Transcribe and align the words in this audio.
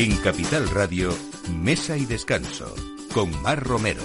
En 0.00 0.16
Capital 0.18 0.70
Radio, 0.70 1.12
Mesa 1.60 1.96
y 1.96 2.06
Descanso, 2.06 2.72
con 3.12 3.42
Mar 3.42 3.60
Romero. 3.60 4.04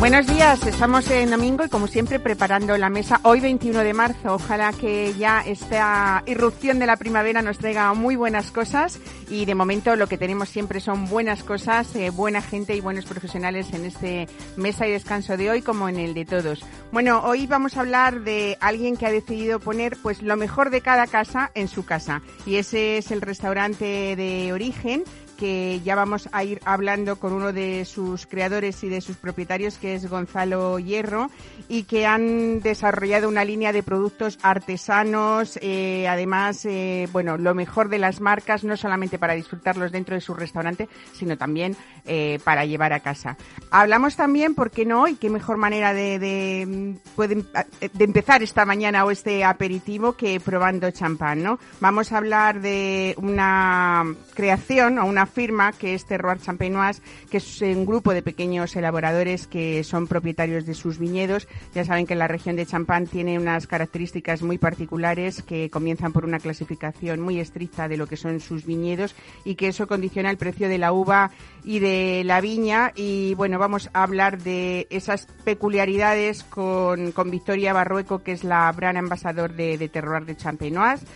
Buenos 0.00 0.26
días, 0.26 0.66
estamos 0.66 1.10
en 1.10 1.30
domingo 1.30 1.64
y 1.64 1.68
como 1.68 1.86
siempre 1.86 2.18
preparando 2.18 2.76
la 2.78 2.88
mesa 2.88 3.20
hoy 3.22 3.40
21 3.40 3.80
de 3.80 3.92
marzo. 3.92 4.34
Ojalá 4.34 4.72
que 4.72 5.14
ya 5.14 5.40
esta 5.40 6.22
irrupción 6.26 6.78
de 6.78 6.86
la 6.86 6.96
primavera 6.96 7.42
nos 7.42 7.58
traiga 7.58 7.92
muy 7.94 8.16
buenas 8.16 8.50
cosas 8.50 8.98
y 9.30 9.44
de 9.44 9.54
momento 9.54 9.96
lo 9.96 10.08
que 10.08 10.18
tenemos 10.18 10.48
siempre 10.48 10.80
son 10.80 11.06
buenas 11.08 11.44
cosas, 11.44 11.94
eh, 11.94 12.10
buena 12.10 12.42
gente 12.42 12.74
y 12.74 12.80
buenos 12.80 13.06
profesionales 13.06 13.72
en 13.72 13.84
este 13.84 14.28
mesa 14.56 14.86
y 14.86 14.90
descanso 14.90 15.36
de 15.36 15.48
hoy 15.48 15.62
como 15.62 15.88
en 15.88 15.96
el 15.96 16.12
de 16.14 16.24
todos. 16.24 16.64
Bueno, 16.92 17.22
hoy 17.24 17.46
vamos 17.46 17.76
a 17.76 17.80
hablar 17.80 18.22
de 18.22 18.58
alguien 18.60 18.96
que 18.96 19.06
ha 19.06 19.12
decidido 19.12 19.60
poner 19.60 19.96
pues 20.02 20.20
lo 20.22 20.36
mejor 20.36 20.70
de 20.70 20.80
cada 20.80 21.06
casa 21.06 21.50
en 21.54 21.68
su 21.68 21.84
casa 21.84 22.22
y 22.44 22.56
ese 22.56 22.98
es 22.98 23.10
el 23.12 23.20
restaurante 23.20 24.16
de 24.16 24.52
origen 24.52 25.04
que 25.40 25.80
ya 25.82 25.94
vamos 25.94 26.28
a 26.32 26.44
ir 26.44 26.60
hablando 26.66 27.16
con 27.16 27.32
uno 27.32 27.52
de 27.52 27.86
sus 27.86 28.26
creadores 28.26 28.84
y 28.84 28.90
de 28.90 29.00
sus 29.00 29.16
propietarios, 29.16 29.78
que 29.78 29.94
es 29.94 30.08
Gonzalo 30.08 30.78
Hierro, 30.78 31.30
y 31.66 31.84
que 31.84 32.06
han 32.06 32.60
desarrollado 32.60 33.26
una 33.26 33.42
línea 33.42 33.72
de 33.72 33.82
productos 33.82 34.38
artesanos, 34.42 35.58
eh, 35.62 36.06
además, 36.06 36.66
eh, 36.66 37.08
bueno, 37.10 37.38
lo 37.38 37.54
mejor 37.54 37.88
de 37.88 37.98
las 37.98 38.20
marcas, 38.20 38.64
no 38.64 38.76
solamente 38.76 39.18
para 39.18 39.32
disfrutarlos 39.32 39.92
dentro 39.92 40.14
de 40.14 40.20
su 40.20 40.34
restaurante, 40.34 40.90
sino 41.14 41.38
también 41.38 41.74
eh, 42.04 42.38
para 42.44 42.66
llevar 42.66 42.92
a 42.92 43.00
casa. 43.00 43.38
Hablamos 43.70 44.16
también, 44.16 44.54
¿por 44.54 44.70
qué 44.70 44.84
no? 44.84 45.08
Y 45.08 45.14
qué 45.14 45.30
mejor 45.30 45.56
manera 45.56 45.94
de, 45.94 46.18
de, 46.18 46.96
de 47.92 48.04
empezar 48.04 48.42
esta 48.42 48.66
mañana 48.66 49.06
o 49.06 49.10
este 49.10 49.42
aperitivo 49.42 50.12
que 50.12 50.38
probando 50.38 50.90
champán, 50.90 51.42
¿no? 51.42 51.58
Vamos 51.80 52.12
a 52.12 52.18
hablar 52.18 52.60
de 52.60 53.14
una 53.16 54.04
creación 54.34 54.98
o 54.98 55.06
una 55.06 55.29
firma 55.30 55.72
que 55.72 55.94
es 55.94 56.04
Terroir 56.04 56.38
Champenoise, 56.38 57.02
que 57.30 57.38
es 57.38 57.62
un 57.62 57.86
grupo 57.86 58.12
de 58.12 58.22
pequeños 58.22 58.74
elaboradores 58.76 59.46
que 59.46 59.82
son 59.84 60.06
propietarios 60.06 60.66
de 60.66 60.74
sus 60.74 60.98
viñedos. 60.98 61.48
Ya 61.74 61.84
saben 61.84 62.06
que 62.06 62.14
la 62.14 62.28
región 62.28 62.56
de 62.56 62.66
Champán 62.66 63.06
tiene 63.06 63.38
unas 63.38 63.66
características 63.66 64.42
muy 64.42 64.58
particulares 64.58 65.42
que 65.42 65.70
comienzan 65.70 66.12
por 66.12 66.24
una 66.24 66.38
clasificación 66.38 67.20
muy 67.20 67.40
estricta 67.40 67.88
de 67.88 67.96
lo 67.96 68.06
que 68.06 68.16
son 68.16 68.40
sus 68.40 68.66
viñedos 68.66 69.14
y 69.44 69.54
que 69.54 69.68
eso 69.68 69.86
condiciona 69.86 70.30
el 70.30 70.36
precio 70.36 70.68
de 70.68 70.78
la 70.78 70.92
uva 70.92 71.30
y 71.64 71.78
de 71.78 72.22
la 72.24 72.40
viña. 72.40 72.92
Y 72.94 73.34
bueno, 73.34 73.58
vamos 73.58 73.90
a 73.92 74.02
hablar 74.02 74.42
de 74.42 74.86
esas 74.90 75.26
peculiaridades 75.44 76.44
con, 76.44 77.12
con 77.12 77.30
Victoria 77.30 77.72
Barrueco, 77.72 78.22
que 78.22 78.32
es 78.32 78.44
la 78.44 78.72
gran 78.72 78.96
ambasador 78.96 79.54
de, 79.54 79.78
de 79.78 79.88
Terroir 79.88 80.24
de 80.24 80.36
Champenoise. 80.36 81.06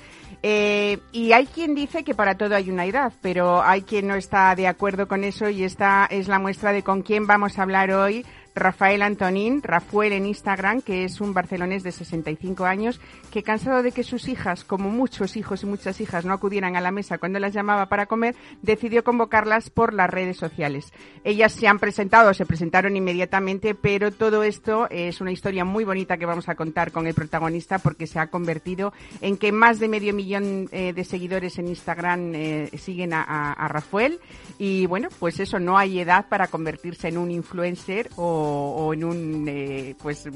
Eh, 0.47 0.99
y 1.11 1.33
hay 1.33 1.47
quien 1.47 1.75
dice 1.75 2.05
que 2.05 2.15
para 2.15 2.37
todo 2.37 2.55
hay 2.55 2.69
una 2.69 2.85
edad, 2.85 3.15
pero 3.23 3.63
hay 3.63 3.81
quien 3.81 4.07
no 4.07 4.15
está 4.15 4.55
de 4.55 4.67
acuerdo 4.67 5.09
con 5.09 5.25
eso 5.25 5.49
y 5.49 5.65
esta 5.65 6.05
es 6.05 6.29
la 6.29 6.39
muestra 6.39 6.71
de 6.71 6.83
con 6.83 7.01
quién 7.01 7.27
vamos 7.27 7.59
a 7.59 7.63
hablar 7.63 7.91
hoy 7.93 8.27
Rafael 8.55 9.03
Antonín, 9.03 9.63
Rafael 9.63 10.13
en 10.13 10.27
Instagram, 10.27 10.81
que 10.81 11.05
es 11.05 11.21
un 11.21 11.35
barcelonés 11.35 11.83
de 11.83 11.91
65 11.91 12.65
años, 12.65 13.01
que 13.33 13.43
cansado 13.43 13.83
de 13.83 13.91
que 13.91 14.05
sus 14.05 14.29
hijas, 14.29 14.63
como 14.65 14.91
muchos 14.91 15.37
hijos 15.37 15.65
y 15.65 15.67
muchas 15.67 16.01
hijas, 16.01 16.25
no 16.25 16.33
acudieran 16.33 16.77
a 16.77 16.81
la 16.81 16.93
mesa 16.93 17.19
cuando 17.19 17.41
las 17.41 17.53
llamaba 17.53 17.87
para 17.89 18.07
comer, 18.07 18.37
decidió 18.63 19.03
convocarlas 19.03 19.71
por 19.71 19.93
las 19.93 20.09
redes 20.09 20.37
sociales. 20.37 20.93
Ellas 21.25 21.53
se 21.53 21.67
han 21.67 21.81
presentado, 21.81 22.33
se 22.33 22.47
presentaron 22.47 22.97
inmediatamente, 22.97 23.75
pero 23.75 24.13
todo 24.13 24.45
esto 24.45 24.89
es 24.89 25.21
una 25.21 25.33
historia 25.33 25.65
muy 25.65 25.85
bonita 25.85 26.17
que 26.17 26.27
vamos 26.27 26.49
a 26.49 26.55
contar 26.55 26.93
con 26.93 27.09
el 27.09 27.15
protagonista 27.15 27.79
porque 27.81 28.07
se 28.07 28.21
ha 28.21 28.29
convertido 28.29 28.93
en 29.21 29.37
que 29.37 29.51
más 29.51 29.81
de 29.81 29.89
medio 29.89 30.15
millón 30.15 30.69
eh, 30.71 30.93
de 30.93 31.05
seguidores 31.05 31.59
en 31.59 31.69
Instagram 31.69 32.33
eh, 32.35 32.71
siguen 32.79 33.15
a, 33.15 33.23
a, 33.23 33.53
a 33.53 33.69
Rafael 33.69 34.21
y 34.59 34.87
bueno, 34.87 35.09
pues 35.19 35.41
eso, 35.41 35.59
no 35.59 35.77
hay 35.77 35.99
edad 35.99 36.29
para 36.29 36.47
convertirse 36.47 37.09
en 37.09 37.19
un 37.19 37.33
influencer 37.33 38.11
o 38.17 38.44
o, 38.45 38.95
en 38.95 39.05
un 39.05 39.49
eh, 39.49 39.95
pues 40.01 40.29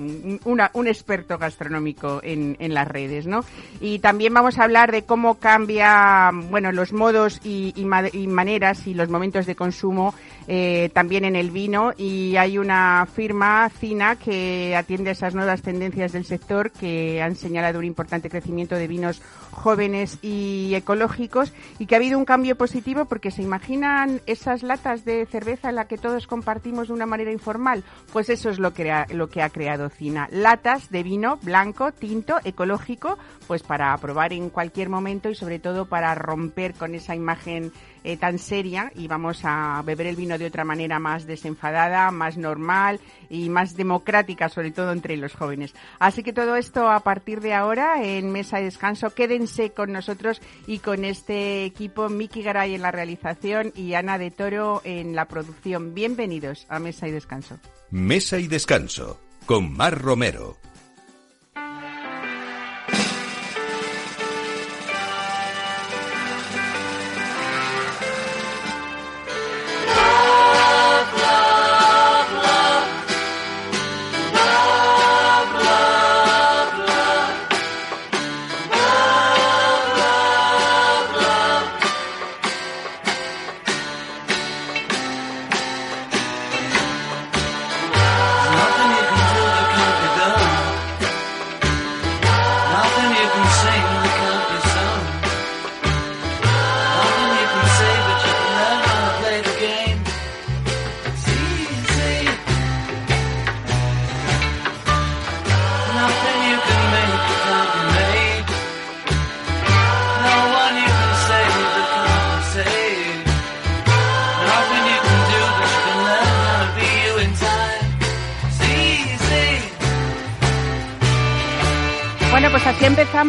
una, 0.45 0.71
un 0.75 0.89
experto 0.89 1.39
gastronómico 1.39 2.21
en, 2.23 2.57
en, 2.59 2.75
las 2.75 2.89
redes, 2.89 3.27
¿no? 3.27 3.45
Y 3.81 3.99
también 3.99 4.35
vamos 4.35 4.59
a 4.59 4.65
hablar 4.65 4.93
de 4.93 5.05
cómo 5.05 5.35
cambia, 5.37 6.31
bueno, 6.51 6.73
los 6.73 6.93
modos 6.93 7.41
y, 7.45 7.73
y, 7.77 7.87
y 8.13 8.27
maneras 8.27 8.87
y 8.87 8.95
los 8.95 9.09
momentos 9.09 9.47
de 9.47 9.55
consumo 9.55 10.15
eh, 10.51 10.89
también 10.95 11.27
en 11.27 11.37
el 11.37 11.51
vino 11.51 11.93
y 11.99 12.37
hay 12.37 12.57
una 12.57 13.07
firma, 13.07 13.69
Cina, 13.69 14.17
que 14.17 14.75
atiende 14.75 15.11
a 15.11 15.13
esas 15.13 15.35
nuevas 15.35 15.61
tendencias 15.61 16.13
del 16.13 16.25
sector 16.25 16.71
que 16.71 17.21
han 17.21 17.37
señalado 17.37 17.79
un 17.79 17.85
importante 17.85 18.31
crecimiento 18.31 18.75
de 18.75 18.89
vinos 18.89 19.21
jóvenes 19.51 20.19
y 20.23 20.75
ecológicos 20.75 21.53
y 21.79 21.85
que 21.85 21.95
ha 21.95 21.99
habido 21.99 22.19
un 22.19 22.25
cambio 22.25 22.57
positivo 22.57 23.05
porque 23.05 23.31
se 23.31 23.43
imaginan 23.43 24.23
esas 24.25 24.63
latas 24.63 25.05
de 25.05 25.27
cerveza 25.27 25.69
en 25.69 25.75
la 25.75 25.87
que 25.87 25.99
todos 25.99 26.27
compartimos 26.27 26.89
de 26.89 26.95
una 26.95 27.05
manera 27.05 27.31
informal. 27.31 27.85
Pues 28.11 28.31
eso 28.31 28.49
es 28.49 28.59
lo 28.59 28.73
que, 28.73 28.91
ha, 28.91 29.07
lo 29.11 29.29
que 29.29 29.43
ha 29.43 29.51
creado 29.51 29.91
Cina. 29.91 30.29
Latas 30.31 30.91
de 30.91 31.03
vino 31.03 31.39
blanco, 31.43 31.93
tinto, 31.93 32.39
ecológico, 32.45 33.19
pues 33.47 33.63
para 33.63 33.95
probar 33.99 34.33
en 34.33 34.49
cualquier 34.49 34.89
momento 34.89 35.29
y 35.29 35.35
sobre 35.35 35.59
todo 35.59 35.85
para 35.85 36.15
romper 36.15 36.73
con 36.73 36.95
esa 36.95 37.15
imagen 37.15 37.71
eh, 38.09 38.17
tan 38.17 38.39
seria 38.39 38.91
y 38.95 39.07
vamos 39.07 39.41
a 39.45 39.83
beber 39.85 40.07
el 40.07 40.17
vino 40.17 40.39
de 40.39 40.47
otra 40.47 40.65
manera 40.65 40.99
más 40.99 41.27
desenfadada, 41.27 42.11
más 42.11 42.39
normal 42.39 43.01
y 43.29 43.51
más 43.51 43.77
democrática, 43.77 44.49
sobre 44.49 44.71
todo 44.71 44.93
entre 44.93 45.19
los 45.19 45.35
jóvenes. 45.35 45.75
Así 45.99 46.23
que 46.23 46.33
todo 46.33 46.57
esto 46.57 46.91
a 46.91 47.01
partir 47.01 47.43
de 47.43 47.53
ahora 47.53 48.03
en 48.03 48.33
Mesa 48.33 48.57
de 48.57 48.65
Descanso. 48.65 49.11
Quédense 49.11 49.73
con 49.73 49.93
nosotros 49.93 50.41
y 50.67 50.79
con 50.79 51.05
este 51.05 51.67
equipo, 51.67 52.09
Miki 52.09 52.43
Garay 52.43 52.75
en 52.75 52.81
la 52.81 52.93
realización 52.93 53.75
y 53.77 53.93
Ana 53.93 54.17
de 54.17 54.31
Toro 54.31 54.81
en 54.85 55.15
la 55.15 55.27
producción. 55.27 55.93
Bienvenidos 55.93 56.65
a 56.71 56.79
Mesa 56.79 57.09
y 57.09 57.11
Descanso. 57.11 57.59
Mesa 57.91 58.39
y 58.39 58.49
Descanso 58.49 59.21
con 59.45 59.71
Mar 59.77 60.01
Romero. 60.01 60.57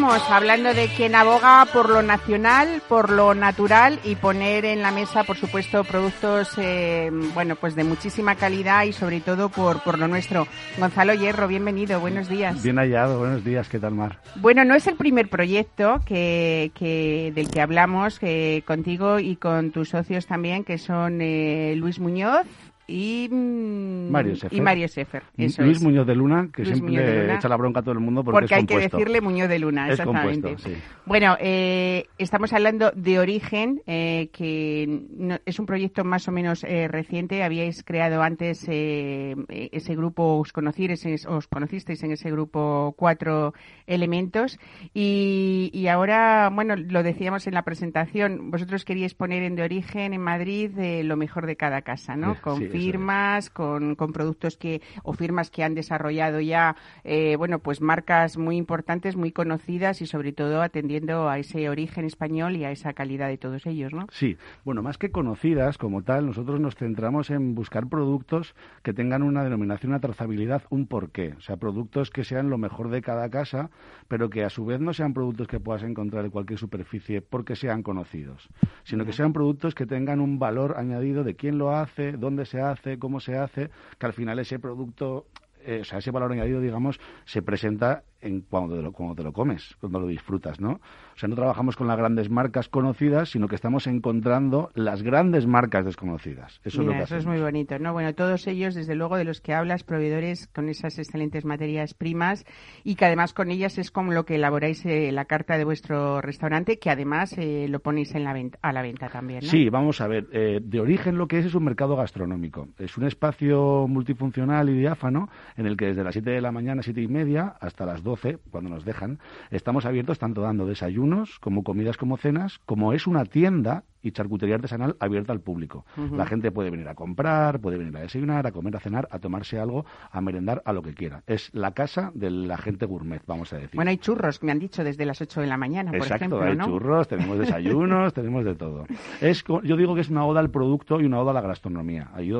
Hablando 0.09 0.73
de 0.73 0.87
quien 0.87 1.13
aboga 1.13 1.67
por 1.71 1.89
lo 1.89 2.01
nacional, 2.01 2.81
por 2.89 3.11
lo 3.11 3.35
natural 3.35 3.99
y 4.03 4.15
poner 4.15 4.65
en 4.65 4.81
la 4.81 4.91
mesa, 4.91 5.23
por 5.23 5.37
supuesto, 5.37 5.83
productos, 5.83 6.51
eh, 6.57 7.11
bueno, 7.35 7.55
pues 7.55 7.75
de 7.75 7.83
muchísima 7.83 8.33
calidad 8.33 8.85
y 8.85 8.93
sobre 8.93 9.21
todo 9.21 9.49
por, 9.49 9.83
por 9.83 9.99
lo 9.99 10.07
nuestro. 10.07 10.47
Gonzalo 10.79 11.13
Hierro, 11.13 11.47
bienvenido, 11.47 11.99
buenos 11.99 12.27
días. 12.27 12.63
Bien 12.63 12.77
hallado, 12.77 13.19
buenos 13.19 13.43
días, 13.43 13.69
¿qué 13.69 13.77
tal, 13.77 13.93
Mar? 13.93 14.19
Bueno, 14.35 14.65
no 14.65 14.73
es 14.73 14.87
el 14.87 14.95
primer 14.95 15.29
proyecto 15.29 16.01
que, 16.05 16.71
que 16.73 17.31
del 17.35 17.51
que 17.51 17.61
hablamos 17.61 18.17
que 18.17 18.63
contigo 18.65 19.19
y 19.19 19.35
con 19.35 19.71
tus 19.71 19.89
socios 19.89 20.25
también, 20.25 20.63
que 20.63 20.79
son 20.79 21.21
eh, 21.21 21.75
Luis 21.77 21.99
Muñoz, 21.99 22.47
y 22.89 23.29
mm, 23.29 24.11
Mario 24.11 24.35
Sefer. 24.35 24.57
Y 24.57 24.61
Mario 24.61 24.87
Sefer 24.87 25.23
eso 25.37 25.61
Luis 25.61 25.77
es. 25.77 25.83
Muñoz 25.83 26.07
de 26.07 26.15
Luna, 26.15 26.49
que 26.53 26.63
Luis 26.63 26.77
siempre 26.77 27.21
Luna. 27.21 27.35
echa 27.35 27.47
la 27.47 27.55
bronca 27.57 27.79
a 27.81 27.83
todo 27.83 27.93
el 27.93 27.99
mundo 27.99 28.23
porque, 28.23 28.33
porque 28.41 28.53
es 28.55 28.59
hay 28.59 28.65
que 28.65 28.73
compuesto. 28.73 28.97
decirle 28.97 29.21
Muñoz 29.21 29.49
de 29.49 29.59
Luna, 29.59 29.85
Es 29.87 29.99
exactamente. 29.99 30.47
compuesto, 30.49 30.69
sí. 30.69 30.75
Bueno, 31.05 31.37
eh, 31.39 32.05
estamos 32.17 32.51
hablando 32.53 32.91
de 32.95 33.19
Origen, 33.19 33.81
eh, 33.87 34.29
que 34.33 35.03
no- 35.15 35.37
es 35.45 35.59
un 35.59 35.65
proyecto 35.65 36.03
más 36.03 36.27
o 36.27 36.31
menos 36.31 36.63
eh, 36.63 36.87
reciente. 36.87 37.43
Habíais 37.43 37.83
creado 37.83 38.21
antes 38.21 38.65
eh, 38.67 39.35
ese 39.71 39.95
grupo, 39.95 40.39
os, 40.39 40.51
conocisteis, 40.51 41.25
os 41.25 41.47
conocisteis 41.47 42.01
en 42.03 42.11
ese 42.11 42.31
grupo 42.31 42.93
cuatro 42.97 43.53
elementos 43.87 44.57
y, 44.93 45.69
y 45.73 45.87
ahora, 45.87 46.49
bueno, 46.53 46.75
lo 46.75 47.03
decíamos 47.03 47.47
en 47.47 47.53
la 47.53 47.63
presentación, 47.63 48.51
vosotros 48.51 48.85
queríais 48.85 49.13
poner 49.13 49.43
en 49.43 49.55
de 49.55 49.63
Origen 49.63 50.13
en 50.13 50.21
Madrid 50.21 50.71
eh, 50.77 51.03
lo 51.03 51.17
mejor 51.17 51.45
de 51.45 51.55
cada 51.55 51.81
casa, 51.81 52.15
¿no? 52.15 52.35
Con 52.41 52.57
sí, 52.57 52.69
es. 52.79 52.85
firmas, 52.85 53.49
con, 53.49 53.95
con 53.95 54.13
productos 54.13 54.57
que 54.57 54.81
o 55.03 55.13
firmas 55.13 55.49
que 55.49 55.63
han 55.63 55.75
desarrollado 55.75 56.39
ya, 56.39 56.75
eh, 57.03 57.35
bueno, 57.35 57.59
pues 57.59 57.81
marcas 57.81 58.37
muy 58.37 58.57
importantes, 58.57 59.15
muy 59.15 59.31
conocidas 59.31 60.01
y 60.01 60.05
sobre 60.05 60.33
todo 60.33 60.61
atendiendo 60.61 61.29
a 61.29 61.39
ese 61.39 61.69
origen 61.69 62.05
español 62.05 62.55
y 62.55 62.65
a 62.65 62.71
esa 62.71 62.93
calidad 62.93 63.27
de 63.27 63.37
todos 63.37 63.65
ellos, 63.65 63.93
¿no? 63.93 64.07
Sí, 64.11 64.37
bueno, 64.65 64.81
más 64.81 64.97
que 64.97 65.11
conocidas 65.11 65.77
como 65.77 66.03
tal, 66.03 66.25
nosotros 66.25 66.59
nos 66.59 66.75
centramos 66.75 67.29
en 67.29 67.55
buscar 67.55 67.87
productos 67.87 68.55
que 68.83 68.93
tengan 68.93 69.23
una 69.23 69.43
denominación, 69.43 69.91
una 69.91 69.99
trazabilidad, 69.99 70.63
un 70.69 70.87
porqué. 70.87 71.33
O 71.37 71.41
sea, 71.41 71.57
productos 71.57 72.09
que 72.09 72.23
sean 72.23 72.49
lo 72.49 72.57
mejor 72.57 72.89
de 72.89 73.01
cada 73.01 73.29
casa, 73.29 73.69
pero 74.07 74.29
que 74.29 74.43
a 74.43 74.49
su 74.49 74.65
vez 74.65 74.79
no 74.79 74.93
sean 74.93 75.13
productos 75.13 75.47
que 75.47 75.59
puedas 75.59 75.83
encontrar 75.83 76.25
en 76.25 76.31
cualquier 76.31 76.59
superficie 76.59 77.21
porque 77.21 77.55
sean 77.55 77.83
conocidos, 77.83 78.49
sino 78.83 79.05
que 79.05 79.13
sean 79.13 79.33
productos 79.33 79.75
que 79.75 79.85
tengan 79.85 80.19
un 80.19 80.39
valor 80.39 80.75
añadido 80.77 81.23
de 81.23 81.35
quién 81.35 81.57
lo 81.57 81.71
hace, 81.71 82.13
dónde 82.13 82.45
se 82.45 82.61
hace, 82.61 82.68
cómo 82.99 83.19
se 83.19 83.37
hace, 83.37 83.69
que 83.97 84.05
al 84.05 84.13
final 84.13 84.39
ese 84.39 84.59
producto 84.59 85.25
eh, 85.65 85.79
o 85.81 85.83
sea, 85.83 85.99
ese 85.99 86.11
valor 86.11 86.31
añadido, 86.31 86.61
digamos, 86.61 86.99
se 87.25 87.41
presenta 87.41 88.03
en 88.21 88.41
cuando 88.41 88.75
te, 88.75 88.81
lo, 88.81 88.91
cuando 88.91 89.15
te 89.15 89.23
lo 89.23 89.33
comes, 89.33 89.75
cuando 89.79 89.99
lo 89.99 90.07
disfrutas, 90.07 90.59
¿no? 90.59 90.73
O 90.73 91.17
sea, 91.19 91.27
no 91.27 91.35
trabajamos 91.35 91.75
con 91.75 91.87
las 91.87 91.97
grandes 91.97 92.29
marcas 92.29 92.69
conocidas, 92.69 93.29
sino 93.29 93.47
que 93.47 93.55
estamos 93.55 93.87
encontrando 93.87 94.71
las 94.73 95.01
grandes 95.01 95.45
marcas 95.47 95.85
desconocidas. 95.85 96.61
Eso 96.63 96.81
Mira, 96.81 96.93
es 96.93 96.95
lo 96.95 96.99
que 96.99 97.03
eso 97.03 97.17
es 97.17 97.25
muy 97.25 97.41
bonito, 97.41 97.77
¿no? 97.79 97.93
Bueno, 97.93 98.13
todos 98.15 98.47
ellos, 98.47 98.75
desde 98.75 98.95
luego, 98.95 99.17
de 99.17 99.25
los 99.25 99.41
que 99.41 99.53
hablas, 99.53 99.83
proveedores 99.83 100.47
con 100.47 100.69
esas 100.69 100.97
excelentes 100.97 101.45
materias 101.45 101.93
primas 101.93 102.45
y 102.83 102.95
que 102.95 103.05
además 103.05 103.33
con 103.33 103.51
ellas 103.51 103.77
es 103.77 103.91
como 103.91 104.13
lo 104.13 104.25
que 104.25 104.35
elaboráis 104.35 104.85
eh, 104.85 105.11
la 105.11 105.25
carta 105.25 105.57
de 105.57 105.65
vuestro 105.65 106.21
restaurante, 106.21 106.79
que 106.79 106.89
además 106.89 107.37
eh, 107.37 107.67
lo 107.69 107.79
ponéis 107.79 108.15
en 108.15 108.23
la 108.23 108.33
venta, 108.33 108.59
a 108.61 108.71
la 108.71 108.81
venta 108.81 109.09
también, 109.09 109.41
¿no? 109.43 109.49
Sí, 109.49 109.69
vamos 109.69 110.01
a 110.01 110.07
ver. 110.07 110.27
eh, 110.31 110.59
de 110.63 110.79
origen 110.79 111.17
lo 111.17 111.27
que 111.27 111.39
es 111.39 111.45
es 111.45 111.55
un 111.55 111.63
mercado 111.63 111.95
gastronómico. 111.95 112.69
Es 112.77 112.97
un 112.97 113.05
espacio 113.05 113.87
multifuncional 113.87 114.69
y 114.69 114.77
diáfano 114.77 115.29
en 115.57 115.65
el 115.65 115.75
que 115.75 115.87
desde 115.87 116.03
las 116.03 116.13
7 116.13 116.29
de 116.29 116.41
la 116.41 116.51
mañana, 116.51 116.81
7 116.81 117.01
y 117.01 117.07
media, 117.07 117.55
hasta 117.59 117.85
las 117.85 118.03
12, 118.09 118.39
cuando 118.51 118.69
nos 118.69 118.85
dejan, 118.85 119.19
estamos 119.51 119.85
abiertos 119.85 120.19
tanto 120.19 120.41
dando 120.41 120.65
desayunos 120.65 121.39
como 121.39 121.63
comidas 121.63 121.97
como 121.97 122.17
cenas, 122.17 122.59
como 122.65 122.93
es 122.93 123.07
una 123.07 123.25
tienda 123.25 123.83
y 124.01 124.11
charcutería 124.11 124.55
artesanal 124.55 124.95
abierta 124.99 125.33
al 125.33 125.41
público. 125.41 125.85
La 126.13 126.25
gente 126.25 126.51
puede 126.51 126.69
venir 126.69 126.87
a 126.87 126.95
comprar, 126.95 127.59
puede 127.59 127.77
venir 127.77 127.95
a 127.97 128.01
desayunar, 128.01 128.47
a 128.47 128.51
comer, 128.51 128.75
a 128.75 128.79
cenar, 128.79 129.07
a 129.11 129.19
tomarse 129.19 129.59
algo, 129.59 129.85
a 130.11 130.21
merendar, 130.21 130.61
a 130.65 130.73
lo 130.73 130.81
que 130.81 130.93
quiera. 130.93 131.23
Es 131.27 131.53
la 131.53 131.73
casa 131.73 132.11
de 132.13 132.29
la 132.29 132.57
gente 132.57 132.85
gourmet, 132.85 133.21
vamos 133.27 133.51
a 133.53 133.57
decir. 133.57 133.75
Bueno, 133.75 133.91
hay 133.91 133.97
churros, 133.97 134.41
me 134.41 134.51
han 134.51 134.59
dicho, 134.59 134.83
desde 134.83 135.05
las 135.05 135.21
8 135.21 135.41
de 135.41 135.47
la 135.47 135.57
mañana, 135.57 135.91
por 135.91 136.01
Exacto, 136.01 136.15
ejemplo, 136.15 136.41
hay 136.43 136.55
¿no? 136.55 136.65
churros, 136.65 137.07
tenemos 137.07 137.39
desayunos, 137.39 138.13
tenemos 138.13 138.45
de 138.45 138.55
todo. 138.55 138.85
Es, 139.21 139.43
yo 139.63 139.75
digo 139.75 139.95
que 139.95 140.01
es 140.01 140.09
una 140.09 140.25
oda 140.25 140.39
al 140.39 140.49
producto 140.49 141.01
y 141.01 141.05
una 141.05 141.19
oda 141.19 141.31
a 141.31 141.33
la 141.33 141.41
gastronomía. 141.41 142.09
Ahí 142.13 142.31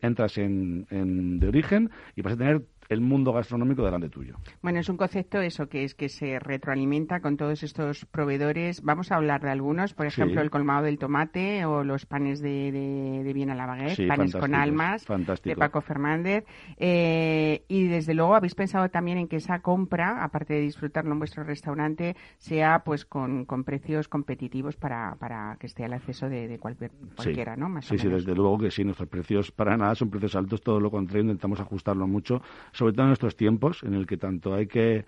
entras 0.00 0.38
en, 0.38 0.86
en 0.90 1.38
de 1.38 1.48
origen 1.48 1.90
y 2.16 2.22
vas 2.22 2.34
a 2.34 2.36
tener 2.36 2.62
el 2.88 3.00
mundo 3.00 3.32
gastronómico 3.32 3.84
delante 3.84 4.08
tuyo. 4.08 4.36
Bueno, 4.62 4.78
es 4.80 4.88
un 4.88 4.96
concepto 4.96 5.40
eso 5.40 5.68
que 5.68 5.84
es 5.84 5.94
que 5.94 6.08
se 6.08 6.38
retroalimenta 6.38 7.20
con 7.20 7.36
todos 7.36 7.62
estos 7.62 8.04
proveedores. 8.06 8.82
Vamos 8.82 9.10
a 9.12 9.16
hablar 9.16 9.40
de 9.42 9.50
algunos, 9.50 9.94
por 9.94 10.10
Sí. 10.10 10.20
ejemplo, 10.20 10.40
el 10.42 10.50
colmado 10.50 10.84
del 10.84 10.98
tomate 10.98 11.64
o 11.64 11.84
los 11.84 12.06
panes 12.06 12.40
de, 12.40 12.70
de, 12.72 13.22
de 13.24 13.32
Viena 13.32 13.54
la 13.54 13.66
Baguette, 13.66 13.96
Sí, 13.96 14.06
panes 14.06 14.34
con 14.36 14.54
almas 14.54 15.04
de. 15.42 15.56
Paco 15.56 15.80
Fernández. 15.80 16.44
Eh, 16.78 17.64
y 17.68 17.86
desde 17.88 18.14
luego 18.14 18.34
habéis 18.34 18.54
pensado 18.54 18.88
también 18.90 19.18
en 19.18 19.28
que 19.28 19.36
esa 19.36 19.60
compra, 19.60 20.22
aparte 20.22 20.54
de 20.54 20.60
disfrutarlo 20.60 21.12
en 21.12 21.18
vuestro 21.18 21.44
restaurante, 21.44 22.16
sea 22.38 22.82
pues 22.84 23.04
con, 23.04 23.44
con 23.44 23.64
precios 23.64 24.08
competitivos 24.08 24.76
para, 24.76 25.14
para 25.16 25.56
que 25.58 25.66
esté 25.66 25.84
al 25.84 25.94
acceso 25.94 26.28
de, 26.28 26.46
de 26.48 26.58
cualquier, 26.58 26.90
cualquiera, 27.16 27.54
sí. 27.54 27.60
¿no? 27.60 27.68
Más 27.68 27.86
sí, 27.86 27.94
o 27.94 27.98
sí, 27.98 28.08
desde 28.08 28.34
luego 28.34 28.58
que 28.58 28.70
sí, 28.70 28.84
nuestros 28.84 29.08
precios 29.08 29.50
para 29.50 29.76
nada 29.76 29.94
son 29.94 30.10
precios 30.10 30.36
altos, 30.36 30.60
todo 30.62 30.80
lo 30.80 30.90
contrario, 30.90 31.22
intentamos 31.22 31.60
ajustarlo 31.60 32.06
mucho, 32.06 32.42
sobre 32.74 32.92
todo 32.92 33.06
en 33.06 33.12
estos 33.12 33.36
tiempos 33.36 33.82
en 33.82 33.94
el 33.94 34.06
que 34.06 34.16
tanto 34.18 34.54
hay 34.54 34.66
que 34.66 35.04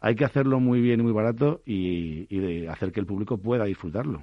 hay 0.00 0.16
que 0.16 0.26
hacerlo 0.26 0.60
muy 0.60 0.82
bien 0.82 1.00
y 1.00 1.02
muy 1.02 1.12
barato 1.12 1.62
y, 1.64 2.26
y 2.28 2.38
de 2.38 2.68
hacer 2.68 2.92
que 2.92 3.00
el 3.00 3.06
público 3.06 3.38
pueda 3.38 3.64
disfrutarlo. 3.64 4.20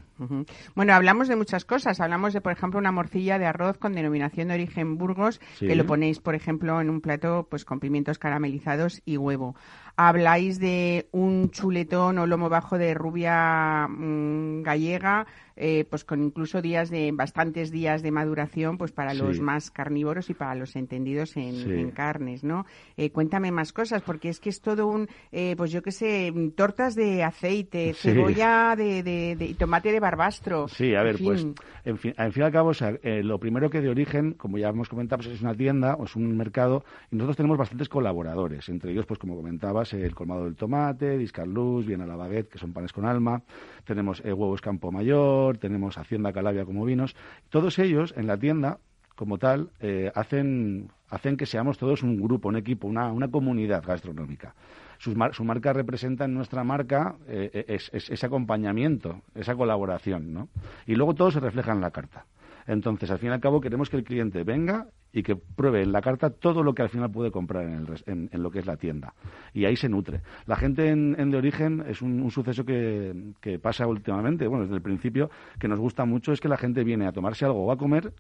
Bueno, 0.75 0.93
hablamos 0.93 1.27
de 1.27 1.35
muchas 1.35 1.65
cosas. 1.65 1.99
Hablamos 1.99 2.33
de, 2.33 2.41
por 2.41 2.51
ejemplo, 2.51 2.77
una 2.79 2.91
morcilla 2.91 3.39
de 3.39 3.47
arroz 3.47 3.79
con 3.79 3.93
denominación 3.93 4.49
de 4.49 4.53
origen 4.53 4.99
Burgos, 4.99 5.41
Sí. 5.55 5.65
que 5.65 5.75
lo 5.75 5.87
ponéis, 5.87 6.19
por 6.19 6.35
ejemplo, 6.35 6.79
en 6.81 6.91
un 6.91 7.01
plato 7.01 7.47
pues 7.49 7.65
con 7.65 7.79
pimientos 7.79 8.19
caramelizados 8.19 9.01
y 9.05 9.17
huevo. 9.17 9.55
Habláis 9.95 10.59
de 10.59 11.07
un 11.11 11.49
chuletón 11.51 12.17
o 12.17 12.25
lomo 12.27 12.49
bajo 12.49 12.77
de 12.77 12.93
rubia 12.93 13.87
mm, 13.87 14.63
gallega, 14.63 15.27
eh, 15.55 15.85
pues 15.89 16.03
con 16.05 16.23
incluso 16.23 16.61
días 16.61 16.89
de 16.89 17.11
bastantes 17.13 17.71
días 17.71 18.01
de 18.01 18.09
maduración, 18.11 18.77
pues 18.77 18.91
para 18.91 19.11
Sí. 19.11 19.19
los 19.19 19.39
más 19.41 19.69
carnívoros 19.69 20.29
y 20.29 20.33
para 20.33 20.55
los 20.55 20.75
entendidos 20.75 21.35
en, 21.37 21.53
Sí. 21.55 21.69
en 21.71 21.91
carnes, 21.91 22.43
¿no? 22.43 22.65
Eh, 22.97 23.11
cuéntame 23.11 23.51
más 23.51 23.73
cosas, 23.73 24.01
porque 24.01 24.29
es 24.29 24.39
que 24.39 24.49
es 24.49 24.61
todo 24.61 24.87
un, 24.87 25.07
eh, 25.31 25.53
pues 25.57 25.71
yo 25.71 25.81
qué 25.83 25.91
sé, 25.91 26.33
tortas 26.55 26.95
de 26.95 27.23
aceite, 27.23 27.93
Sí. 27.93 28.09
cebolla 28.11 28.75
de, 28.75 29.03
de- 29.03 29.35
de- 29.35 29.45
y 29.45 29.53
tomate 29.53 29.91
de 29.91 29.99
barbastro. 29.99 30.67
Sí, 30.67 30.95
a 30.95 31.03
ver, 31.03 31.11
En 31.11 31.17
fin. 31.17 31.25
pues, 31.27 31.47
en 31.85 31.97
fin, 31.97 32.13
al 32.17 32.31
fin 32.31 32.43
y 32.43 32.45
al 32.45 32.51
cabo, 32.51 32.69
o 32.69 32.73
sea, 32.73 32.97
eh, 33.03 33.21
lo 33.23 33.39
primero 33.39 33.69
que 33.69 33.81
de 33.81 33.89
origen, 33.89 34.33
como 34.33 34.57
ya 34.57 34.69
hemos 34.69 34.89
comentado, 34.89 35.21
pues 35.21 35.35
es 35.35 35.41
una 35.41 35.53
tienda 35.53 35.95
o 35.95 36.05
es 36.05 36.15
un 36.15 36.35
mercado 36.37 36.83
y 37.11 37.17
nosotros 37.17 37.37
tenemos 37.37 37.57
bastantes 37.57 37.89
colaboradores, 37.89 38.67
entre 38.69 38.93
ellos, 38.93 39.05
pues 39.05 39.19
como 39.19 39.35
comentabas, 39.35 39.90
el 39.93 40.15
colmado 40.15 40.45
del 40.45 40.55
tomate, 40.55 41.17
Discarluz, 41.17 41.85
Viena 41.85 42.05
la 42.05 42.15
Baguette, 42.15 42.49
que 42.49 42.57
son 42.59 42.73
panes 42.73 42.93
con 42.93 43.05
alma, 43.05 43.41
tenemos 43.85 44.21
eh, 44.25 44.33
huevos 44.33 44.61
Campo 44.61 44.91
Mayor, 44.91 45.57
tenemos 45.57 45.97
Hacienda 45.97 46.31
Calavia 46.33 46.65
como 46.65 46.85
vinos, 46.85 47.15
todos 47.49 47.77
ellos 47.79 48.13
en 48.17 48.27
la 48.27 48.37
tienda 48.37 48.79
como 49.15 49.37
tal, 49.37 49.69
eh, 49.81 50.11
hacen, 50.15 50.89
hacen 51.09 51.37
que 51.37 51.45
seamos 51.45 51.77
todos 51.77 52.01
un 52.01 52.19
grupo, 52.19 52.49
un 52.49 52.55
equipo, 52.55 52.87
una, 52.87 53.11
una 53.11 53.27
comunidad 53.29 53.83
gastronómica. 53.85 54.55
Sus 54.97 55.15
mar- 55.15 55.33
su 55.33 55.43
marca 55.43 55.73
representa 55.73 56.25
en 56.25 56.33
nuestra 56.33 56.63
marca 56.63 57.15
eh, 57.27 57.65
es- 57.67 57.91
ese 57.93 58.25
acompañamiento, 58.25 59.21
esa 59.35 59.55
colaboración, 59.55 60.33
¿no? 60.33 60.47
Y 60.87 60.95
luego 60.95 61.13
todo 61.13 61.29
se 61.31 61.39
refleja 61.39 61.71
en 61.71 61.81
la 61.81 61.91
carta. 61.91 62.25
Entonces, 62.71 63.11
al 63.11 63.19
fin 63.19 63.29
y 63.29 63.33
al 63.33 63.41
cabo, 63.41 63.59
queremos 63.59 63.89
que 63.89 63.97
el 63.97 64.03
cliente 64.05 64.43
venga 64.45 64.87
y 65.11 65.23
que 65.23 65.35
pruebe 65.35 65.81
en 65.83 65.91
la 65.91 66.01
carta 66.01 66.29
todo 66.29 66.63
lo 66.63 66.73
que 66.73 66.81
al 66.83 66.87
final 66.89 67.11
puede 67.11 67.31
comprar 67.31 67.65
en, 67.65 67.73
el 67.85 68.29
en- 68.31 68.41
lo 68.41 68.49
que 68.49 68.59
es 68.59 68.65
la 68.65 68.77
tienda. 68.77 69.13
Y 69.53 69.65
ahí 69.65 69.75
se 69.75 69.89
nutre. 69.89 70.21
La 70.45 70.55
gente 70.55 70.87
en, 70.87 71.15
en 71.19 71.31
de 71.31 71.37
origen 71.37 71.83
es 71.85 72.01
un, 72.01 72.21
un 72.21 72.31
suceso 72.31 72.63
que, 72.63 73.13
que 73.41 73.59
pasa 73.59 73.85
últimamente, 73.87 74.47
bueno, 74.47 74.63
desde 74.63 74.75
el 74.77 74.81
principio, 74.81 75.29
que 75.59 75.67
nos 75.67 75.79
gusta 75.79 76.05
mucho, 76.05 76.31
es 76.31 76.39
que 76.39 76.47
la 76.47 76.55
gente 76.57 76.85
viene 76.85 77.05
a 77.07 77.11
tomarse 77.11 77.43
algo 77.43 77.65
o 77.65 77.71
a 77.73 77.77
comer 77.77 78.13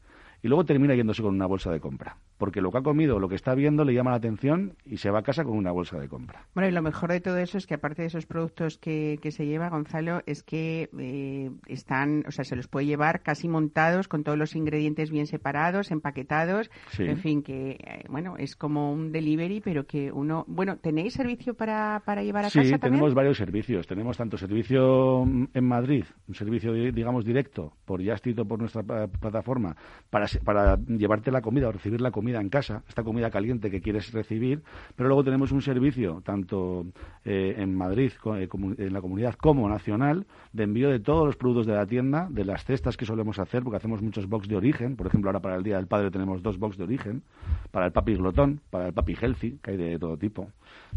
y 0.43 0.47
luego 0.47 0.65
termina 0.65 0.95
yéndose 0.95 1.21
con 1.21 1.33
una 1.35 1.45
bolsa 1.45 1.71
de 1.71 1.79
compra. 1.79 2.17
Porque 2.37 2.61
lo 2.61 2.71
que 2.71 2.79
ha 2.79 2.81
comido 2.81 3.19
lo 3.19 3.29
que 3.29 3.35
está 3.35 3.53
viendo 3.53 3.85
le 3.85 3.93
llama 3.93 4.11
la 4.11 4.17
atención 4.17 4.73
y 4.85 4.97
se 4.97 5.11
va 5.11 5.19
a 5.19 5.23
casa 5.23 5.43
con 5.43 5.55
una 5.57 5.71
bolsa 5.71 5.99
de 5.99 6.07
compra. 6.07 6.47
Bueno, 6.55 6.67
y 6.69 6.71
lo 6.71 6.81
mejor 6.81 7.11
de 7.11 7.21
todo 7.21 7.37
eso 7.37 7.57
es 7.57 7.67
que 7.67 7.75
aparte 7.75 8.01
de 8.01 8.07
esos 8.07 8.25
productos 8.25 8.77
que, 8.77 9.19
que 9.21 9.31
se 9.31 9.45
lleva, 9.45 9.69
Gonzalo, 9.69 10.21
es 10.25 10.41
que 10.43 10.89
eh, 10.99 11.51
están, 11.67 12.23
o 12.27 12.31
sea, 12.31 12.43
se 12.45 12.55
los 12.55 12.67
puede 12.67 12.87
llevar 12.87 13.21
casi 13.21 13.47
montados 13.47 14.07
con 14.07 14.23
todos 14.23 14.37
los 14.37 14.55
ingredientes 14.55 15.11
bien 15.11 15.27
separados, 15.27 15.91
empaquetados, 15.91 16.71
Sí. 16.89 17.03
en 17.03 17.17
fin, 17.17 17.43
que, 17.43 17.71
eh, 17.71 18.03
bueno, 18.09 18.35
es 18.37 18.55
como 18.55 18.91
un 18.91 19.11
delivery, 19.11 19.61
pero 19.61 19.85
que 19.85 20.11
uno, 20.11 20.43
bueno, 20.47 20.77
¿tenéis 20.77 21.13
servicio 21.13 21.53
para, 21.53 22.01
para 22.05 22.23
llevar 22.23 22.45
a 22.45 22.49
Sí, 22.49 22.59
casa 22.59 22.71
también? 22.79 22.93
tenemos 22.93 23.13
varios 23.13 23.37
servicios. 23.37 23.85
Tenemos 23.87 24.17
tanto 24.17 24.37
servicio 24.37 25.23
mm, 25.25 25.45
en 25.53 25.63
Madrid, 25.65 26.05
un 26.27 26.35
servicio, 26.35 26.73
di- 26.73 26.91
digamos, 26.91 27.25
directo, 27.25 27.73
por 27.85 28.03
Justit 28.03 28.39
o 28.39 28.45
por 28.45 28.59
nuestra 28.59 28.81
plataforma, 29.07 29.75
para, 30.09 30.25
para 30.43 30.77
llevarte 30.77 31.31
la 31.31 31.41
comida 31.41 31.69
o 31.69 31.71
recibir 31.71 32.01
la 32.01 32.11
comida 32.11 32.39
en 32.39 32.49
casa, 32.49 32.83
esta 32.87 33.03
comida 33.03 33.29
caliente 33.29 33.69
que 33.69 33.81
quieres 33.81 34.11
recibir. 34.11 34.63
Pero 34.95 35.09
luego 35.09 35.23
tenemos 35.23 35.51
un 35.51 35.61
servicio, 35.61 36.21
tanto 36.23 36.85
eh, 37.25 37.55
en 37.57 37.75
Madrid, 37.75 38.11
eh, 38.37 38.47
en 38.77 38.93
la 38.93 39.01
comunidad, 39.01 39.35
como 39.35 39.67
nacional, 39.69 40.25
de 40.53 40.63
envío 40.63 40.89
de 40.89 40.99
todos 40.99 41.25
los 41.25 41.35
productos 41.35 41.65
de 41.65 41.73
la 41.73 41.85
tienda, 41.85 42.27
de 42.29 42.45
las 42.45 42.65
cestas 42.65 42.97
que 42.97 43.05
solemos 43.05 43.39
hacer, 43.39 43.63
porque 43.63 43.77
hacemos 43.77 44.01
muchos 44.01 44.27
box 44.27 44.47
de 44.47 44.55
origen. 44.55 44.95
Por 44.95 45.07
ejemplo, 45.07 45.29
ahora 45.29 45.41
para 45.41 45.55
el 45.55 45.63
Día 45.63 45.77
del 45.77 45.87
Padre 45.87 46.11
tenemos 46.11 46.41
dos 46.41 46.57
box 46.57 46.77
de 46.77 46.83
origen, 46.83 47.23
para 47.71 47.85
el 47.85 47.91
papi 47.91 48.15
glotón, 48.15 48.61
para 48.69 48.87
el 48.87 48.93
papi 48.93 49.15
healthy, 49.19 49.59
que 49.61 49.71
hay 49.71 49.77
de 49.77 49.99
todo 49.99 50.17
tipo. 50.17 50.49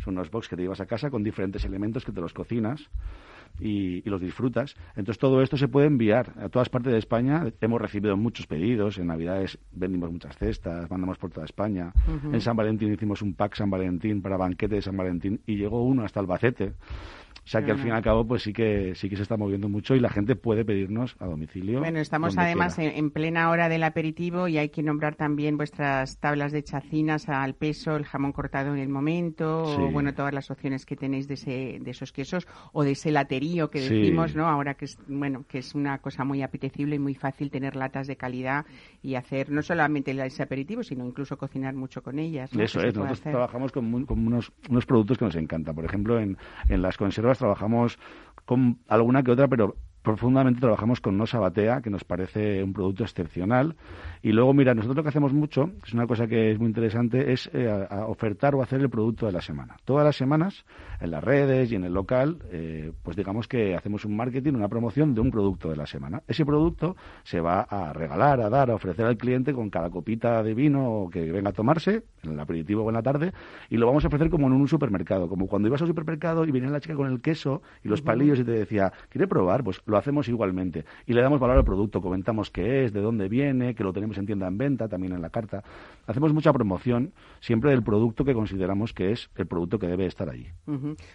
Son 0.02 0.14
unos 0.14 0.30
box 0.30 0.48
que 0.48 0.56
te 0.56 0.62
llevas 0.62 0.80
a 0.80 0.86
casa 0.86 1.10
con 1.10 1.22
diferentes 1.22 1.64
elementos 1.64 2.04
que 2.04 2.12
te 2.12 2.20
los 2.20 2.32
cocinas. 2.32 2.88
Y, 3.60 4.02
los 4.08 4.20
disfrutas. 4.20 4.76
Entonces 4.96 5.18
todo 5.18 5.42
esto 5.42 5.56
se 5.56 5.68
puede 5.68 5.86
enviar 5.86 6.32
a 6.38 6.48
todas 6.48 6.68
partes 6.68 6.92
de 6.92 6.98
España. 6.98 7.44
Hemos 7.60 7.80
recibido 7.80 8.16
muchos 8.16 8.46
pedidos. 8.46 8.98
En 8.98 9.08
Navidades 9.08 9.58
vendimos 9.72 10.10
muchas 10.10 10.36
cestas, 10.36 10.90
mandamos 10.90 11.18
por 11.18 11.30
toda 11.30 11.44
España. 11.46 11.92
En 12.32 12.40
San 12.40 12.56
Valentín 12.56 12.92
hicimos 12.92 13.22
un 13.22 13.34
pack 13.34 13.54
San 13.56 13.70
Valentín 13.70 14.22
para 14.22 14.36
banquete 14.36 14.76
de 14.76 14.82
San 14.82 14.96
Valentín 14.96 15.40
y 15.46 15.56
llegó 15.56 15.82
uno 15.82 16.04
hasta 16.04 16.20
Albacete. 16.20 16.74
O 17.44 17.46
sea 17.46 17.62
que 17.62 17.72
al 17.72 17.78
fin 17.78 17.88
y 17.88 17.90
al 17.90 18.02
cabo, 18.02 18.26
pues 18.26 18.42
sí 18.42 18.52
que 18.52 18.94
sí 18.94 19.10
que 19.10 19.16
se 19.16 19.22
está 19.22 19.36
moviendo 19.36 19.68
mucho 19.68 19.94
y 19.94 20.00
la 20.00 20.08
gente 20.08 20.34
puede 20.34 20.64
pedirnos 20.64 21.14
a 21.18 21.26
domicilio. 21.26 21.80
Bueno, 21.80 21.98
estamos 21.98 22.38
además 22.38 22.78
en, 22.78 23.10
plena 23.10 23.50
hora 23.50 23.68
del 23.68 23.82
aperitivo 23.82 24.48
y 24.48 24.56
hay 24.56 24.70
que 24.70 24.82
nombrar 24.82 25.14
también 25.14 25.58
vuestras 25.58 26.18
tablas 26.18 26.52
de 26.52 26.62
chacinas 26.62 27.28
al 27.28 27.54
peso, 27.54 27.96
el 27.96 28.06
jamón 28.06 28.32
cortado 28.32 28.72
en 28.72 28.80
el 28.80 28.88
momento, 28.88 29.62
o 29.64 29.90
bueno, 29.90 30.14
todas 30.14 30.32
las 30.32 30.50
opciones 30.50 30.86
que 30.86 30.96
tenéis 30.96 31.28
de, 31.28 31.34
ese, 31.34 31.78
de 31.80 31.90
esos 31.90 32.12
quesos 32.12 32.46
o 32.72 32.82
de 32.82 32.92
ese 32.92 33.10
laterío 33.10 33.68
que 33.68 33.80
decimos, 33.80 34.34
¿no? 34.34 34.48
Ahora 34.48 34.74
que 34.74 34.86
es 34.86 34.98
bueno 35.06 35.44
que 35.46 35.58
es 35.58 35.74
una 35.74 35.98
cosa 35.98 36.24
muy 36.24 36.42
apetecible 36.42 36.96
y 36.96 36.98
muy 36.98 37.14
fácil 37.14 37.50
tener 37.50 37.76
latas 37.76 38.06
de 38.06 38.16
calidad 38.16 38.64
y 39.02 39.16
hacer 39.16 39.50
no 39.50 39.60
solamente 39.60 40.12
ese 40.24 40.42
aperitivo, 40.42 40.82
sino 40.82 41.06
incluso 41.06 41.36
cocinar 41.36 41.74
mucho 41.74 42.02
con 42.02 42.18
ellas. 42.18 42.50
Eso 42.54 42.80
es, 42.80 42.94
nosotros 42.94 43.20
trabajamos 43.20 43.70
con, 43.70 44.06
con 44.06 44.26
unos, 44.26 44.50
unos 44.70 44.86
productos 44.86 45.18
que 45.18 45.26
nos 45.26 45.36
encantan. 45.36 45.74
Por 45.74 45.84
ejemplo, 45.84 46.18
en, 46.18 46.38
en 46.68 46.80
las 46.80 46.96
conservas 46.96 47.33
trabajamos 47.38 47.98
con 48.44 48.78
alguna 48.88 49.22
que 49.22 49.30
otra, 49.30 49.48
pero 49.48 49.76
profundamente 50.04 50.60
trabajamos 50.60 51.00
con 51.00 51.16
Nosa 51.16 51.38
Batea, 51.38 51.80
que 51.80 51.88
nos 51.88 52.04
parece 52.04 52.62
un 52.62 52.74
producto 52.74 53.04
excepcional. 53.04 53.74
Y 54.22 54.32
luego, 54.32 54.52
mira, 54.52 54.74
nosotros 54.74 54.98
lo 54.98 55.02
que 55.02 55.08
hacemos 55.08 55.32
mucho, 55.32 55.70
que 55.80 55.88
es 55.88 55.94
una 55.94 56.06
cosa 56.06 56.26
que 56.26 56.52
es 56.52 56.58
muy 56.58 56.68
interesante, 56.68 57.32
es 57.32 57.50
eh, 57.54 57.88
ofertar 58.06 58.54
o 58.54 58.62
hacer 58.62 58.80
el 58.80 58.90
producto 58.90 59.26
de 59.26 59.32
la 59.32 59.40
semana. 59.40 59.76
Todas 59.84 60.04
las 60.04 60.16
semanas, 60.16 60.66
en 61.00 61.10
las 61.10 61.24
redes 61.24 61.72
y 61.72 61.76
en 61.76 61.84
el 61.84 61.94
local, 61.94 62.38
eh, 62.52 62.92
pues 63.02 63.16
digamos 63.16 63.48
que 63.48 63.74
hacemos 63.74 64.04
un 64.04 64.14
marketing, 64.14 64.52
una 64.52 64.68
promoción 64.68 65.14
de 65.14 65.22
un 65.22 65.30
producto 65.30 65.70
de 65.70 65.76
la 65.76 65.86
semana. 65.86 66.22
Ese 66.28 66.44
producto 66.44 66.96
se 67.22 67.40
va 67.40 67.62
a 67.62 67.94
regalar, 67.94 68.42
a 68.42 68.50
dar, 68.50 68.70
a 68.70 68.74
ofrecer 68.74 69.06
al 69.06 69.16
cliente 69.16 69.54
con 69.54 69.70
cada 69.70 69.88
copita 69.88 70.42
de 70.42 70.52
vino 70.52 71.08
que 71.10 71.32
venga 71.32 71.50
a 71.50 71.54
tomarse, 71.54 72.02
en 72.22 72.32
el 72.32 72.40
aperitivo 72.40 72.82
o 72.82 72.88
en 72.90 72.94
la 72.94 73.02
tarde, 73.02 73.32
y 73.70 73.78
lo 73.78 73.86
vamos 73.86 74.04
a 74.04 74.08
ofrecer 74.08 74.28
como 74.28 74.48
en 74.48 74.52
un 74.52 74.68
supermercado, 74.68 75.28
como 75.28 75.46
cuando 75.46 75.68
ibas 75.68 75.80
al 75.80 75.88
supermercado 75.88 76.44
y 76.44 76.50
venía 76.50 76.68
la 76.68 76.80
chica 76.80 76.94
con 76.94 77.10
el 77.10 77.22
queso 77.22 77.62
y 77.82 77.88
los 77.88 78.02
palillos 78.02 78.38
y 78.38 78.44
te 78.44 78.52
decía, 78.52 78.92
¿quiere 79.08 79.26
probar? 79.26 79.64
Pues 79.64 79.80
lo 79.94 79.98
hacemos 79.98 80.28
igualmente. 80.28 80.84
Y 81.06 81.12
le 81.12 81.22
damos 81.22 81.38
valor 81.38 81.56
al 81.56 81.64
producto, 81.64 82.02
comentamos 82.02 82.50
qué 82.50 82.84
es, 82.84 82.92
de 82.92 83.00
dónde 83.00 83.28
viene, 83.28 83.76
que 83.76 83.84
lo 83.84 83.92
tenemos 83.92 84.18
en 84.18 84.26
tienda 84.26 84.48
en 84.48 84.58
venta, 84.58 84.88
también 84.88 85.12
en 85.12 85.22
la 85.22 85.30
carta. 85.30 85.62
Hacemos 86.08 86.34
mucha 86.34 86.52
promoción 86.52 87.12
siempre 87.40 87.70
del 87.70 87.84
producto 87.84 88.24
que 88.24 88.34
consideramos 88.34 88.92
que 88.92 89.12
es 89.12 89.30
el 89.36 89.46
producto 89.46 89.78
que 89.78 89.86
debe 89.86 90.06
estar 90.06 90.28
allí. 90.28 90.48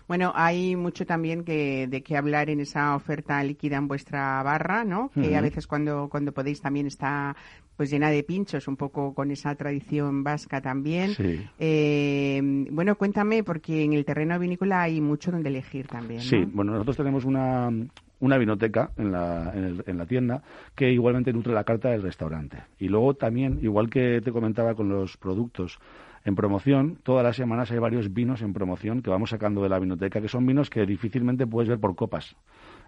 Bueno, 0.08 0.32
hay 0.34 0.78
mucho 0.78 1.06
también 1.06 1.44
que, 1.44 1.88
de 1.88 2.02
qué 2.02 2.16
hablar 2.16 2.50
en 2.50 2.62
esa 2.62 2.96
oferta 2.96 3.44
líquida 3.44 3.76
en 3.76 3.90
vuestra 3.90 4.42
barra, 4.44 4.86
¿no? 4.86 5.10
Que 5.10 5.36
a 5.36 5.42
veces 5.42 5.68
cuando, 5.68 6.08
cuando 6.10 6.32
podéis 6.32 6.62
también 6.62 6.88
está 6.88 7.36
pues 7.76 7.90
llena 7.90 8.10
de 8.10 8.24
pinchos, 8.24 8.68
un 8.68 8.76
poco 8.76 9.14
con 9.14 9.32
esa 9.32 9.56
tradición 9.56 10.22
vasca 10.22 10.60
también. 10.60 11.14
Eh, 11.60 12.42
bueno, 12.72 12.96
cuéntame, 12.96 13.42
porque 13.42 13.86
en 13.86 13.94
el 13.94 14.04
terreno 14.04 14.38
vinícola 14.38 14.82
hay 14.82 15.00
mucho 15.00 15.32
donde 15.32 15.48
elegir 15.48 15.88
también. 15.88 16.20
Sí, 16.20 16.44
bueno, 16.44 16.74
nosotros 16.74 16.98
tenemos 16.98 17.24
una, 17.24 17.72
una 18.20 18.38
vinoteca 18.38 18.92
en 18.98 19.12
la, 19.12 19.52
en, 19.54 19.98
la 19.98 20.06
tienda 20.06 20.44
que 20.76 20.92
igualmente 20.92 21.34
nutre 21.34 21.54
la 21.54 21.64
carta 21.64 21.90
del 21.90 22.02
restaurante. 22.02 22.64
Y 22.78 22.88
luego 22.90 23.14
también, 23.14 23.60
igual 23.62 23.90
que 23.90 24.22
te 24.22 24.32
comentaba 24.32 24.76
con 24.76 24.90
los 24.90 25.18
productos 25.18 25.80
en 26.26 26.36
promoción, 26.36 26.98
todas 27.04 27.24
las 27.24 27.36
semanas 27.36 27.72
hay 27.72 27.80
varios 27.80 28.14
vinos 28.14 28.42
en 28.42 28.54
promoción 28.54 29.02
que 29.02 29.10
vamos 29.10 29.30
sacando 29.30 29.64
de 29.64 29.70
la 29.70 29.80
vinoteca, 29.80 30.22
que 30.22 30.28
son 30.28 30.46
vinos 30.46 30.70
que 30.70 30.86
difícilmente 30.86 31.48
puedes 31.48 31.70
ver 31.70 31.80
por 31.80 31.96
copas 31.96 32.36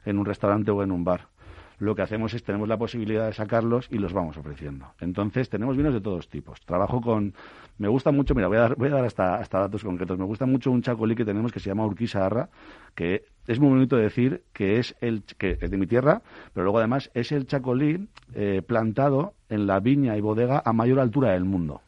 en 0.06 0.18
un 0.20 0.26
restaurante 0.26 0.72
o 0.72 0.84
en 0.84 0.92
un 0.92 1.04
bar 1.04 1.28
lo 1.82 1.96
que 1.96 2.04
hacemos 2.04 2.36
es 2.36 2.44
tenemos 2.44 2.68
la 2.68 2.78
posibilidad 2.78 3.26
de 3.26 3.34
sacarlos 3.34 3.88
y 3.90 3.98
los 3.98 4.14
vamos 4.14 4.38
ofreciendo. 4.38 4.94
Entonces, 5.00 5.50
tenemos 5.50 5.76
vinos 5.76 5.96
de 5.96 6.00
todos 6.00 6.30
tipos. 6.30 6.62
Trabajo 6.62 7.02
con... 7.02 7.34
Me 7.80 7.88
gusta 7.88 8.12
mucho, 8.12 8.36
mira, 8.36 8.48
voy 8.48 8.58
a 8.58 8.62
dar, 8.62 8.76
voy 8.76 8.90
a 8.90 8.92
dar 8.92 9.06
hasta, 9.06 9.38
hasta 9.38 9.62
datos 9.62 9.84
concretos. 9.84 10.20
Me 10.20 10.26
gusta 10.26 10.46
mucho 10.46 10.70
un 10.70 10.84
chacolí 10.84 11.16
que 11.16 11.26
tenemos 11.26 11.52
que 11.52 11.60
se 11.60 11.70
llama 11.72 11.84
Urquiza 11.88 12.24
Arra, 12.24 12.50
que 12.94 13.26
es 13.48 13.60
muy 13.60 13.70
bonito 13.70 13.98
decir 13.98 14.44
que 14.54 14.78
es, 14.78 14.96
el, 15.02 15.24
que 15.24 15.58
es 15.60 15.72
de 15.72 15.78
mi 15.78 15.88
tierra, 15.88 16.22
pero 16.54 16.66
luego 16.66 16.78
además 16.78 17.10
es 17.16 17.32
el 17.32 17.48
chacolí 17.48 18.08
eh, 18.36 18.62
plantado 18.62 19.34
en 19.50 19.66
la 19.66 19.80
viña 19.80 20.16
y 20.16 20.22
bodega 20.22 20.62
a 20.64 20.74
mayor 20.74 21.00
altura 21.00 21.32
del 21.32 21.46
mundo. 21.46 21.82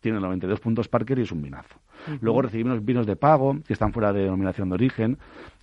Tiene 0.00 0.18
92 0.18 0.58
puntos 0.58 0.88
Parker 0.88 1.20
y 1.20 1.22
es 1.22 1.30
un 1.30 1.42
vinazo. 1.42 1.76
Luego 2.20 2.42
recibimos 2.42 2.84
vinos 2.84 3.06
de 3.06 3.16
pago, 3.16 3.58
que 3.66 3.72
están 3.72 3.92
fuera 3.92 4.12
de 4.12 4.22
denominación 4.22 4.68
de 4.70 4.74
origen. 4.74 5.18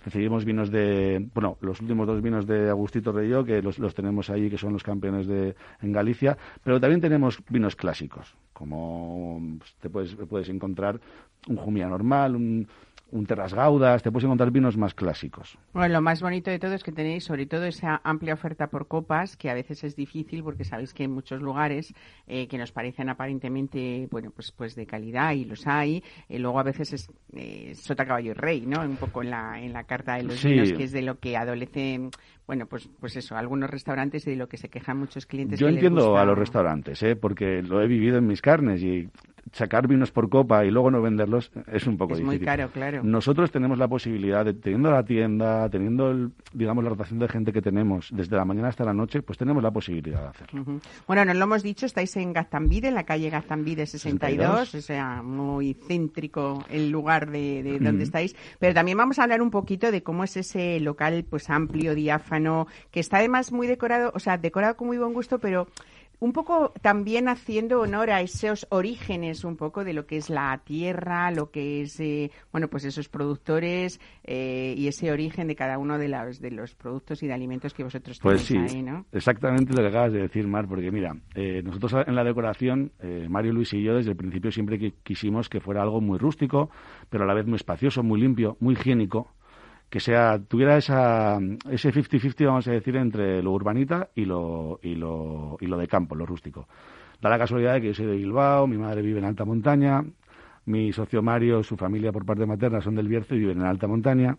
Recibimos 0.08 0.46
vinos 0.46 0.70
de, 0.70 1.28
bueno, 1.34 1.58
los 1.60 1.82
últimos 1.82 2.06
dos 2.06 2.22
vinos 2.22 2.46
de 2.46 2.70
Agustito 2.70 3.12
Reyó, 3.12 3.44
que 3.44 3.60
los, 3.60 3.78
los 3.78 3.94
tenemos 3.94 4.30
ahí, 4.30 4.48
que 4.48 4.56
son 4.56 4.72
los 4.72 4.82
campeones 4.82 5.26
de, 5.26 5.54
en 5.82 5.92
Galicia. 5.92 6.34
Pero 6.64 6.80
también 6.80 7.02
tenemos 7.02 7.42
vinos 7.50 7.76
clásicos, 7.76 8.34
como 8.54 9.38
pues, 9.58 9.74
te 9.74 9.90
puedes, 9.90 10.14
puedes 10.14 10.48
encontrar 10.48 10.98
un 11.46 11.56
Jumia 11.56 11.88
normal, 11.88 12.36
un, 12.36 12.66
un 13.10 13.26
Terras 13.26 13.54
Gaudas, 13.54 14.02
te 14.02 14.10
puedes 14.10 14.24
encontrar 14.24 14.50
vinos 14.50 14.76
más 14.76 14.94
clásicos. 14.94 15.58
Bueno, 15.72 15.94
lo 15.94 16.00
más 16.00 16.20
bonito 16.20 16.50
de 16.50 16.58
todo 16.58 16.74
es 16.74 16.84
que 16.84 16.92
tenéis 16.92 17.24
sobre 17.24 17.46
todo 17.46 17.64
esa 17.64 18.00
amplia 18.04 18.34
oferta 18.34 18.68
por 18.68 18.86
copas, 18.86 19.36
que 19.36 19.50
a 19.50 19.54
veces 19.54 19.84
es 19.84 19.96
difícil 19.96 20.42
porque 20.42 20.64
sabéis 20.64 20.92
que 20.92 21.04
en 21.04 21.12
muchos 21.12 21.40
lugares 21.40 21.94
eh, 22.26 22.46
que 22.48 22.58
nos 22.58 22.72
parecen 22.72 23.08
aparentemente, 23.08 24.08
bueno, 24.10 24.30
pues, 24.30 24.52
pues 24.52 24.74
de 24.74 24.86
calidad 24.86 25.32
y 25.32 25.44
los 25.44 25.66
hay, 25.66 26.02
eh, 26.28 26.38
luego 26.38 26.58
a 26.60 26.64
veces 26.64 26.92
es 26.92 27.10
eh, 27.32 27.74
sota 27.74 28.04
caballo 28.04 28.32
y 28.32 28.34
rey, 28.34 28.66
¿no? 28.66 28.82
Un 28.82 28.96
poco 28.96 29.22
en 29.22 29.30
la, 29.30 29.60
en 29.60 29.72
la 29.72 29.84
carta 29.84 30.16
de 30.16 30.24
los 30.24 30.42
vinos, 30.42 30.72
que 30.72 30.84
es 30.84 30.92
de 30.92 31.02
lo 31.02 31.18
que 31.18 31.36
adolece 31.36 32.10
bueno, 32.48 32.64
pues, 32.64 32.88
pues 32.98 33.14
eso, 33.14 33.36
algunos 33.36 33.68
restaurantes 33.68 34.26
y 34.26 34.30
de 34.30 34.36
lo 34.36 34.48
que 34.48 34.56
se 34.56 34.70
quejan 34.70 34.96
muchos 34.96 35.26
clientes. 35.26 35.60
Yo 35.60 35.68
entiendo 35.68 36.16
a 36.16 36.24
los 36.24 36.36
restaurantes, 36.36 37.02
¿eh? 37.02 37.14
porque 37.14 37.60
lo 37.62 37.82
he 37.82 37.86
vivido 37.86 38.16
en 38.16 38.26
mis 38.26 38.40
carnes 38.40 38.82
y 38.82 39.10
sacar 39.52 39.86
vinos 39.86 40.10
por 40.10 40.28
copa 40.28 40.64
y 40.64 40.70
luego 40.70 40.90
no 40.90 41.02
venderlos 41.02 41.50
es 41.72 41.86
un 41.86 41.96
poco 41.96 42.14
difícil. 42.14 42.34
Es 42.34 42.40
muy 42.40 42.44
caro, 42.44 42.70
claro. 42.70 43.02
Nosotros 43.02 43.50
tenemos 43.50 43.78
la 43.78 43.88
posibilidad 43.88 44.44
de, 44.44 44.54
teniendo 44.54 44.90
la 44.90 45.04
tienda, 45.04 45.68
teniendo, 45.68 46.10
el, 46.10 46.32
digamos, 46.52 46.84
la 46.84 46.90
rotación 46.90 47.18
de 47.18 47.28
gente 47.28 47.52
que 47.52 47.62
tenemos 47.62 48.08
desde 48.12 48.36
la 48.36 48.44
mañana 48.44 48.68
hasta 48.68 48.84
la 48.84 48.94
noche, 48.94 49.22
pues 49.22 49.38
tenemos 49.38 49.62
la 49.62 49.70
posibilidad 49.70 50.22
de 50.22 50.28
hacerlo. 50.28 50.80
Bueno, 51.06 51.24
nos 51.24 51.36
lo 51.36 51.44
hemos 51.44 51.62
dicho, 51.62 51.86
estáis 51.86 52.16
en 52.16 52.32
Gaztambide, 52.32 52.88
en 52.88 52.94
la 52.94 53.04
calle 53.04 53.30
Gaztambide 53.30 53.86
62, 53.86 54.74
o 54.74 54.80
sea, 54.80 55.22
muy 55.22 55.74
céntrico 55.74 56.64
el 56.70 56.90
lugar 56.90 57.30
de, 57.30 57.78
donde 57.80 58.04
estáis, 58.04 58.34
pero 58.58 58.74
también 58.74 58.98
vamos 58.98 59.18
a 59.18 59.24
hablar 59.24 59.42
un 59.42 59.50
poquito 59.50 59.90
de 59.90 60.02
cómo 60.02 60.24
es 60.24 60.36
ese 60.36 60.80
local, 60.80 61.24
pues 61.28 61.50
amplio, 61.50 61.94
diáfano, 61.94 62.66
que 62.90 63.00
está 63.00 63.18
además 63.18 63.52
muy 63.52 63.66
decorado, 63.66 64.12
o 64.14 64.18
sea, 64.18 64.38
decorado 64.38 64.76
con 64.76 64.88
muy 64.88 64.98
buen 64.98 65.12
gusto, 65.12 65.38
pero 65.38 65.68
un 66.20 66.32
poco 66.32 66.72
también 66.82 67.28
haciendo 67.28 67.80
honor 67.80 68.10
a 68.10 68.20
esos 68.20 68.66
orígenes 68.70 69.44
un 69.44 69.56
poco 69.56 69.84
de 69.84 69.92
lo 69.92 70.06
que 70.06 70.16
es 70.16 70.30
la 70.30 70.60
tierra, 70.64 71.30
lo 71.30 71.50
que 71.50 71.82
es, 71.82 72.00
eh, 72.00 72.30
bueno, 72.50 72.68
pues 72.68 72.84
esos 72.84 73.08
productores 73.08 74.00
eh, 74.24 74.74
y 74.76 74.88
ese 74.88 75.12
origen 75.12 75.46
de 75.46 75.54
cada 75.54 75.78
uno 75.78 75.98
de 75.98 76.08
los, 76.08 76.40
de 76.40 76.50
los 76.50 76.74
productos 76.74 77.22
y 77.22 77.26
de 77.26 77.34
alimentos 77.34 77.72
que 77.72 77.84
vosotros 77.84 78.18
pues 78.20 78.46
tenéis 78.46 78.74
ahí, 78.74 78.82
¿no? 78.82 79.06
exactamente 79.12 79.72
lo 79.72 79.82
que 79.82 79.88
acabas 79.88 80.12
de 80.12 80.22
decir, 80.22 80.46
Mar, 80.46 80.66
porque 80.66 80.90
mira, 80.90 81.16
eh, 81.34 81.62
nosotros 81.62 81.94
en 82.06 82.14
la 82.14 82.24
decoración, 82.24 82.92
Mario, 83.28 83.52
Luis 83.52 83.72
y 83.74 83.82
yo 83.82 83.94
desde 83.94 84.10
el 84.10 84.16
principio 84.16 84.50
siempre 84.50 84.92
quisimos 85.02 85.48
que 85.48 85.60
fuera 85.60 85.82
algo 85.82 86.00
muy 86.00 86.18
rústico, 86.18 86.70
pero 87.08 87.24
a 87.24 87.26
la 87.26 87.34
vez 87.34 87.46
muy 87.46 87.56
espacioso, 87.56 88.02
muy 88.02 88.20
limpio, 88.20 88.56
muy 88.60 88.74
higiénico, 88.74 89.32
que 89.90 90.00
sea 90.00 90.38
tuviera 90.38 90.76
esa 90.76 91.38
ese 91.70 91.92
50-50 91.92 92.46
vamos 92.46 92.68
a 92.68 92.72
decir 92.72 92.96
entre 92.96 93.42
lo 93.42 93.52
urbanita 93.52 94.08
y 94.14 94.24
lo 94.24 94.80
y 94.82 94.94
lo 94.94 95.56
y 95.60 95.66
lo 95.66 95.78
de 95.78 95.88
campo, 95.88 96.14
lo 96.14 96.26
rústico. 96.26 96.68
Da 97.20 97.30
la 97.30 97.38
casualidad 97.38 97.74
de 97.74 97.80
que 97.80 97.86
yo 97.88 97.94
soy 97.94 98.06
de 98.06 98.16
Bilbao, 98.16 98.66
mi 98.66 98.76
madre 98.76 99.02
vive 99.02 99.18
en 99.18 99.24
alta 99.24 99.44
montaña, 99.44 100.04
mi 100.66 100.92
socio 100.92 101.22
Mario, 101.22 101.62
su 101.62 101.76
familia 101.76 102.12
por 102.12 102.24
parte 102.24 102.46
materna 102.46 102.80
son 102.80 102.94
del 102.94 103.08
Bierzo 103.08 103.34
y 103.34 103.40
viven 103.40 103.60
en 103.60 103.66
alta 103.66 103.88
montaña 103.88 104.36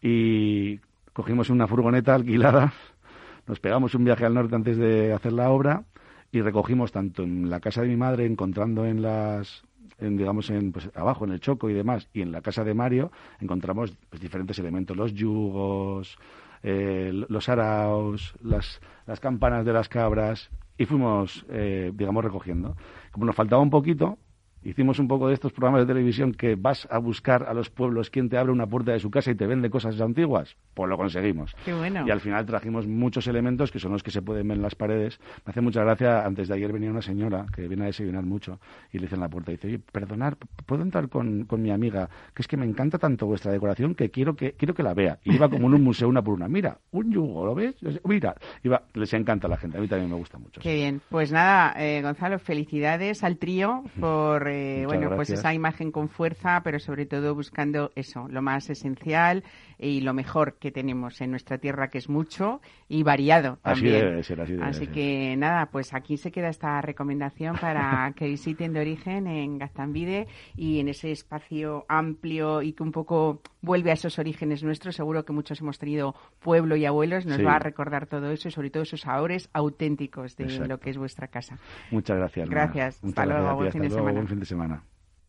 y 0.00 0.78
cogimos 1.12 1.50
una 1.50 1.66
furgoneta 1.66 2.14
alquilada, 2.14 2.72
nos 3.46 3.60
pegamos 3.60 3.94
un 3.94 4.04
viaje 4.04 4.24
al 4.24 4.34
norte 4.34 4.54
antes 4.54 4.76
de 4.76 5.12
hacer 5.12 5.32
la 5.32 5.50
obra 5.50 5.84
y 6.32 6.40
recogimos 6.40 6.92
tanto 6.92 7.22
en 7.22 7.50
la 7.50 7.60
casa 7.60 7.82
de 7.82 7.88
mi 7.88 7.96
madre 7.96 8.26
encontrando 8.26 8.84
en 8.86 9.02
las 9.02 9.65
en, 9.98 10.16
digamos, 10.16 10.50
en, 10.50 10.72
pues, 10.72 10.90
abajo 10.94 11.24
en 11.24 11.32
el 11.32 11.40
Choco 11.40 11.70
y 11.70 11.74
demás, 11.74 12.08
y 12.12 12.22
en 12.22 12.32
la 12.32 12.42
casa 12.42 12.64
de 12.64 12.74
Mario 12.74 13.10
encontramos 13.40 13.96
pues, 14.10 14.20
diferentes 14.20 14.58
elementos, 14.58 14.96
los 14.96 15.14
yugos, 15.14 16.18
los 16.62 17.48
araos, 17.48 18.34
las, 18.42 18.80
las 19.06 19.20
campanas 19.20 19.64
de 19.64 19.72
las 19.72 19.88
cabras, 19.88 20.50
y 20.78 20.84
fuimos, 20.84 21.46
eh, 21.48 21.92
digamos, 21.94 22.24
recogiendo. 22.24 22.76
Como 23.12 23.26
nos 23.26 23.34
faltaba 23.34 23.62
un 23.62 23.70
poquito, 23.70 24.18
Hicimos 24.66 24.98
un 24.98 25.06
poco 25.06 25.28
de 25.28 25.34
estos 25.34 25.52
programas 25.52 25.82
de 25.82 25.86
televisión 25.86 26.32
que 26.32 26.56
vas 26.56 26.88
a 26.90 26.98
buscar 26.98 27.44
a 27.44 27.54
los 27.54 27.70
pueblos 27.70 28.10
quién 28.10 28.28
te 28.28 28.36
abre 28.36 28.50
una 28.50 28.66
puerta 28.66 28.90
de 28.90 28.98
su 28.98 29.12
casa 29.12 29.30
y 29.30 29.36
te 29.36 29.46
vende 29.46 29.70
cosas 29.70 30.00
antiguas. 30.00 30.56
Pues 30.74 30.90
lo 30.90 30.96
conseguimos. 30.96 31.54
Qué 31.64 31.72
bueno. 31.72 32.04
Y 32.04 32.10
al 32.10 32.20
final 32.20 32.44
trajimos 32.46 32.84
muchos 32.84 33.28
elementos 33.28 33.70
que 33.70 33.78
son 33.78 33.92
los 33.92 34.02
que 34.02 34.10
se 34.10 34.22
pueden 34.22 34.48
ver 34.48 34.56
en 34.56 34.62
las 34.62 34.74
paredes. 34.74 35.20
Me 35.44 35.52
hace 35.52 35.60
mucha 35.60 35.84
gracia, 35.84 36.26
antes 36.26 36.48
de 36.48 36.54
ayer 36.54 36.72
venía 36.72 36.90
una 36.90 37.00
señora 37.00 37.46
que 37.54 37.68
viene 37.68 37.84
a 37.84 37.86
desayunar 37.86 38.24
mucho 38.24 38.58
y 38.92 38.98
le 38.98 39.02
dice 39.02 39.14
en 39.14 39.20
la 39.20 39.28
puerta, 39.28 39.52
dice, 39.52 39.68
oye, 39.68 39.78
perdonar, 39.78 40.36
¿puedo 40.66 40.82
entrar 40.82 41.08
con, 41.08 41.44
con 41.44 41.62
mi 41.62 41.70
amiga? 41.70 42.10
Que 42.34 42.42
es 42.42 42.48
que 42.48 42.56
me 42.56 42.66
encanta 42.66 42.98
tanto 42.98 43.26
vuestra 43.26 43.52
decoración 43.52 43.94
que 43.94 44.10
quiero 44.10 44.34
que 44.34 44.54
quiero 44.54 44.74
que 44.74 44.82
la 44.82 44.94
vea. 44.94 45.20
Y 45.22 45.36
iba 45.36 45.48
como 45.48 45.68
en 45.68 45.74
un 45.74 45.84
museo 45.84 46.08
una 46.08 46.22
por 46.22 46.34
una. 46.34 46.48
Mira, 46.48 46.78
un 46.90 47.12
yugo, 47.12 47.46
¿lo 47.46 47.54
ves? 47.54 47.76
Mira, 48.02 48.34
iba, 48.64 48.82
les 48.94 49.12
encanta 49.14 49.46
a 49.46 49.50
la 49.50 49.58
gente. 49.58 49.78
A 49.78 49.80
mí 49.80 49.86
también 49.86 50.10
me 50.10 50.16
gusta 50.16 50.38
mucho. 50.38 50.60
Qué 50.60 50.74
bien. 50.74 51.00
Pues 51.08 51.30
nada, 51.30 51.72
eh, 51.78 52.02
Gonzalo, 52.02 52.40
felicidades 52.40 53.22
al 53.22 53.38
trío 53.38 53.84
por 54.00 54.48
eh, 54.56 54.86
bueno, 54.86 55.10
pues 55.14 55.30
esa 55.30 55.52
imagen 55.54 55.92
con 55.92 56.08
fuerza, 56.08 56.60
pero 56.64 56.78
sobre 56.78 57.06
todo 57.06 57.34
buscando 57.34 57.92
eso, 57.94 58.26
lo 58.28 58.42
más 58.42 58.68
esencial 58.70 59.44
y 59.78 60.00
lo 60.00 60.14
mejor 60.14 60.58
que 60.58 60.70
tenemos 60.70 61.20
en 61.20 61.30
nuestra 61.30 61.58
tierra, 61.58 61.88
que 61.88 61.98
es 61.98 62.08
mucho 62.08 62.60
y 62.88 63.02
variado 63.02 63.58
también. 63.62 63.96
Así 63.96 64.04
debe 64.04 64.22
ser, 64.22 64.40
así 64.40 64.52
debe 64.52 64.64
Así 64.64 64.86
que 64.88 65.36
nada, 65.36 65.66
pues 65.66 65.94
aquí 65.94 66.16
se 66.16 66.30
queda 66.30 66.48
esta 66.48 66.80
recomendación 66.80 67.56
para 67.56 68.12
que 68.16 68.26
visiten 68.26 68.72
de 68.72 68.80
origen 68.80 69.26
en 69.26 69.58
Gaztambide 69.58 70.26
y 70.56 70.80
en 70.80 70.88
ese 70.88 71.10
espacio 71.10 71.84
amplio 71.88 72.62
y 72.62 72.72
que 72.72 72.82
un 72.82 72.92
poco 72.92 73.42
vuelve 73.60 73.90
a 73.90 73.94
esos 73.94 74.18
orígenes 74.18 74.62
nuestros. 74.62 74.96
Seguro 74.96 75.24
que 75.24 75.32
muchos 75.32 75.60
hemos 75.60 75.78
tenido 75.78 76.14
pueblo 76.40 76.76
y 76.76 76.86
abuelos, 76.86 77.26
nos 77.26 77.44
va 77.44 77.56
a 77.56 77.58
recordar 77.58 78.06
todo 78.06 78.30
eso 78.30 78.48
y 78.48 78.50
sobre 78.50 78.70
todo 78.70 78.84
esos 78.84 79.00
sabores 79.00 79.50
auténticos 79.52 80.36
de 80.36 80.66
lo 80.66 80.78
que 80.78 80.90
es 80.90 80.98
vuestra 80.98 81.28
casa. 81.28 81.58
Muchas 81.90 82.16
gracias. 82.16 82.48
Gracias. 82.48 83.04
hasta 83.04 83.26
luego, 83.26 83.54
buen, 83.56 83.72
fin 83.72 83.82
de 83.82 83.90
semana. 83.90 84.24
De 84.40 84.46
semana. 84.46 84.84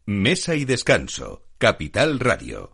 Mesa 0.05 0.55
y 0.55 0.65
descanso. 0.65 1.43
Capital 1.57 2.19
Radio. 2.19 2.71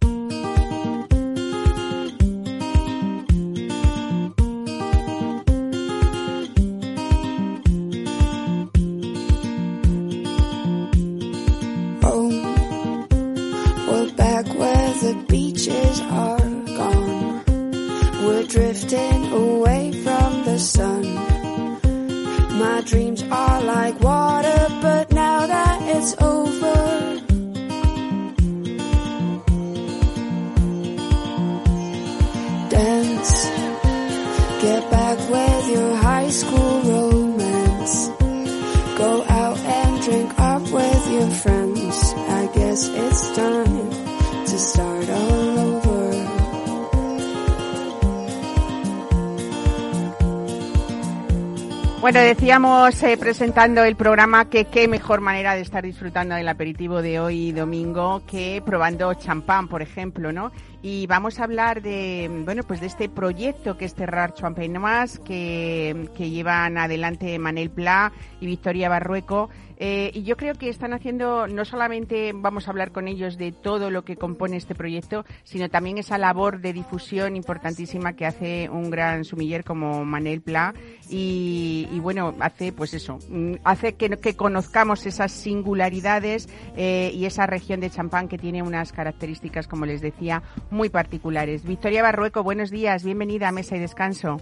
Decíamos 52.54 53.02
eh, 53.02 53.18
presentando 53.18 53.84
el 53.84 53.96
programa 53.96 54.48
que 54.48 54.66
qué 54.66 54.88
mejor 54.88 55.22
manera 55.22 55.56
de 55.56 55.62
estar 55.62 55.84
disfrutando 55.84 56.36
del 56.36 56.48
aperitivo 56.48 57.02
de 57.02 57.20
hoy 57.20 57.52
domingo 57.52 58.22
que 58.28 58.62
probando 58.64 59.12
champán, 59.16 59.68
por 59.68 59.82
ejemplo, 59.82 60.32
¿no? 60.32 60.52
Y 60.86 61.08
vamos 61.08 61.40
a 61.40 61.46
hablar 61.46 61.82
de, 61.82 62.30
bueno, 62.44 62.64
pues 62.64 62.82
de 62.82 62.88
este 62.88 63.08
proyecto 63.08 63.78
que 63.78 63.86
es 63.86 63.96
Terrar 63.96 64.34
Champagne 64.34 64.80
Más, 64.80 65.18
que, 65.18 66.10
que 66.14 66.30
llevan 66.30 66.78
adelante 66.78 67.40
Manel 67.40 67.70
Pla 67.70 68.12
y 68.42 68.48
Victoria 68.48 68.90
Barrueco. 68.90 69.50
Eh, 69.78 70.12
y 70.14 70.24
yo 70.24 70.38
creo 70.38 70.54
que 70.56 70.70
están 70.70 70.94
haciendo, 70.94 71.48
no 71.48 71.66
solamente 71.66 72.32
vamos 72.34 72.68
a 72.68 72.72
hablar 72.72 72.92
con 72.92 73.08
ellos 73.08 73.38
de 73.38 73.52
todo 73.52 73.90
lo 73.90 74.04
que 74.04 74.16
compone 74.16 74.58
este 74.58 74.76
proyecto, 74.76 75.26
sino 75.44 75.70
también 75.70 75.98
esa 75.98 76.18
labor 76.18 76.62
de 76.62 76.74
difusión 76.74 77.36
importantísima 77.36 78.14
que 78.14 78.26
hace 78.26 78.70
un 78.70 78.90
gran 78.90 79.26
sumiller 79.26 79.64
como 79.64 80.06
Manel 80.06 80.42
Pla. 80.42 80.74
Y, 81.10 81.88
y 81.92 82.00
bueno, 82.00 82.36
hace 82.40 82.72
pues 82.72 82.94
eso, 82.94 83.20
mm, 83.30 83.56
hace 83.64 83.96
que, 83.96 84.10
que 84.12 84.36
conozcamos 84.36 85.06
esas 85.06 85.32
singularidades 85.32 86.48
eh, 86.78 87.12
y 87.14 87.26
esa 87.26 87.46
región 87.48 87.80
de 87.80 87.90
champán 87.90 88.28
que 88.28 88.38
tiene 88.38 88.64
unas 88.64 88.92
características, 88.94 89.68
como 89.68 89.86
les 89.86 90.02
decía, 90.02 90.44
muy 90.74 90.90
particulares. 90.90 91.66
Victoria 91.66 92.04
Barrueco, 92.04 92.44
buenos 92.44 92.72
días, 92.72 93.04
bienvenida 93.04 93.48
a 93.48 93.52
Mesa 93.52 93.78
y 93.78 93.80
Descanso. 93.80 94.38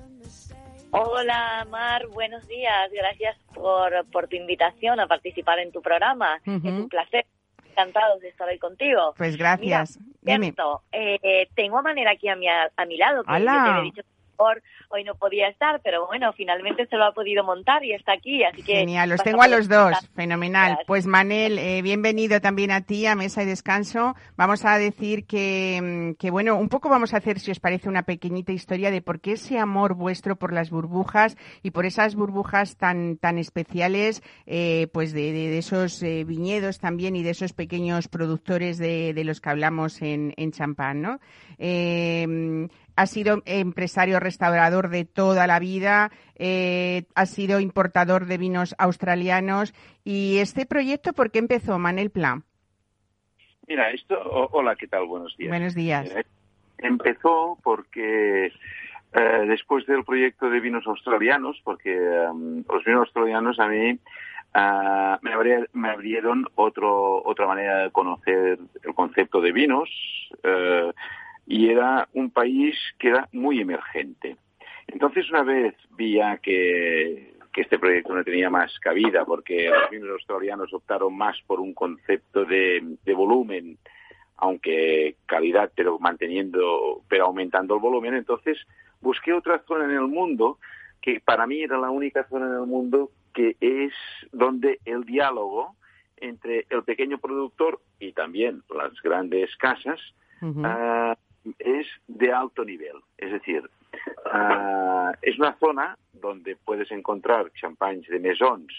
Hola, 0.92 1.66
Mar, 1.70 2.08
buenos 2.08 2.48
días. 2.48 2.92
Gracias 2.92 3.38
por, 3.54 3.92
por 4.12 4.28
tu 4.28 4.36
invitación 4.36 5.00
a 5.00 5.08
participar 5.08 5.60
en 5.60 5.72
tu 5.72 5.82
programa. 5.82 6.38
Es 6.46 6.64
un 6.64 6.90
placer. 6.90 7.26
Encantados 7.70 8.20
de 8.20 8.28
estar 8.28 8.50
ahí 8.50 8.60
contigo. 8.60 9.14
Pues 9.18 9.38
gracias. 9.38 9.98
Mira, 10.22 10.40
cierto, 10.40 10.82
eh, 10.92 11.48
tengo 11.56 11.78
a 11.78 11.82
Manera 11.82 12.12
aquí 12.12 12.28
a 12.28 12.36
mi, 12.36 12.46
a 12.50 12.86
mi 12.86 12.98
lado, 12.98 13.24
que 13.24 13.32
yo 13.32 13.46
te 13.46 13.50
había 13.50 13.82
dicho 13.84 14.02
hoy 14.90 15.04
no 15.04 15.16
podía 15.16 15.48
estar, 15.48 15.82
pero 15.84 16.08
bueno, 16.08 16.34
finalmente 16.34 16.86
se 16.88 16.98
lo 16.98 17.06
ha 17.06 17.14
podido 17.14 17.44
montar 17.44 17.84
y 17.84 17.94
está 17.94 18.14
aquí, 18.14 18.44
así 18.44 18.64
que... 18.64 18.78
Genial, 18.78 19.10
los 19.10 19.22
tengo 19.24 19.42
a 19.42 19.48
los 19.48 19.68
dos, 19.68 19.96
fenomenal. 20.16 20.80
Pues 20.88 21.06
Manel, 21.06 21.60
eh, 21.60 21.82
bienvenido 21.82 22.42
también 22.42 22.72
a 22.72 22.82
ti, 22.82 23.06
a 23.06 23.16
Mesa 23.16 23.44
y 23.44 23.46
Descanso. 23.46 24.16
Vamos 24.36 24.66
a 24.66 24.78
decir 24.78 25.26
que, 25.26 26.16
que, 26.18 26.32
bueno, 26.32 26.58
un 26.58 26.70
poco 26.70 26.90
vamos 26.90 27.14
a 27.14 27.18
hacer, 27.18 27.40
si 27.40 27.52
os 27.52 27.60
parece, 27.60 27.88
una 27.90 28.04
pequeñita 28.04 28.52
historia 28.52 28.92
de 28.92 29.02
por 29.02 29.20
qué 29.22 29.34
ese 29.34 29.60
amor 29.60 29.94
vuestro 29.94 30.36
por 30.36 30.54
las 30.54 30.70
burbujas 30.72 31.38
y 31.62 31.72
por 31.72 31.86
esas 31.86 32.16
burbujas 32.16 32.78
tan, 32.78 33.18
tan 33.18 33.38
especiales, 33.38 34.24
eh, 34.46 34.88
pues 34.92 35.14
de, 35.14 35.32
de, 35.32 35.50
de 35.50 35.58
esos 35.60 36.02
eh, 36.04 36.24
viñedos 36.24 36.80
también 36.80 37.16
y 37.16 37.24
de 37.24 37.30
esos 37.32 37.54
pequeños 37.54 38.08
productores 38.08 38.78
de, 38.78 39.14
de 39.14 39.24
los 39.24 39.40
que 39.40 39.50
hablamos 39.50 40.02
en, 40.02 40.34
en 40.38 40.52
champán, 40.52 41.02
¿no? 41.02 41.20
Eh, 43.02 43.04
ha 43.04 43.06
sido 43.08 43.42
empresario 43.46 44.20
restaurador 44.20 44.90
de 44.90 45.06
toda 45.06 45.48
la 45.48 45.60
vida, 45.60 46.12
eh, 46.36 47.04
ha 47.16 47.26
sido 47.26 47.60
importador 47.60 48.26
de 48.26 48.38
vinos 48.38 48.76
australianos. 48.78 49.74
¿Y 50.04 50.38
este 50.38 50.66
proyecto 50.66 51.14
por 51.14 51.32
qué 51.32 51.40
empezó, 51.40 51.80
Manel 51.80 52.12
Pla? 52.12 52.44
Mira, 53.68 53.90
esto, 53.92 54.16
hola, 54.52 54.76
¿qué 54.76 54.88
tal? 54.88 55.06
Buenos 55.06 55.36
días. 55.38 55.50
Buenos 55.50 55.76
días. 55.76 56.12
Eh, 56.16 56.26
empezó 56.78 57.58
porque 57.64 58.48
eh, 59.14 59.46
después 59.48 59.86
del 59.88 60.04
proyecto 60.04 60.50
de 60.50 60.60
vinos 60.60 60.86
australianos, 60.86 61.60
porque 61.64 61.98
um, 61.98 62.64
los 62.70 62.84
vinos 62.86 63.02
australianos 63.08 63.60
a 63.60 63.68
mí 63.68 63.94
uh, 63.94 65.18
me, 65.22 65.34
abrir, 65.34 65.70
me, 65.74 65.90
abrieron 65.90 66.46
otro, 66.56 67.24
otra 67.24 67.48
manera 67.48 67.84
de 67.84 67.92
conocer 67.92 68.60
el 68.84 68.94
concepto 68.94 69.42
de 69.42 69.52
vinos. 69.52 69.90
Uh, 70.44 70.92
y 71.46 71.70
era 71.70 72.08
un 72.14 72.32
país 72.32 72.76
que 72.98 73.10
era 73.10 73.28
muy 73.32 73.60
emergente. 73.60 74.38
Entonces, 74.88 75.30
una 75.30 75.44
vez 75.44 75.76
vi 75.98 76.20
que, 76.42 77.34
que 77.54 77.62
este 77.62 77.80
proyecto 77.80 78.14
no 78.14 78.24
tenía 78.24 78.50
más 78.50 78.78
cabida, 78.80 79.26
porque 79.26 79.72
los 79.92 80.12
australianos 80.12 80.74
optaron 80.74 81.16
más 81.16 81.38
por 81.48 81.60
un 81.60 81.74
concepto 81.74 82.46
de, 82.46 82.98
de 83.04 83.14
volumen, 83.14 83.78
aunque 84.38 85.16
calidad, 85.26 85.72
pero 85.76 86.00
manteniendo, 86.00 87.04
pero 87.08 87.26
aumentando 87.26 87.76
el 87.76 87.82
volumen, 87.82 88.16
entonces 88.16 88.58
busqué 89.02 89.34
otra 89.34 89.60
zona 89.68 89.86
en 89.86 89.92
el 89.92 90.08
mundo 90.08 90.58
que 91.02 91.20
para 91.20 91.48
mí 91.48 91.62
era 91.62 91.78
la 91.78 91.90
única 91.90 92.28
zona 92.28 92.48
en 92.48 92.54
el 92.54 92.68
mundo 92.68 93.12
que 93.34 93.56
es 93.60 93.94
donde 94.32 94.80
el 94.86 95.04
diálogo 95.04 95.76
entre 96.18 96.66
el 96.70 96.84
pequeño 96.84 97.18
productor 97.18 97.80
y 98.00 98.14
también 98.14 98.62
las 98.74 98.94
grandes 99.02 99.56
casas 99.58 100.00
uh 100.42 100.46
-huh. 100.46 101.14
uh, 101.14 101.16
es 101.60 101.88
de 102.08 102.32
alto 102.32 102.64
nivel. 102.64 102.98
Es 103.18 103.32
decir, 103.32 103.70
uh, 104.26 105.12
es 105.22 105.38
una 105.38 105.58
zona 105.58 105.98
donde 106.14 106.56
puedes 106.56 106.92
encontrar 106.92 107.52
champagnes 107.54 108.08
de 108.08 108.20
maisons 108.20 108.74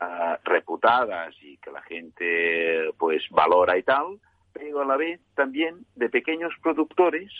uh, 0.00 0.36
reputadas 0.44 1.34
y 1.42 1.56
que 1.58 1.70
la 1.70 1.82
gente 1.82 2.90
pues 2.98 3.22
valora 3.30 3.76
y 3.78 3.82
tal, 3.82 4.18
pero 4.52 4.82
a 4.82 4.86
la 4.86 4.96
vez 4.96 5.20
también 5.34 5.84
de 5.94 6.08
pequeños 6.08 6.52
productores 6.62 7.32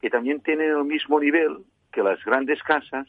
que 0.00 0.10
también 0.10 0.40
tienen 0.40 0.70
el 0.70 0.84
mismo 0.84 1.20
nivel 1.20 1.64
que 1.92 2.02
las 2.02 2.22
grandes 2.24 2.62
casas 2.62 3.06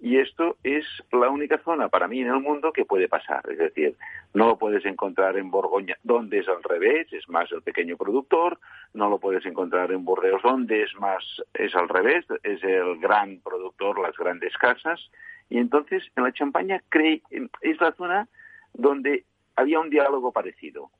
y 0.00 0.18
esto 0.18 0.56
es 0.64 0.86
la 1.12 1.28
única 1.28 1.58
zona 1.58 1.88
para 1.88 2.08
mí 2.08 2.20
en 2.20 2.28
el 2.28 2.40
mundo 2.40 2.72
que 2.72 2.86
puede 2.86 3.06
pasar. 3.06 3.42
Es 3.50 3.58
decir, 3.58 3.96
no 4.32 4.46
lo 4.46 4.56
puedes 4.56 4.84
encontrar 4.86 5.36
en 5.36 5.50
Borgoña, 5.50 5.96
donde 6.02 6.38
es 6.38 6.48
al 6.48 6.62
revés, 6.62 7.12
es 7.12 7.28
más 7.28 7.52
el 7.52 7.62
pequeño 7.62 7.98
productor, 7.98 8.58
no 8.94 9.10
lo 9.10 9.18
puedes 9.18 9.44
encontrar 9.44 9.92
en 9.92 10.04
Burdeos, 10.04 10.42
donde 10.42 10.82
es 10.84 10.94
más, 10.98 11.22
es 11.52 11.74
al 11.74 11.88
revés, 11.88 12.24
es 12.42 12.62
el 12.64 12.98
gran 12.98 13.40
productor, 13.40 14.00
las 14.00 14.16
grandes 14.16 14.56
casas. 14.56 15.10
Y 15.50 15.58
entonces 15.58 16.02
en 16.16 16.24
la 16.24 16.32
Champaña 16.32 16.82
es 17.60 17.80
la 17.80 17.92
zona 17.92 18.26
donde 18.72 19.24
había 19.56 19.80
un 19.80 19.90
diálogo 19.90 20.32
parecido. 20.32 20.90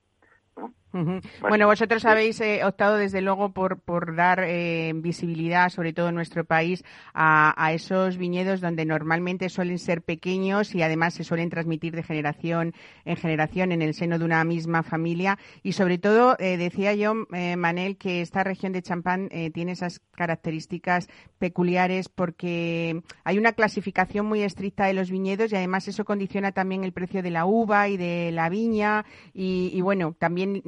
Bueno, 1.40 1.66
vosotros 1.66 2.04
habéis 2.04 2.40
eh, 2.40 2.64
optado 2.64 2.96
desde 2.96 3.20
luego 3.20 3.52
por, 3.52 3.80
por 3.80 4.16
dar 4.16 4.44
eh, 4.44 4.92
visibilidad, 4.94 5.68
sobre 5.68 5.92
todo 5.92 6.08
en 6.08 6.14
nuestro 6.14 6.44
país, 6.44 6.84
a, 7.14 7.54
a, 7.56 7.72
esos 7.72 8.16
viñedos 8.16 8.60
donde 8.60 8.84
normalmente 8.84 9.48
suelen 9.48 9.78
ser 9.78 10.02
pequeños 10.02 10.74
y 10.74 10.82
además 10.82 11.14
se 11.14 11.24
suelen 11.24 11.50
transmitir 11.50 11.94
de 11.94 12.02
generación 12.02 12.74
en 13.04 13.16
generación 13.16 13.72
en 13.72 13.82
el 13.82 13.94
seno 13.94 14.18
de 14.18 14.24
una 14.24 14.44
misma 14.44 14.82
familia. 14.82 15.38
Y 15.62 15.72
sobre 15.72 15.98
todo, 15.98 16.36
eh, 16.38 16.56
decía 16.56 16.94
yo, 16.94 17.14
eh, 17.32 17.56
Manel, 17.56 17.96
que 17.96 18.20
esta 18.20 18.44
región 18.44 18.72
de 18.72 18.82
Champán 18.82 19.28
eh, 19.30 19.50
tiene 19.50 19.72
esas 19.72 20.00
características 20.12 21.08
peculiares 21.38 22.08
porque 22.08 23.02
hay 23.24 23.38
una 23.38 23.52
clasificación 23.52 24.26
muy 24.26 24.42
estricta 24.42 24.86
de 24.86 24.94
los 24.94 25.10
viñedos 25.10 25.52
y 25.52 25.56
además 25.56 25.88
eso 25.88 26.04
condiciona 26.04 26.52
también 26.52 26.84
el 26.84 26.92
precio 26.92 27.22
de 27.22 27.30
la 27.30 27.46
uva 27.46 27.88
y 27.88 27.96
de 27.96 28.30
la 28.32 28.48
viña. 28.48 29.04
Y, 29.32 29.70
y 29.72 29.80
bueno, 29.80 30.14
también 30.18 30.62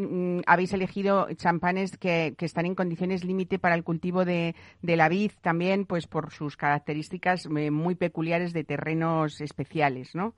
habéis 0.46 0.72
elegido 0.72 1.28
champanes 1.34 1.96
que, 1.96 2.34
están 2.38 2.66
en 2.66 2.74
condiciones 2.74 3.24
límite 3.24 3.58
para 3.58 3.74
el 3.74 3.84
cultivo 3.84 4.24
de, 4.24 4.54
la 4.82 5.08
vid, 5.08 5.32
también 5.40 5.86
pues 5.86 6.06
por 6.06 6.32
sus 6.32 6.56
características 6.56 7.46
eh, 7.46 7.70
muy 7.70 7.94
peculiares 7.94 8.52
de 8.52 8.64
terrenos 8.64 9.40
especiales, 9.40 10.14
¿no? 10.14 10.34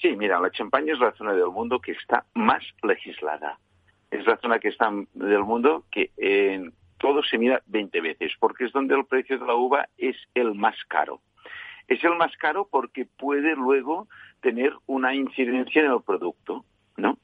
Sí, 0.00 0.14
mira, 0.16 0.40
la 0.40 0.50
Champaña 0.50 0.94
es 0.94 1.00
la 1.00 1.12
zona 1.12 1.32
del 1.32 1.48
mundo 1.48 1.80
que 1.80 1.92
está 1.92 2.24
más 2.34 2.62
legislada. 2.82 3.58
Es 4.10 4.24
la 4.26 4.36
zona 4.38 4.58
que 4.58 4.68
está 4.68 4.90
del 5.14 5.44
mundo 5.44 5.84
que 5.90 6.10
en 6.16 6.72
todo 6.98 7.22
se 7.22 7.38
mira 7.38 7.62
20 7.66 8.00
veces, 8.00 8.32
porque 8.38 8.64
es 8.64 8.72
donde 8.72 8.94
el 8.94 9.06
precio 9.06 9.38
de 9.38 9.46
la 9.46 9.54
uva 9.54 9.88
es 9.96 10.16
el 10.34 10.54
más 10.54 10.76
caro. 10.88 11.20
Es 11.88 12.02
el 12.04 12.16
más 12.16 12.36
caro 12.36 12.68
porque 12.70 13.06
puede 13.06 13.54
luego 13.56 14.08
tener 14.40 14.72
una 14.86 15.14
incidencia 15.14 15.82
en 15.82 15.92
el 15.92 16.02
producto, 16.02 16.64
¿no? 16.96 17.18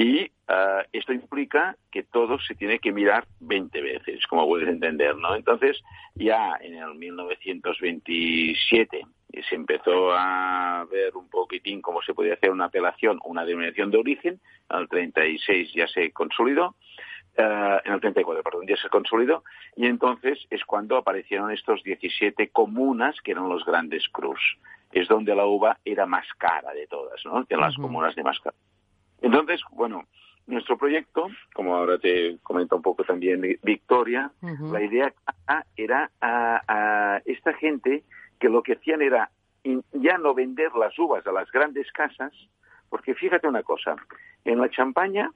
Y 0.00 0.30
uh, 0.48 0.82
esto 0.92 1.12
implica 1.12 1.76
que 1.90 2.04
todo 2.04 2.38
se 2.38 2.54
tiene 2.54 2.78
que 2.78 2.92
mirar 2.92 3.26
20 3.40 3.82
veces, 3.82 4.24
como 4.28 4.46
puedes 4.46 4.68
entender, 4.68 5.16
¿no? 5.16 5.34
Entonces, 5.34 5.82
ya 6.14 6.56
en 6.60 6.76
el 6.76 6.94
1927 6.94 9.02
se 9.48 9.54
empezó 9.56 10.12
a 10.12 10.86
ver 10.88 11.16
un 11.16 11.28
poquitín 11.28 11.82
cómo 11.82 12.00
se 12.02 12.14
podía 12.14 12.34
hacer 12.34 12.52
una 12.52 12.66
apelación, 12.66 13.18
una 13.24 13.44
denominación 13.44 13.90
de 13.90 13.98
origen, 13.98 14.40
en 14.70 14.78
el 14.78 14.88
36 14.88 15.72
ya 15.74 15.88
se 15.88 16.12
consolidó, 16.12 16.76
uh, 17.36 17.80
en 17.84 17.92
el 17.92 18.00
34, 18.00 18.44
perdón, 18.44 18.68
ya 18.68 18.76
se 18.76 18.88
consolidó, 18.90 19.42
y 19.74 19.86
entonces 19.86 20.38
es 20.48 20.64
cuando 20.64 20.96
aparecieron 20.96 21.50
estos 21.50 21.82
17 21.82 22.50
comunas 22.50 23.20
que 23.22 23.32
eran 23.32 23.48
los 23.48 23.64
grandes 23.64 24.08
cruz. 24.10 24.38
Es 24.92 25.08
donde 25.08 25.34
la 25.34 25.44
uva 25.44 25.80
era 25.84 26.06
más 26.06 26.24
cara 26.38 26.72
de 26.72 26.86
todas, 26.86 27.20
¿no? 27.24 27.42
De 27.42 27.56
las 27.56 27.76
uh 27.76 27.80
-huh. 27.80 27.82
comunas 27.82 28.14
de 28.14 28.22
más 28.22 28.38
cara. 28.38 28.54
Entonces, 29.22 29.60
bueno, 29.72 30.04
nuestro 30.46 30.78
proyecto, 30.78 31.28
como 31.54 31.76
ahora 31.76 31.98
te 31.98 32.38
comenta 32.42 32.76
un 32.76 32.82
poco 32.82 33.04
también 33.04 33.42
Victoria, 33.62 34.30
uh 34.40 34.46
-huh. 34.46 34.72
la 34.72 34.82
idea 34.82 35.12
era 35.76 36.10
a, 36.20 36.62
a, 36.66 37.22
esta 37.26 37.52
gente 37.54 38.02
que 38.40 38.48
lo 38.48 38.62
que 38.62 38.74
hacían 38.74 39.02
era 39.02 39.30
ya 39.92 40.16
no 40.18 40.34
vender 40.34 40.72
las 40.74 40.98
uvas 40.98 41.26
a 41.26 41.32
las 41.32 41.50
grandes 41.50 41.90
casas, 41.92 42.32
porque 42.88 43.14
fíjate 43.14 43.46
una 43.46 43.62
cosa, 43.62 43.96
en 44.44 44.58
la 44.58 44.70
champaña 44.70 45.30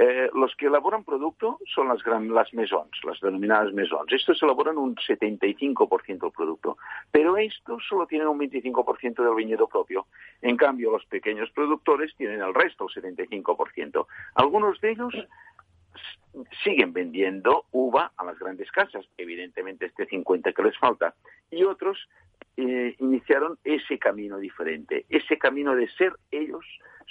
eh, 0.00 0.30
los 0.32 0.54
que 0.54 0.66
elaboran 0.66 1.02
producto 1.02 1.58
son 1.74 1.88
las, 1.88 2.04
gran, 2.04 2.32
las 2.32 2.54
maisons, 2.54 2.88
las 3.02 3.20
denominadas 3.20 3.72
maisons. 3.72 4.12
Estos 4.12 4.40
elaboran 4.44 4.78
un 4.78 4.94
75% 4.94 6.20
del 6.20 6.30
producto, 6.30 6.78
pero 7.10 7.36
estos 7.36 7.82
solo 7.88 8.06
tienen 8.06 8.28
un 8.28 8.38
25% 8.38 9.24
del 9.24 9.34
viñedo 9.34 9.66
propio. 9.66 10.06
En 10.40 10.56
cambio, 10.56 10.92
los 10.92 11.04
pequeños 11.06 11.50
productores 11.50 12.14
tienen 12.16 12.42
el 12.42 12.54
resto, 12.54 12.86
el 12.94 13.16
75%. 13.18 14.06
Algunos 14.36 14.80
de 14.80 14.92
ellos 14.92 15.14
siguen 16.62 16.92
vendiendo 16.92 17.64
uva 17.72 18.12
a 18.16 18.24
las 18.24 18.38
grandes 18.38 18.70
casas, 18.70 19.04
evidentemente 19.16 19.86
este 19.86 20.06
50 20.06 20.52
que 20.52 20.62
les 20.62 20.78
falta, 20.78 21.16
y 21.50 21.64
otros 21.64 22.08
eh, 22.56 22.94
iniciaron 23.00 23.58
ese 23.64 23.98
camino 23.98 24.38
diferente, 24.38 25.06
ese 25.08 25.38
camino 25.38 25.74
de 25.74 25.88
ser 25.88 26.12
ellos, 26.30 26.64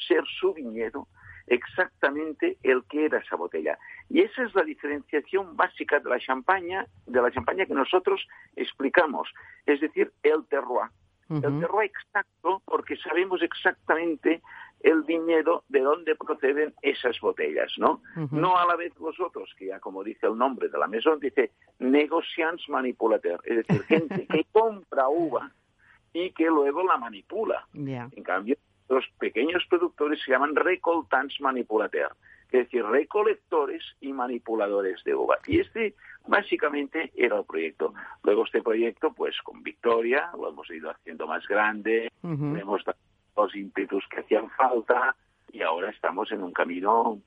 ser 0.08 0.24
su 0.40 0.54
viñedo, 0.54 1.10
exactamente 1.48 2.58
el 2.64 2.84
que 2.86 3.06
era 3.06 3.20
esa 3.20 3.36
botella. 3.36 3.78
Y 4.10 4.22
esa 4.22 4.44
es 4.44 4.54
la 4.54 4.64
diferenciación 4.64 5.56
básica 5.56 6.00
de 6.00 6.10
la 6.10 6.20
champaña, 6.20 6.86
de 7.06 7.22
la 7.22 7.32
champaña 7.32 7.66
que 7.66 7.74
nosotros 7.74 8.28
explicamos, 8.56 9.30
es 9.66 9.80
decir, 9.82 10.12
el 10.24 10.46
terroir. 10.48 10.90
Uh 11.30 11.36
-huh. 11.36 11.46
El 11.46 11.60
terroir 11.60 11.92
exacto, 11.92 12.62
porque 12.66 12.96
sabemos 12.98 13.42
exactamente 13.42 14.42
el 14.82 15.04
viñedo 15.04 15.64
de 15.68 15.82
dónde 15.82 16.16
proceden 16.16 16.74
esas 16.82 17.20
botellas, 17.20 17.74
¿no? 17.78 18.02
Uh 18.16 18.22
-huh. 18.22 18.32
No 18.32 18.58
a 18.58 18.66
la 18.66 18.76
vez 18.76 18.94
vosotros, 18.96 19.54
que 19.58 19.68
ya 19.68 19.80
como 19.80 20.04
dice 20.04 20.28
el 20.28 20.38
nombre 20.38 20.70
de 20.70 20.78
la 20.78 20.88
mesón, 20.88 21.20
dice 21.20 21.52
negociants 21.80 22.70
manipulateur, 22.70 23.42
es 23.44 23.58
decir, 23.58 23.84
gente 23.84 24.28
que 24.28 24.46
compra 24.52 25.10
uva 25.10 25.52
y 26.14 26.32
que 26.32 26.46
luego 26.46 26.84
la 26.84 26.98
manipula. 26.98 27.68
Yeah. 27.74 28.10
En 28.16 28.24
cambio, 28.24 28.56
los 28.90 29.06
pequeños 29.20 29.66
productores 29.70 30.22
se 30.24 30.32
llaman 30.32 30.56
recoltants 30.56 31.40
manipulateurs, 31.42 32.16
es 32.46 32.66
decir, 32.66 32.86
recolectores 32.86 33.84
y 34.00 34.14
manipuladores 34.14 35.04
de 35.04 35.16
uva. 35.16 35.38
Y 35.46 35.60
este 35.60 35.96
básicamente 36.26 37.12
era 37.16 37.38
el 37.38 37.46
proyecto. 37.46 37.94
Luego 38.24 38.46
este 38.46 38.62
proyecto, 38.62 39.14
pues 39.14 39.36
con 39.42 39.64
Victoria, 39.64 40.30
lo 40.38 40.50
hemos 40.50 40.70
ido 40.70 40.90
haciendo 40.92 41.28
más 41.28 41.48
grande, 41.48 42.12
uh 42.24 42.30
-huh. 42.30 42.62
hemos 42.62 42.84
dado 42.84 42.98
los 43.36 43.56
ímpetus 43.56 44.04
que 44.10 44.22
hacían 44.22 44.50
falta 44.52 45.16
y 45.52 45.62
ahora 45.62 45.90
estamos 45.92 46.32
en 46.32 46.44
un 46.44 46.52
camino 46.52 47.20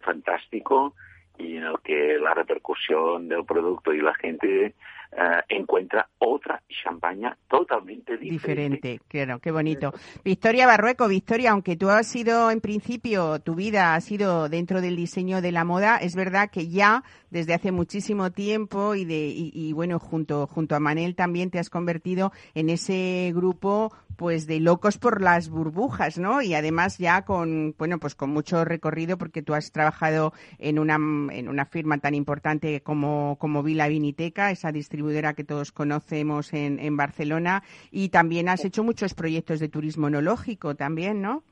fantástico 0.00 0.94
y 1.36 1.56
en 1.56 1.64
el 1.64 1.78
que 1.84 2.18
la 2.18 2.34
repercusión 2.34 3.28
del 3.28 3.44
producto 3.44 3.92
y 3.92 4.00
la 4.00 4.14
gente 4.14 4.74
uh, 5.12 5.42
encuentra 5.48 6.08
otra 6.18 6.62
champaña 6.68 7.36
totalmente 7.48 8.16
diferente. 8.16 8.30
Diferente, 8.30 9.00
claro, 9.08 9.38
qué 9.40 9.50
bonito. 9.50 9.92
Victoria 10.24 10.66
Barrueco, 10.66 11.08
Victoria, 11.08 11.52
aunque 11.52 11.76
tú 11.76 11.88
has 11.88 12.06
sido 12.06 12.50
en 12.50 12.60
principio, 12.60 13.40
tu 13.40 13.54
vida 13.54 13.94
ha 13.94 14.00
sido 14.00 14.48
dentro 14.48 14.80
del 14.80 14.96
diseño 14.96 15.40
de 15.40 15.52
la 15.52 15.64
moda, 15.64 15.96
es 15.96 16.14
verdad 16.14 16.50
que 16.50 16.68
ya 16.68 17.02
desde 17.30 17.54
hace 17.54 17.72
muchísimo 17.72 18.30
tiempo 18.30 18.94
y, 18.94 19.04
de, 19.04 19.32
y, 19.34 19.72
bueno, 19.72 19.98
junto, 19.98 20.46
junto 20.46 20.74
a 20.74 20.80
Manel 20.80 21.14
también 21.14 21.50
te 21.50 21.58
has 21.58 21.70
convertido 21.70 22.32
en 22.54 22.70
ese 22.70 23.32
grupo 23.34 23.92
pues 24.16 24.48
de 24.48 24.58
locos 24.58 24.98
por 24.98 25.22
las 25.22 25.48
burbujas, 25.48 26.18
¿no? 26.18 26.42
Y 26.42 26.54
además 26.54 26.98
ya 26.98 27.24
con, 27.24 27.76
bueno, 27.78 28.00
pues 28.00 28.16
con 28.16 28.30
mucho 28.30 28.64
recorrido 28.64 29.16
porque 29.16 29.42
tú 29.42 29.54
has 29.54 29.70
trabajado 29.70 30.32
en 30.58 30.80
una, 30.80 30.96
en 30.96 31.48
una 31.48 31.66
firma 31.66 31.98
tan 31.98 32.16
importante 32.16 32.80
como, 32.80 33.36
como 33.38 33.62
Vila 33.62 33.86
Viniteca, 33.86 34.50
esa 34.50 34.72
distribuidora 34.98 35.34
que 35.34 35.44
todos 35.44 35.70
conocemos 35.70 36.52
en, 36.52 36.80
en 36.80 36.96
Barcelona, 36.96 37.62
y 37.92 38.08
también 38.08 38.48
has 38.48 38.64
hecho 38.64 38.82
muchos 38.82 39.14
proyectos 39.14 39.60
de 39.60 39.68
turismo 39.68 40.08
enológico 40.08 40.74
también, 40.74 41.22
¿no? 41.22 41.44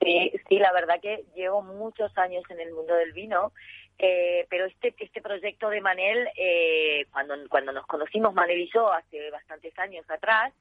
Sí, 0.00 0.32
sí, 0.48 0.58
la 0.58 0.72
verdad 0.72 0.96
que 1.00 1.24
llevo 1.36 1.62
muchos 1.62 2.16
años 2.18 2.42
en 2.50 2.60
el 2.60 2.72
mundo 2.72 2.94
del 2.94 3.12
vino 3.12 3.52
eh, 4.02 4.46
pero 4.48 4.64
este 4.64 4.94
este 4.98 5.20
proyecto 5.20 5.68
de 5.68 5.82
Manel, 5.82 6.26
eh, 6.34 7.04
cuando, 7.12 7.34
cuando 7.50 7.70
nos 7.70 7.86
conocimos 7.86 8.32
Manel 8.32 8.58
y 8.58 8.70
yo 8.72 8.90
hace 8.90 9.30
bastantes 9.30 9.78
años 9.78 10.08
atrás, 10.08 10.54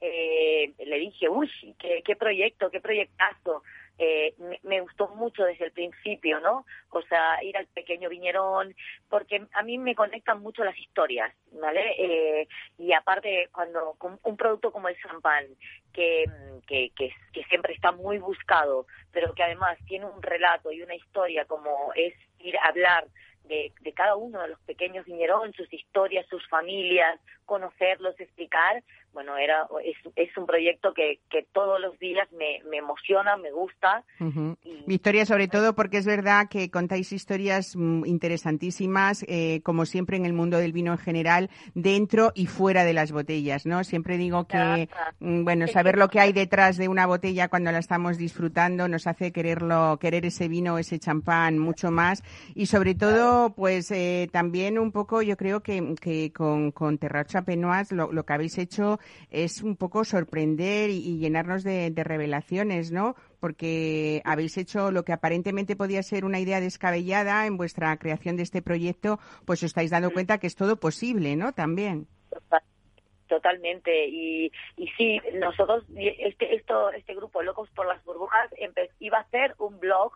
eh, 0.00 0.72
le 0.78 0.98
dije, 1.00 1.28
uy, 1.28 1.50
qué, 1.76 2.02
qué 2.06 2.14
proyecto, 2.14 2.70
qué 2.70 2.80
proyectazo. 2.80 3.64
Eh, 3.98 4.34
me, 4.64 4.80
gustó 4.80 5.08
mucho 5.08 5.44
desde 5.44 5.66
el 5.66 5.72
principio, 5.72 6.40
¿no? 6.40 6.66
O 6.90 7.02
sea, 7.02 7.42
ir 7.44 7.56
al 7.56 7.66
pequeño 7.68 8.08
viñerón, 8.08 8.74
porque 9.08 9.46
a 9.52 9.62
mí 9.62 9.78
me 9.78 9.94
conectan 9.94 10.40
mucho 10.40 10.64
las 10.64 10.76
historias, 10.76 11.32
¿vale? 11.52 11.94
Eh, 11.98 12.48
y 12.78 12.92
aparte, 12.92 13.48
cuando 13.52 13.96
un 14.24 14.36
producto 14.36 14.72
como 14.72 14.88
el 14.88 14.96
champán, 15.00 15.46
que, 15.92 16.24
que, 16.66 16.90
que, 16.96 17.14
que 17.32 17.44
siempre 17.44 17.72
está 17.72 17.92
muy 17.92 18.18
buscado, 18.18 18.86
pero 19.12 19.32
que 19.32 19.44
además 19.44 19.78
tiene 19.86 20.06
un 20.06 20.20
relato 20.20 20.72
y 20.72 20.82
una 20.82 20.96
historia 20.96 21.44
como 21.44 21.92
es 21.94 22.14
ir 22.40 22.56
a 22.58 22.68
hablar 22.68 23.06
de, 23.44 23.72
de, 23.80 23.92
cada 23.92 24.16
uno 24.16 24.40
de 24.42 24.48
los 24.48 24.60
pequeños 24.62 25.06
viñerón, 25.06 25.52
sus 25.52 25.72
historias, 25.72 26.26
sus 26.28 26.46
familias, 26.48 27.20
conocerlos, 27.44 28.18
explicar, 28.18 28.82
bueno, 29.14 29.36
era 29.38 29.66
es, 29.84 29.96
es 30.16 30.36
un 30.36 30.46
proyecto 30.46 30.92
que, 30.92 31.20
que 31.30 31.46
todos 31.52 31.80
los 31.80 31.98
días 31.98 32.30
me, 32.32 32.60
me 32.68 32.78
emociona, 32.78 33.36
me 33.36 33.52
gusta. 33.52 34.04
Uh 34.20 34.24
-huh. 34.24 34.56
y, 34.62 34.84
Victoria, 34.86 35.24
sobre 35.24 35.48
todo 35.48 35.74
porque 35.74 35.98
es 35.98 36.06
verdad 36.06 36.48
que 36.50 36.70
contáis 36.70 37.12
historias 37.12 37.74
interesantísimas, 37.74 39.24
eh, 39.28 39.60
como 39.62 39.86
siempre 39.86 40.16
en 40.16 40.26
el 40.26 40.32
mundo 40.32 40.58
del 40.58 40.72
vino 40.72 40.92
en 40.92 40.98
general, 40.98 41.50
dentro 41.74 42.32
y 42.34 42.46
fuera 42.46 42.84
de 42.84 42.92
las 42.92 43.12
botellas, 43.12 43.64
¿no? 43.66 43.84
Siempre 43.84 44.18
digo 44.18 44.46
que, 44.46 44.88
uh, 45.20 45.42
bueno, 45.44 45.66
saber 45.68 45.96
lo 45.96 46.08
que 46.08 46.20
hay 46.20 46.32
detrás 46.32 46.76
de 46.76 46.88
una 46.88 47.06
botella 47.06 47.48
cuando 47.48 47.70
la 47.72 47.78
estamos 47.78 48.18
disfrutando 48.18 48.88
nos 48.88 49.06
hace 49.06 49.32
quererlo, 49.32 49.98
querer 50.00 50.26
ese 50.26 50.48
vino, 50.48 50.78
ese 50.78 50.98
champán 50.98 51.58
mucho 51.58 51.90
más 51.90 52.22
y 52.54 52.66
sobre 52.66 52.94
todo, 52.94 53.54
pues 53.54 53.90
eh, 53.90 54.28
también 54.32 54.78
un 54.78 54.90
poco, 54.90 55.22
yo 55.22 55.36
creo 55.36 55.60
que, 55.62 55.94
que 56.00 56.32
con, 56.32 56.72
con 56.72 56.98
Terracha 56.98 57.42
Penoas 57.42 57.92
lo, 57.92 58.12
lo 58.12 58.24
que 58.24 58.32
habéis 58.32 58.58
hecho 58.58 58.98
es 59.30 59.62
un 59.62 59.76
poco 59.76 60.04
sorprender 60.04 60.90
y, 60.90 60.98
y 60.98 61.18
llenarnos 61.18 61.64
de, 61.64 61.90
de, 61.90 62.04
revelaciones, 62.04 62.92
¿no? 62.92 63.14
porque 63.44 64.22
habéis 64.24 64.56
hecho 64.56 64.90
lo 64.90 65.04
que 65.04 65.12
aparentemente 65.12 65.76
podía 65.76 66.02
ser 66.02 66.24
una 66.24 66.40
idea 66.40 66.60
descabellada 66.60 67.44
en 67.44 67.58
vuestra 67.58 67.94
creación 67.98 68.38
de 68.38 68.42
este 68.42 68.62
proyecto, 68.62 69.18
pues 69.44 69.60
os 69.60 69.64
estáis 69.64 69.90
dando 69.90 70.12
cuenta 70.12 70.38
que 70.38 70.46
es 70.46 70.56
todo 70.56 70.76
posible, 70.80 71.36
¿no? 71.36 71.52
También. 71.52 72.06
Totalmente. 73.28 74.08
Y, 74.08 74.52
y 74.76 74.88
sí, 74.96 75.20
nosotros, 75.34 75.84
este, 75.96 76.54
esto, 76.54 76.90
este 76.92 77.14
grupo 77.14 77.42
Locos 77.42 77.68
por 77.70 77.86
las 77.86 78.02
Burbujas 78.04 78.50
iba 79.00 79.18
a 79.18 79.22
hacer 79.22 79.54
un 79.58 79.78
blog 79.78 80.12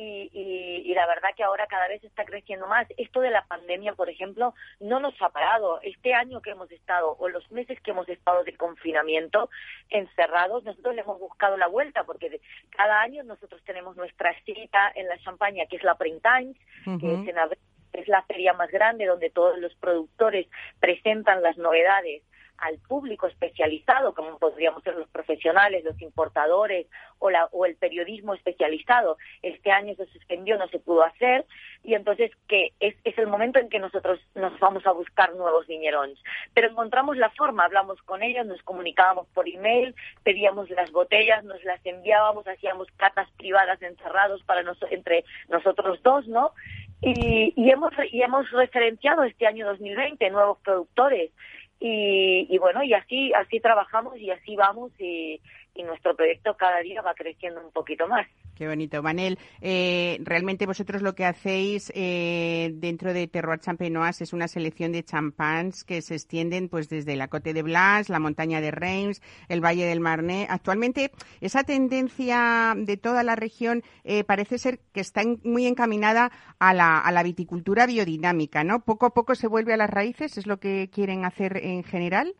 y, 0.00 0.84
y, 0.84 0.94
la 0.94 1.06
verdad 1.06 1.30
que 1.36 1.42
ahora 1.42 1.66
cada 1.66 1.88
vez 1.88 2.02
está 2.04 2.24
creciendo 2.24 2.68
más. 2.68 2.86
Esto 2.96 3.20
de 3.20 3.30
la 3.30 3.44
pandemia, 3.46 3.94
por 3.94 4.08
ejemplo, 4.08 4.54
no 4.78 5.00
nos 5.00 5.20
ha 5.20 5.30
parado. 5.30 5.80
Este 5.82 6.14
año 6.14 6.40
que 6.40 6.50
hemos 6.50 6.70
estado, 6.70 7.16
o 7.18 7.28
los 7.28 7.50
meses 7.50 7.80
que 7.80 7.90
hemos 7.90 8.08
estado 8.08 8.44
de 8.44 8.56
confinamiento, 8.56 9.50
encerrados, 9.90 10.62
nosotros 10.62 10.94
le 10.94 11.00
hemos 11.00 11.18
buscado 11.18 11.56
la 11.56 11.66
vuelta, 11.66 12.04
porque 12.04 12.40
cada 12.70 13.00
año 13.00 13.24
nosotros 13.24 13.60
tenemos 13.64 13.96
nuestra 13.96 14.32
cita 14.44 14.92
en 14.94 15.08
la 15.08 15.18
Champaña, 15.18 15.66
que 15.66 15.76
es 15.76 15.82
la 15.82 15.96
Print 15.96 16.22
Times, 16.22 16.56
que 17.00 17.14
es 17.14 17.28
en 17.28 17.38
abril, 17.38 17.58
es 17.92 18.06
la 18.06 18.22
feria 18.22 18.52
más 18.52 18.70
grande 18.70 19.06
donde 19.06 19.30
todos 19.30 19.58
los 19.58 19.74
productores 19.74 20.46
presentan 20.78 21.42
las 21.42 21.58
novedades 21.58 22.22
al 22.58 22.78
público 22.78 23.26
especializado, 23.26 24.14
como 24.14 24.38
podríamos 24.38 24.82
ser 24.82 24.94
los 24.96 25.08
profesionales, 25.08 25.84
los 25.84 26.00
importadores 26.02 26.86
o, 27.18 27.30
la, 27.30 27.46
o 27.52 27.66
el 27.66 27.76
periodismo 27.76 28.34
especializado. 28.34 29.16
Este 29.42 29.70
año 29.70 29.94
se 29.94 30.06
suspendió, 30.06 30.58
no 30.58 30.68
se 30.68 30.78
pudo 30.78 31.04
hacer, 31.04 31.46
y 31.84 31.94
entonces 31.94 32.30
que 32.48 32.72
es, 32.80 32.94
el 33.04 33.26
momento 33.26 33.58
en 33.58 33.68
que 33.68 33.78
nosotros 33.78 34.20
nos 34.34 34.58
vamos 34.60 34.86
a 34.86 34.92
buscar 34.92 35.34
nuevos 35.34 35.66
viñerones. 35.66 36.18
Pero 36.54 36.68
encontramos 36.68 37.16
la 37.16 37.30
forma, 37.30 37.64
hablamos 37.64 38.00
con 38.02 38.22
ellos, 38.22 38.46
nos 38.46 38.62
comunicábamos 38.62 39.26
por 39.28 39.48
email, 39.48 39.94
pedíamos 40.22 40.70
las 40.70 40.90
botellas, 40.92 41.44
nos 41.44 41.62
las 41.64 41.84
enviábamos, 41.84 42.46
hacíamos 42.46 42.88
catas 42.96 43.28
privadas 43.36 43.80
encerrados 43.82 44.42
para 44.44 44.64
entre 44.90 45.24
nosotros 45.48 46.00
dos, 46.02 46.26
¿no? 46.28 46.52
Y, 47.00 47.52
y, 47.56 47.70
hemos, 47.70 47.92
y 48.10 48.22
hemos 48.22 48.50
referenciado 48.50 49.22
este 49.22 49.46
año 49.46 49.66
2020 49.66 50.30
nuevos 50.30 50.58
productores 50.58 51.30
y, 51.80 52.58
bueno, 52.58 52.82
y 52.82 52.92
así, 52.94 53.32
así 53.34 53.60
trabajamos 53.60 54.18
y 54.18 54.30
así 54.30 54.56
vamos 54.56 54.90
y, 54.98 55.40
y 55.78 55.84
nuestro 55.84 56.14
proyecto 56.16 56.56
cada 56.56 56.80
día 56.80 57.00
va 57.02 57.14
creciendo 57.14 57.64
un 57.64 57.70
poquito 57.70 58.08
más. 58.08 58.26
Qué 58.56 58.66
bonito. 58.66 59.00
Manel, 59.04 59.38
eh, 59.60 60.18
realmente 60.24 60.66
vosotros 60.66 61.00
lo 61.00 61.14
que 61.14 61.24
hacéis 61.24 61.92
eh, 61.94 62.72
dentro 62.74 63.12
de 63.12 63.28
Terroir 63.28 63.60
Champenoise 63.60 64.24
es 64.24 64.32
una 64.32 64.48
selección 64.48 64.90
de 64.90 65.04
champans 65.04 65.84
que 65.84 66.02
se 66.02 66.16
extienden 66.16 66.68
pues 66.68 66.88
desde 66.88 67.14
la 67.14 67.28
Cote 67.28 67.54
de 67.54 67.62
Blas, 67.62 68.08
la 68.08 68.18
montaña 68.18 68.60
de 68.60 68.72
Reims, 68.72 69.22
el 69.48 69.64
Valle 69.64 69.86
del 69.86 70.00
Marne. 70.00 70.48
Actualmente 70.50 71.12
esa 71.40 71.62
tendencia 71.62 72.74
de 72.76 72.96
toda 72.96 73.22
la 73.22 73.36
región 73.36 73.84
eh, 74.02 74.24
parece 74.24 74.58
ser 74.58 74.80
que 74.92 75.00
está 75.00 75.22
muy 75.44 75.66
encaminada 75.66 76.32
a 76.58 76.74
la, 76.74 76.98
a 76.98 77.12
la 77.12 77.22
viticultura 77.22 77.86
biodinámica, 77.86 78.64
¿no? 78.64 78.80
Poco 78.80 79.06
a 79.06 79.14
poco 79.14 79.36
se 79.36 79.46
vuelve 79.46 79.74
a 79.74 79.76
las 79.76 79.90
raíces, 79.90 80.36
es 80.36 80.48
lo 80.48 80.58
que 80.58 80.90
quieren 80.92 81.24
hacer 81.24 81.58
en 81.58 81.84
general. 81.84 82.34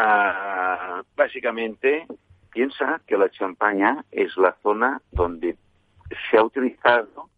Ah, 0.00 1.02
básicamente 1.16 2.06
piensa 2.52 3.00
que 3.04 3.18
la 3.18 3.28
Champaña 3.30 4.04
es 4.12 4.36
la 4.36 4.52
zona 4.62 5.02
donde 5.10 5.56
se 6.30 6.38
ha 6.38 6.44
utilizado 6.44 7.28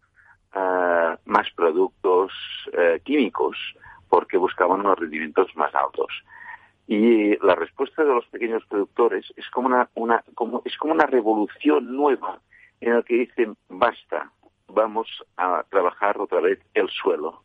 uh, 0.53 1.17
más 1.25 1.49
productos 1.55 2.31
uh, 2.67 3.01
químicos 3.03 3.57
porque 4.09 4.37
buscaban 4.37 4.81
unos 4.81 4.99
rendimientos 4.99 5.47
más 5.55 5.73
altos. 5.73 6.11
Y 6.85 7.35
la 7.43 7.55
respuesta 7.55 8.03
de 8.03 8.13
los 8.13 8.27
pequeños 8.27 8.63
productores 8.67 9.25
es 9.37 9.49
como 9.49 9.65
una, 9.65 9.89
una 9.95 10.23
como, 10.35 10.61
es 10.63 10.77
como 10.77 10.93
una 10.93 11.07
revolución 11.07 11.95
nueva 11.95 12.41
en 12.79 12.93
la 12.93 13.01
que 13.01 13.15
dicen 13.15 13.57
basta, 13.69 14.31
vamos 14.67 15.07
a 15.35 15.63
trabajar 15.67 16.19
otra 16.19 16.41
vez 16.41 16.59
el 16.75 16.89
suelo, 16.89 17.41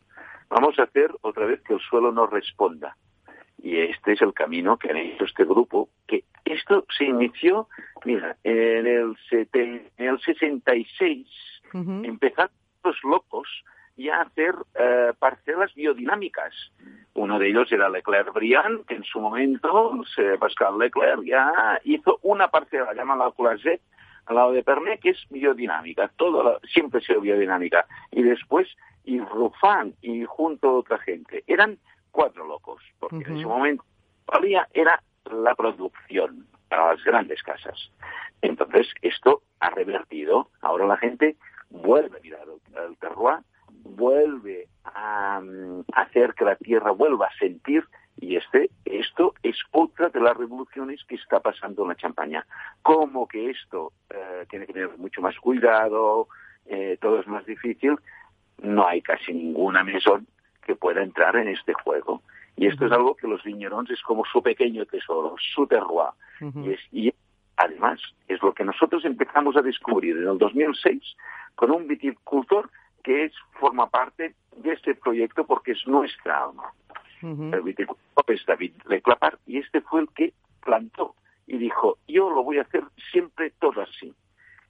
vamos 0.50 0.79
a 0.79 0.83
hacer 0.83 1.11
otra 1.22 1.46
vez 1.46 1.62
que 1.62 1.72
el 1.72 1.81
suelo 1.81 2.12
nos 2.12 2.29
responda. 2.29 2.98
Y 3.66 3.81
este 3.81 4.12
es 4.12 4.22
el 4.22 4.33
camino 4.33 4.76
que 4.76 4.90
han 4.90 4.96
hecho 4.96 5.24
este 5.24 5.44
grupo, 5.44 5.88
que 6.07 6.22
esto 6.44 6.87
se 6.96 7.07
inició, 7.07 7.66
mira, 8.05 8.37
en 8.44 8.87
el, 8.87 9.16
en 9.33 9.90
el 9.98 10.20
66, 10.20 11.26
uh 11.74 11.79
-huh. 11.79 12.07
empezaron 12.07 12.52
los 12.85 12.96
locos 13.02 13.48
ya 13.96 14.18
a 14.18 14.22
hacer 14.22 14.55
uh, 14.55 15.12
parcelas 15.18 15.74
biodinámicas. 15.74 16.55
Uno 17.14 17.40
de 17.40 17.48
ellos 17.48 17.72
era 17.72 17.88
Leclerc 17.88 18.33
Briand, 18.33 18.87
que 18.87 18.94
en 18.94 19.02
su 19.02 19.18
momento, 19.18 20.00
Pascal 20.38 20.79
Leclerc 20.79 21.24
ya 21.24 21.81
hizo 21.83 22.20
una 22.22 22.46
parcela 22.46 22.94
llamada 22.94 23.33
Closet, 23.33 23.81
al 24.26 24.37
lado 24.37 24.52
de 24.52 24.62
Pernet, 24.62 25.00
que 25.00 25.11
es 25.11 25.26
biodinámica, 25.29 26.07
todo 26.16 26.44
la, 26.44 26.61
siempre 26.72 27.00
ha 27.00 27.02
sido 27.02 27.20
biodinámica. 27.20 27.85
Y 28.12 28.22
después, 28.22 28.68
y 29.05 29.18
Rufán, 29.18 29.94
y 30.02 30.24
junto 30.24 30.68
a 30.68 30.79
otra 30.79 30.98
gente. 30.98 31.42
Eran 31.48 31.79
cuatro 32.16 32.46
locos, 32.46 32.81
porque 32.98 33.16
uh 33.16 33.20
-huh. 33.20 33.29
en 33.29 33.37
ese 33.37 33.46
momento 33.46 33.85
todavía 34.24 34.66
era 34.72 35.02
la 35.31 35.55
producción 35.55 36.46
para 36.70 36.94
las 36.94 37.05
grandes 37.05 37.42
casas. 37.42 37.79
Entonces, 38.40 38.87
esto 39.02 39.42
ha 39.61 39.70
revertido. 39.70 40.48
Ahora 40.62 40.87
la 40.87 40.96
gente 40.96 41.37
vuelve 41.68 42.16
a 42.16 42.22
mirar 42.22 42.46
el, 42.55 42.85
el 42.85 42.96
terroir, 42.96 43.40
vuelve 44.05 44.68
a, 44.85 45.40
um, 45.42 45.85
hacer 45.92 46.33
que 46.35 46.44
la 46.44 46.57
tierra 46.57 46.90
vuelva 46.92 47.26
a 47.26 47.38
sentir 47.38 47.85
y 48.18 48.37
este, 48.37 48.70
esto 48.87 49.35
es 49.42 49.59
otra 49.72 50.09
de 50.09 50.20
las 50.20 50.35
revoluciones 50.37 51.05
que 51.09 51.16
está 51.16 51.40
pasando 51.40 51.83
en 51.83 51.88
la 51.88 51.96
champaña. 51.96 52.46
Como 52.81 53.29
que 53.29 53.50
esto 53.50 53.92
eh, 54.09 54.46
tiene 54.48 54.66
que 54.66 54.72
tener 54.72 54.96
mucho 54.96 55.20
más 55.20 55.37
cuidado, 55.38 56.29
eh, 56.64 56.96
todo 56.98 57.20
es 57.20 57.26
más 57.26 57.44
difícil, 57.44 57.94
no 58.62 58.87
hay 58.87 59.02
casi 59.02 59.35
ninguna 59.35 59.85
mesón 59.85 60.26
que 60.66 60.74
pueda 60.74 61.02
entrar 61.02 61.37
en 61.37 61.48
este 61.48 61.72
juego. 61.72 62.22
Y 62.57 62.66
esto 62.66 62.87
es 62.87 62.92
algo 62.92 63.14
que 63.14 63.29
los 63.29 63.42
viñerones 63.44 63.90
es 63.92 64.02
como 64.02 64.24
su 64.24 64.42
pequeño 64.42 64.85
tesoro, 64.87 65.37
su 65.38 65.66
terroir. 65.66 66.11
Uh 66.40 66.46
-huh. 66.46 66.66
y, 66.66 66.72
es, 66.72 66.81
y, 66.92 67.14
además 67.57 68.00
es 68.29 68.42
lo 68.42 68.52
que 68.52 68.64
nosotros 68.64 69.05
empezamos 69.05 69.57
a 69.57 69.62
descubrir 69.62 70.16
en 70.16 70.29
el 70.29 70.38
2006 70.38 71.02
con 71.55 71.70
un 71.70 71.87
viticultor 71.87 72.68
que 73.02 73.24
es, 73.24 73.33
forma 73.61 73.88
parte 73.88 74.35
de 74.57 74.72
este 74.72 74.94
proyecto 74.94 75.46
porque 75.46 75.72
es 75.72 75.87
nuestra 75.87 76.44
alma. 76.44 76.72
Uh 77.22 77.29
-huh. 77.29 77.55
El 77.55 77.62
viticultor 77.62 78.24
es 78.29 78.44
David 78.44 78.72
Leclapar 78.88 79.38
y 79.46 79.59
este 79.59 79.81
fue 79.81 80.00
el 80.00 80.09
que 80.09 80.33
plantó 80.64 81.14
y 81.46 81.59
dijo, 81.59 81.98
yo 82.09 82.29
lo 82.31 82.42
voy 82.42 82.59
a 82.59 82.62
hacer 82.62 82.83
siempre 83.12 83.52
todo 83.61 83.81
así. 83.83 84.12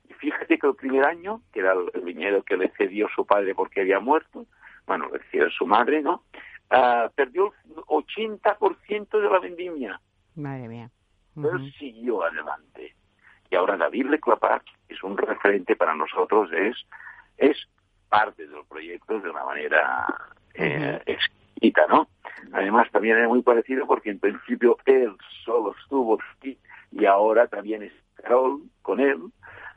Y 0.09 0.13
fíjate 0.13 0.59
que 0.59 0.67
el 0.67 0.75
primer 0.75 1.05
año, 1.05 1.41
que 1.53 1.61
era 1.61 1.73
el, 1.73 1.91
el 1.95 2.03
viñedo 2.03 2.43
que 2.43 2.57
le 2.57 2.69
cedió 2.77 3.09
su 3.17 3.25
padre 3.25 3.55
porque 3.55 3.81
había 3.81 3.99
muerto, 3.99 4.47
bueno, 4.87 5.09
le 5.13 5.21
cedió 5.31 5.51
su 5.51 5.67
madre, 5.67 6.03
¿no? 6.03 6.25
Uh, 6.71 7.09
perdió 7.15 7.53
el 7.65 7.77
80% 7.77 9.21
de 9.21 9.31
la 9.31 9.39
vendimia. 9.39 10.01
Madre 10.35 10.69
mía. 10.69 10.91
Uh 11.37 11.43
-huh. 11.43 11.61
Él 11.61 11.73
siguió 11.79 12.25
adelante. 12.25 12.95
Y 13.51 13.55
ahora 13.55 13.77
David 13.77 14.07
Leclapar 14.07 14.63
es 14.89 15.03
un 15.03 15.17
referente 15.17 15.77
para 15.77 15.95
nosotros, 15.95 16.51
es, 16.53 16.77
es 17.37 17.57
parte 18.09 18.47
del 18.47 18.65
proyecto 18.69 19.21
de 19.21 19.31
una 19.31 19.45
manera 19.45 20.07
eh, 20.55 21.01
exquisita, 21.07 21.87
¿no? 21.89 22.09
Además 22.53 22.91
también 22.91 23.19
es 23.19 23.29
muy 23.29 23.43
parecido 23.43 23.87
porque 23.87 24.11
en 24.11 24.19
principio 24.19 24.79
él 24.85 25.17
solo 25.45 25.75
estuvo 25.81 26.19
aquí 26.37 26.59
y 26.93 27.05
ahora 27.05 27.47
también 27.47 27.83
es 27.83 27.93
Carol 28.15 28.63
con 28.83 29.01
él, 29.01 29.19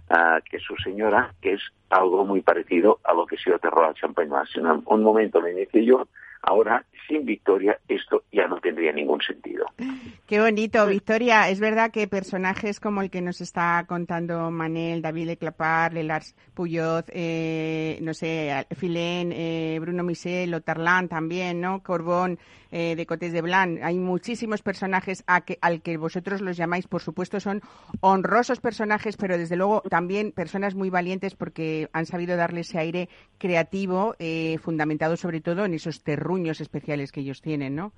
uh, 0.10 0.42
que 0.50 0.60
su 0.60 0.76
señora, 0.78 1.34
que 1.42 1.54
es 1.54 1.62
algo 1.90 2.26
muy 2.26 2.42
parecido 2.42 3.00
a 3.04 3.14
lo 3.14 3.26
que 3.26 3.36
ha 3.36 3.40
sido 3.40 3.60
Terroir 3.60 3.94
Champagne 3.96 4.32
En 4.56 4.66
un, 4.86 5.04
momento 5.04 5.42
me 5.42 5.52
inicié 5.52 5.86
yo, 5.86 6.08
ahora 6.42 6.86
sin 7.08 7.26
Victoria 7.26 7.80
esto 7.88 8.24
ya 8.32 8.48
no 8.48 8.60
tendría 8.60 8.92
ningún 8.92 9.22
sentido. 9.22 9.66
Qué 10.28 10.40
bonito, 10.40 10.86
Victoria. 10.86 11.50
Es 11.50 11.60
verdad 11.60 11.92
que 11.92 12.08
personajes 12.08 12.80
como 12.80 13.02
el 13.02 13.10
que 13.10 13.22
nos 13.22 13.42
está 13.42 13.84
contando 13.88 14.52
Manel, 14.52 15.02
David 15.02 15.28
Leclapar, 15.28 15.94
Lelars 15.94 16.36
Puyot, 16.54 17.10
eh, 17.12 17.98
no 18.02 18.14
sé, 18.14 18.68
Filén, 18.76 19.32
eh, 19.32 19.80
Bruno 19.82 20.04
Michel, 20.04 20.52
Lotarlan 20.52 21.08
también, 21.10 21.62
¿no? 21.62 21.82
Corbón, 21.82 22.38
eh, 22.72 22.96
de 22.96 23.08
Cotes 23.08 23.34
de 23.34 23.42
Blanc. 23.42 23.80
Hay 23.82 23.98
muchísimos 23.98 24.62
personajes 24.62 25.24
a 25.26 25.42
que, 25.42 25.58
al 25.60 25.82
que 25.82 25.98
vosotros 25.98 26.40
los 26.40 26.56
llamáis, 26.56 26.86
por 26.86 27.02
supuesto, 27.02 27.40
son 27.40 27.64
honrosos 28.00 28.60
personajes, 28.60 29.18
pero 29.18 29.40
desde 29.40 29.56
luego 29.56 29.82
también 29.90 30.32
personas 30.32 30.76
muy 30.76 30.92
valientes 30.92 31.34
porque 31.34 31.90
han 31.94 32.06
sabido 32.06 32.38
darle 32.38 32.62
ese 32.62 32.78
aire 32.78 33.10
creativo, 33.40 34.16
eh, 34.20 34.60
fundamentado 34.62 35.18
sobre 35.18 35.42
todo 35.42 35.66
en 35.66 35.74
esos 35.74 36.04
terruños 36.30 36.62
especiales 36.62 37.12
que 37.12 37.22
ellos 37.22 37.42
tienen, 37.42 37.76
¿no? 37.76 37.92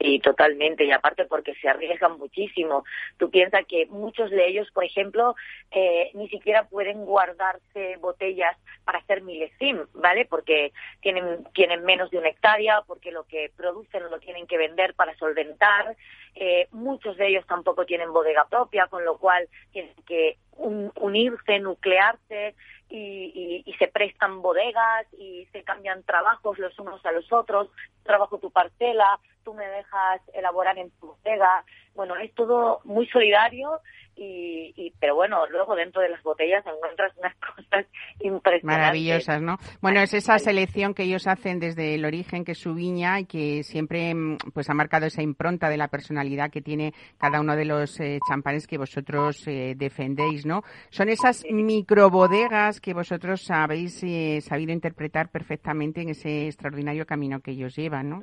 Sí, 0.00 0.18
totalmente. 0.18 0.84
Y 0.84 0.90
aparte 0.90 1.26
porque 1.26 1.54
se 1.54 1.68
arriesgan 1.68 2.18
muchísimo. 2.18 2.84
Tú 3.18 3.30
piensas 3.30 3.64
que 3.68 3.86
muchos 3.86 4.30
de 4.30 4.48
ellos, 4.48 4.68
por 4.72 4.84
ejemplo, 4.84 5.36
eh, 5.70 6.10
ni 6.14 6.28
siquiera 6.28 6.64
pueden 6.64 7.04
guardarse 7.04 7.98
botellas 8.00 8.56
para 8.84 8.98
hacer 8.98 9.22
milesim, 9.22 9.78
¿vale? 9.94 10.24
Porque 10.24 10.72
tienen, 11.02 11.44
tienen 11.54 11.84
menos 11.84 12.10
de 12.10 12.18
una 12.18 12.30
hectárea, 12.30 12.82
porque 12.84 13.12
lo 13.12 13.22
que 13.28 13.52
producen 13.56 14.10
lo 14.10 14.18
tienen 14.18 14.48
que 14.48 14.58
vender 14.58 14.94
para 14.94 15.16
solventar. 15.18 15.96
Eh, 16.34 16.66
muchos 16.72 17.16
de 17.16 17.28
ellos 17.28 17.46
tampoco 17.46 17.86
tienen 17.86 18.12
bodega 18.12 18.44
propia, 18.50 18.88
con 18.88 19.04
lo 19.04 19.18
cual 19.18 19.48
tienen 19.70 19.94
que 20.04 20.36
unirse, 20.56 21.60
nuclearse 21.60 22.56
y, 22.94 23.62
y, 23.64 23.72
se 23.74 23.88
prestan 23.88 24.42
bodegas 24.42 25.06
y 25.18 25.46
se 25.52 25.64
cambian 25.64 26.02
trabajos 26.02 26.58
los 26.58 26.78
unos 26.78 27.04
a 27.06 27.12
los 27.12 27.32
otros. 27.32 27.68
Trabajo 28.02 28.38
tu 28.38 28.50
parcela, 28.50 29.18
tú 29.44 29.54
me 29.54 29.66
dejas 29.66 30.20
elaborar 30.34 30.78
en 30.78 30.90
tu 30.90 31.06
bodega. 31.06 31.64
Bueno, 31.94 32.16
es 32.16 32.34
todo 32.34 32.80
muy 32.84 33.06
solidario 33.08 33.80
y, 34.16 34.92
pero 35.00 35.14
bueno, 35.14 35.46
luego 35.48 35.74
dentro 35.74 36.02
de 36.02 36.10
las 36.10 36.22
botellas 36.22 36.64
encuentras 36.66 37.16
unas 37.16 37.34
cosas 37.56 37.86
impresionantes. 38.20 38.64
Maravillosas, 38.64 39.42
¿no? 39.42 39.58
Bueno, 39.80 40.00
es 40.00 40.14
esa 40.14 40.38
selección 40.38 40.94
que 40.94 41.04
ellos 41.04 41.26
hacen 41.26 41.58
desde 41.58 41.94
el 41.94 42.04
origen, 42.04 42.44
que 42.44 42.52
es 42.52 42.58
su 42.58 42.74
viña 42.74 43.20
y 43.20 43.26
que 43.26 43.62
siempre 43.62 44.14
mm, 44.14 44.38
pues 44.52 44.68
ha 44.70 44.74
marcado 44.74 45.06
esa 45.06 45.22
impronta 45.22 45.68
de 45.68 45.76
la 45.76 45.88
personalidad 45.88 46.50
que 46.50 46.62
tiene 46.62 46.92
cada 47.18 47.40
uno 47.40 47.56
de 47.56 47.64
los 47.64 47.98
eh, 48.00 48.18
champanes 48.28 48.66
que 48.66 48.78
vosotros 48.78 49.46
eh, 49.48 49.74
defendéis, 49.76 50.46
¿no? 50.46 50.62
Son 50.90 51.08
esas 51.08 51.44
microbodegas 51.50 52.80
que 52.80 52.94
vosotros 52.94 53.50
habéis 53.50 54.02
eh, 54.04 54.40
sabido 54.40 54.72
interpretar 54.72 55.30
perfectamente 55.30 56.02
en 56.02 56.10
ese 56.10 56.46
extraordinario 56.46 57.06
camino 57.06 57.40
que 57.40 57.52
ellos 57.52 57.74
llevan, 57.76 58.10
¿no? 58.10 58.20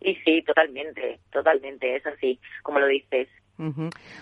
Sí, 0.00 0.18
sí, 0.24 0.42
totalmente, 0.42 1.20
totalmente, 1.32 1.96
es 1.96 2.06
así, 2.06 2.38
como 2.62 2.78
lo 2.78 2.86
dices. 2.86 3.28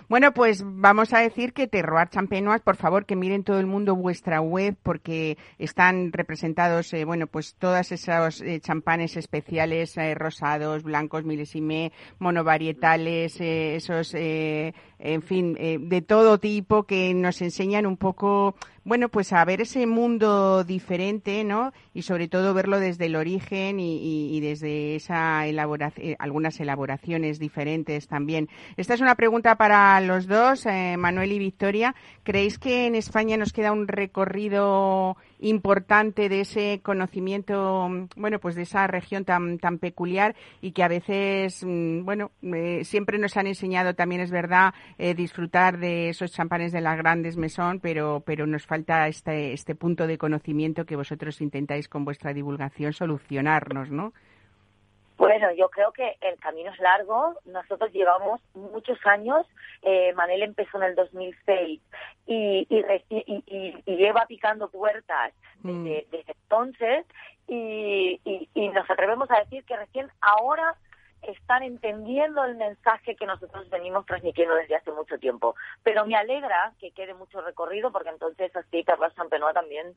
Bueno, 0.09 0.35
pues 0.35 0.63
vamos 0.63 1.15
a 1.15 1.21
decir 1.21 1.55
que 1.55 1.67
Terroir 1.67 2.09
Champenois, 2.11 2.61
por 2.61 2.77
favor, 2.77 3.07
que 3.07 3.17
miren 3.17 3.45
todo 3.45 3.61
el 3.61 3.67
mundo 3.67 3.97
vuestra 3.97 4.43
web 4.43 4.77
porque 4.83 5.39
están 5.59 6.13
representados, 6.13 6.93
eh, 6.93 7.07
bueno, 7.07 7.27
pues 7.27 7.55
todas 7.55 7.93
esos 7.93 8.43
eh, 8.43 8.61
champanes 8.61 9.17
especiales, 9.17 9.97
eh, 9.97 10.15
rosados, 10.15 10.83
blancos, 10.83 11.25
milesime, 11.25 11.93
monovarietales, 12.19 13.41
esos, 13.41 14.15
en 14.15 15.23
fin, 15.23 15.55
de 15.55 16.03
todo 16.03 16.39
tipo 16.39 16.85
que 16.85 17.15
nos 17.15 17.41
enseñan 17.41 17.87
un 17.87 17.97
poco 17.97 18.55
bueno, 18.85 19.09
pues 19.09 19.33
a 19.33 19.45
ver 19.45 19.61
ese 19.61 19.87
mundo 19.87 20.65
diferente, 20.65 21.45
¿no? 21.45 21.73
Y 21.95 22.03
sobre 22.03 22.29
todo 22.29 22.53
verlo 22.53 22.81
desde 22.81 23.07
el 23.07 23.17
origen 23.17 23.79
y, 23.79 24.41
desde 24.41 24.97
esa 24.97 25.47
elaboración, 25.47 26.07
eh, 26.07 26.17
algunas 26.19 26.59
elaboraciones 26.59 27.39
diferentes 27.39 28.09
también. 28.09 28.49
Esta 28.77 28.95
es 28.95 29.01
una 29.01 29.15
pregunta 29.15 29.57
para 29.57 30.01
los 30.01 30.27
dos, 30.27 30.67
eh, 30.67 30.97
Manuel 30.99 31.33
y 31.33 31.39
Victoria. 31.39 31.95
¿Creéis 32.25 32.59
que 32.59 32.87
en 32.87 32.95
España 32.95 33.37
nos 33.37 33.53
queda 33.53 33.73
un 33.73 33.87
recorrido 33.87 35.17
importante 35.43 36.29
de 36.29 36.41
ese 36.41 36.81
conocimiento, 36.83 37.89
bueno, 38.17 38.39
pues 38.39 38.55
de 38.55 38.63
esa 38.63 38.87
región 38.87 39.25
tan, 39.25 39.59
tan 39.59 39.79
peculiar 39.79 40.35
y 40.61 40.73
que 40.73 40.83
a 40.83 40.89
veces, 40.89 41.65
mm, 41.65 42.05
bueno, 42.05 42.31
eh, 42.43 42.85
siempre 42.85 43.19
nos 43.19 43.37
han 43.37 43.47
enseñado, 43.47 43.95
también 43.95 44.21
es 44.21 44.31
verdad, 44.31 44.73
eh, 44.99 45.15
disfrutar 45.15 45.79
de 45.79 46.09
esos 46.09 46.33
champanes 46.33 46.73
de 46.73 46.81
las 46.81 46.97
grandes 46.97 47.37
mesón, 47.37 47.81
pero, 47.81 48.23
pero 48.25 48.47
nos 48.47 48.67
falta 48.67 49.09
este, 49.09 49.53
este 49.53 49.75
punto 49.75 50.07
de 50.07 50.19
conocimiento 50.19 50.87
que 50.87 50.97
vosotros 50.97 51.41
intentáis 51.41 51.89
con 51.89 52.05
vuestra 52.05 52.33
divulgación 52.33 52.93
solucionarnos, 52.93 53.91
¿no? 53.91 54.13
Bueno, 55.23 55.53
yo 55.53 55.69
creo 55.69 55.93
que 55.93 56.17
el 56.21 56.37
camino 56.41 56.73
es 56.73 56.81
largo. 56.81 57.39
Nosotros 57.45 57.93
llevamos 57.93 58.41
muchos 58.55 58.99
años. 59.07 59.47
Eh, 59.83 60.13
Manel 60.15 60.43
empezó 60.43 60.79
en 60.79 60.83
el 60.83 60.95
2006 60.97 61.81
y, 62.27 62.67
y, 62.69 63.83
lleva 63.87 64.27
picando 64.27 64.69
puertas 64.69 65.33
mm. 65.63 65.85
desde, 65.85 66.25
entonces. 66.27 67.07
Y, 67.47 68.21
y 68.53 68.69
nos 68.71 68.91
atrevemos 68.91 69.31
a 69.31 69.39
decir 69.39 69.65
que 69.65 69.77
recién 69.77 70.11
ahora 70.21 70.77
están 71.23 71.63
entendiendo 71.63 72.43
el 72.45 72.57
mensaje 72.57 73.15
que 73.15 73.27
nosotros 73.27 73.71
venimos 73.71 74.05
transmitiendo 74.07 74.57
desde 74.57 74.75
hace 74.75 74.91
mucho 74.91 75.19
tiempo. 75.19 75.55
Pero 75.85 76.05
me 76.05 76.17
alegra 76.17 76.73
que 76.81 76.91
quede 76.91 77.15
mucho 77.15 77.41
recorrido 77.43 77.93
porque 77.93 78.11
entonces 78.11 78.55
así 78.57 78.83
Carlos 78.83 79.13
Sampenoa 79.15 79.53
también 79.53 79.95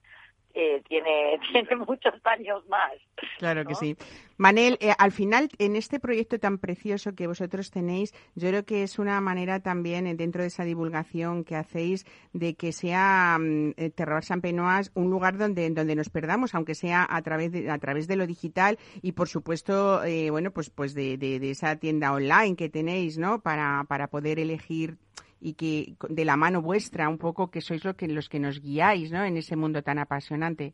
eh, 0.58 0.82
tiene, 0.88 1.38
tiene 1.52 1.76
muchos 1.76 2.14
años 2.24 2.66
más. 2.70 2.94
Claro 3.40 3.66
que 3.66 3.76
sí. 3.76 3.98
Manel, 4.38 4.78
eh, 4.80 4.94
al 4.98 5.12
final, 5.12 5.50
en 5.60 5.76
este 5.76 6.00
proyecto 6.00 6.40
tan 6.40 6.60
precioso 6.60 7.14
que 7.14 7.28
vosotros 7.28 7.72
tenéis, 7.72 8.14
yo 8.36 8.48
creo 8.50 8.66
que 8.66 8.84
es 8.84 8.98
una 8.98 9.20
manera 9.20 9.60
también, 9.60 10.08
eh, 10.08 10.16
dentro 10.16 10.42
de 10.42 10.48
esa 10.48 10.64
divulgación 10.64 11.44
que 11.44 11.58
hacéis, 11.58 12.06
de 12.32 12.56
que 12.56 12.72
sea 12.72 13.38
mm, 13.38 13.74
Terror 13.96 14.24
San 14.24 14.40
Penoas 14.40 14.92
un 14.94 15.10
lugar 15.10 15.38
donde, 15.38 15.70
donde 15.72 15.96
nos 15.96 16.10
perdamos, 16.10 16.56
aunque 16.56 16.74
sea 16.74 17.06
a 17.10 17.22
través 17.22 17.52
de, 17.52 17.70
a 17.70 17.78
través 17.78 18.08
de 18.08 18.16
lo 18.16 18.26
digital 18.26 18.80
y, 19.02 19.12
por 19.12 19.28
supuesto, 19.28 20.02
bueno, 20.32 20.52
pues, 20.52 20.70
pues 20.70 20.94
de, 20.94 21.18
de, 21.18 21.50
esa 21.50 21.76
tienda 21.76 22.14
online 22.14 22.56
que 22.56 22.70
tenéis, 22.70 23.18
¿no? 23.18 23.42
Para, 23.42 23.84
para 23.90 24.08
poder 24.08 24.40
elegir 24.40 24.98
y 25.46 25.54
que 25.54 25.94
de 26.10 26.26
la 26.26 26.38
mano 26.38 26.60
vuestra 26.60 27.08
un 27.08 27.20
poco 27.20 27.52
que 27.52 27.62
sois 27.62 27.86
lo 27.86 27.94
que, 27.94 28.08
los 28.08 28.30
que 28.30 28.40
nos 28.40 28.60
guiáis, 28.60 29.12
¿no? 29.12 29.24
En 29.24 29.38
ese 29.38 29.56
mundo 29.56 29.84
tan 29.84 30.00
apasionante. 30.00 30.74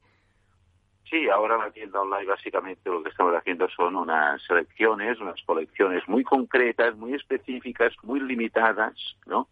Sí, 1.09 1.27
ahora 1.27 1.57
la 1.57 1.71
tienda 1.71 1.99
online 1.99 2.25
básicamente 2.25 2.89
lo 2.89 3.03
que 3.03 3.09
estamos 3.09 3.35
haciendo 3.35 3.67
son 3.67 3.97
unas 3.97 4.41
selecciones, 4.43 5.19
unas 5.19 5.41
colecciones 5.45 6.07
muy 6.07 6.23
concretas, 6.23 6.95
muy 6.95 7.13
específicas, 7.13 7.93
muy 8.03 8.21
limitadas, 8.21 8.95
¿no? 9.25 9.49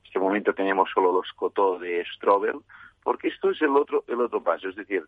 En 0.00 0.06
este 0.06 0.18
momento 0.18 0.52
tenemos 0.52 0.90
solo 0.92 1.12
los 1.12 1.32
Cotó 1.34 1.78
de 1.78 2.04
Strobel, 2.16 2.58
porque 3.04 3.28
esto 3.28 3.50
es 3.50 3.62
el 3.62 3.76
otro 3.76 4.02
el 4.08 4.20
otro 4.20 4.42
paso, 4.42 4.68
es 4.68 4.74
decir, 4.74 5.04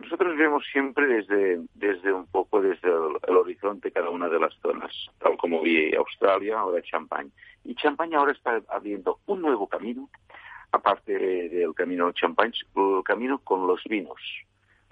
nosotros 0.00 0.36
vemos 0.36 0.64
siempre 0.72 1.06
desde, 1.06 1.60
desde 1.74 2.12
un 2.12 2.26
poco 2.26 2.60
desde 2.60 2.88
el, 2.88 3.36
horizonte 3.36 3.92
cada 3.92 4.10
una 4.10 4.28
de 4.28 4.40
las 4.40 4.54
zonas, 4.60 4.92
tal 5.18 5.36
como 5.36 5.60
vi 5.60 5.94
Australia, 5.94 6.58
ahora 6.58 6.82
Champagne. 6.82 7.30
Y 7.64 7.74
Champagne 7.74 8.16
ahora 8.16 8.32
está 8.32 8.60
abriendo 8.68 9.20
un 9.26 9.42
nuevo 9.42 9.68
camino, 9.68 10.08
aparte 10.72 11.12
del 11.48 11.74
camino 11.74 12.12
Champagne, 12.12 12.54
el 12.74 13.02
camino 13.04 13.38
con 13.38 13.66
los 13.66 13.82
vinos, 13.84 14.20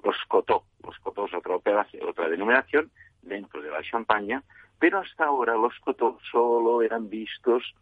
los 0.05 0.17
cotó. 0.29 0.65
Los 0.85 0.99
cotó 0.99 1.27
es 1.27 1.35
otra, 1.35 1.57
otra 1.57 2.29
denominación 2.29 2.91
dentro 3.23 3.63
de 3.63 3.71
la 3.71 3.83
Champaña, 3.83 4.43
pero 4.79 4.99
hasta 4.99 5.25
ahora 5.25 5.55
los 5.55 5.79
cotó 5.81 6.19
solo 6.31 6.83
eran 6.83 7.09
vistos 7.09 7.75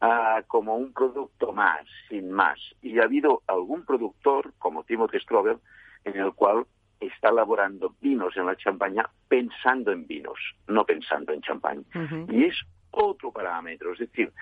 ah, 0.00 0.42
como 0.46 0.76
un 0.76 0.92
producto 0.92 1.52
más, 1.52 1.86
sin 2.08 2.30
más. 2.30 2.58
Y 2.82 2.98
ha 2.98 3.04
habido 3.04 3.42
algún 3.46 3.84
productor, 3.84 4.52
como 4.58 4.84
Timothy 4.84 5.18
Strober, 5.20 5.58
en 6.06 6.16
el 6.20 6.32
cual 6.32 6.64
está 7.00 7.28
elaborando 7.28 7.94
vinos 8.00 8.36
en 8.36 8.46
la 8.46 8.56
champaña 8.56 9.08
pensando 9.28 9.92
en 9.92 10.06
vinos, 10.06 10.38
no 10.68 10.84
pensando 10.84 11.32
en 11.32 11.42
champaña. 11.42 11.82
Y 12.28 12.44
es 12.44 12.54
otro 12.90 13.30
parámetro, 13.30 13.92
es 13.92 13.98
decir, 13.98 14.32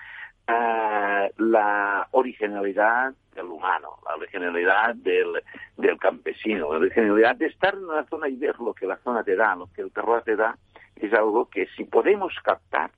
uh, 0.47 1.43
la 1.43 2.07
originalidad 2.11 3.13
del 3.33 3.47
humano, 3.47 3.97
la 4.07 4.15
originalidad 4.15 4.95
del, 4.95 5.43
del, 5.75 5.97
campesino, 5.97 6.71
la 6.71 6.79
originalidad 6.79 7.35
de 7.35 7.47
estar 7.47 7.73
en 7.73 7.83
una 7.83 8.05
zona 8.05 8.29
y 8.29 8.37
ver 8.37 8.57
lo 8.59 8.73
que 8.73 8.87
la 8.87 8.97
zona 8.97 9.23
te 9.23 9.35
da, 9.35 9.55
lo 9.55 9.67
que 9.73 9.81
el 9.81 9.91
terror 9.91 10.21
te 10.23 10.37
da, 10.37 10.57
es 10.95 11.13
algo 11.13 11.49
que 11.49 11.67
si 11.75 11.83
podemos 11.83 12.33
captar 12.41 12.91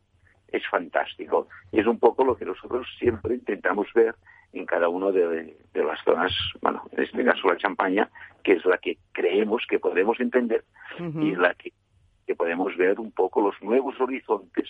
es 0.50 0.68
fantástico. 0.70 1.48
Y 1.72 1.80
es 1.80 1.88
un 1.88 2.00
poco 2.00 2.24
lo 2.24 2.38
que 2.38 2.46
nosotros 2.46 2.88
siempre 3.00 3.36
intentamos 3.36 3.88
ver 3.94 4.16
en 4.54 4.66
cada 4.66 4.90
una 4.90 5.12
de, 5.12 5.56
las 5.74 6.04
zonas, 6.04 6.32
bueno, 6.62 6.84
en 6.92 7.04
este 7.04 7.24
caso 7.24 7.48
la 7.48 7.58
champaña, 7.58 8.10
que 8.44 8.54
es 8.54 8.66
la 8.66 8.78
que 8.78 8.98
creemos 9.12 9.64
que 9.70 9.80
podemos 9.80 10.20
entender 10.20 10.64
y 11.00 11.36
la 11.36 11.54
que, 11.54 11.74
que 12.26 12.36
podemos 12.36 12.76
ver 12.78 13.00
un 13.00 13.12
poco 13.12 13.42
los 13.42 13.62
nuevos 13.62 14.00
horizontes 14.00 14.68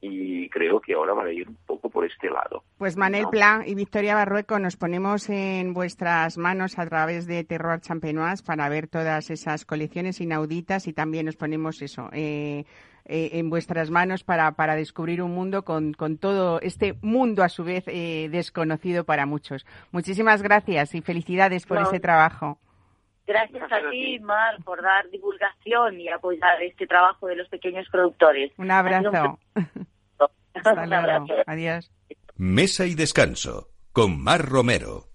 y 0.00 0.48
creo 0.50 0.80
que 0.80 0.94
ahora 0.94 1.12
va 1.12 1.24
a 1.24 1.32
ir 1.32 1.48
un 1.48 1.58
poco 1.66 1.90
por 1.90 2.04
este 2.04 2.30
lado. 2.30 2.62
Pues 2.78 2.96
Manel 2.96 3.26
Pla 3.30 3.64
y 3.66 3.74
Victoria 3.74 4.14
Barrueco 4.14 4.58
nos 4.58 4.76
ponemos 4.76 5.28
en 5.28 5.74
vuestras 5.74 6.38
manos 6.38 6.78
a 6.78 6.86
través 6.86 7.26
de 7.26 7.42
Terror 7.44 7.80
Champenois 7.80 8.42
para 8.42 8.68
ver 8.68 8.86
todas 8.86 9.30
esas 9.30 9.64
colecciones 9.64 10.20
inauditas 10.20 10.86
y 10.86 10.92
también 10.92 11.26
nos 11.26 11.36
ponemos 11.36 11.82
eso. 11.82 12.10
Eh, 12.12 12.64
eh, 13.08 13.30
en 13.38 13.50
vuestras 13.50 13.90
manos 13.90 14.22
para, 14.22 14.52
para 14.52 14.76
descubrir 14.76 15.22
un 15.22 15.32
mundo 15.32 15.64
con, 15.64 15.92
con, 15.94 16.18
todo 16.18 16.60
este 16.60 16.94
mundo 17.02 17.42
a 17.42 17.48
su 17.48 17.64
vez 17.64 17.84
eh, 17.86 18.28
desconocido 18.30 19.04
para 19.04 19.26
muchos. 19.26 19.66
Muchísimas 19.92 20.42
gracias 20.42 20.94
y 20.94 21.00
felicidades 21.00 21.66
por 21.66 21.78
ese 21.78 22.00
trabajo. 22.00 22.58
Gracias 23.26 23.70
a 23.70 23.90
ti, 23.90 24.18
Mar, 24.20 24.56
por 24.64 24.82
dar 24.82 25.08
divulgación 25.10 26.00
y 26.00 26.08
apoyar 26.08 26.62
este 26.62 26.86
trabajo 26.86 27.26
de 27.26 27.36
los 27.36 27.48
pequeños 27.48 27.86
productores. 27.90 28.52
Un 28.56 28.70
abrazo. 28.70 29.38
Hasta 30.54 30.86
luego. 30.86 31.26
Adiós. 31.46 31.90
Mesa 32.36 32.86
y 32.86 32.94
descanso 32.94 33.68
con 33.92 34.22
Mar 34.22 34.46
Romero. 34.46 35.08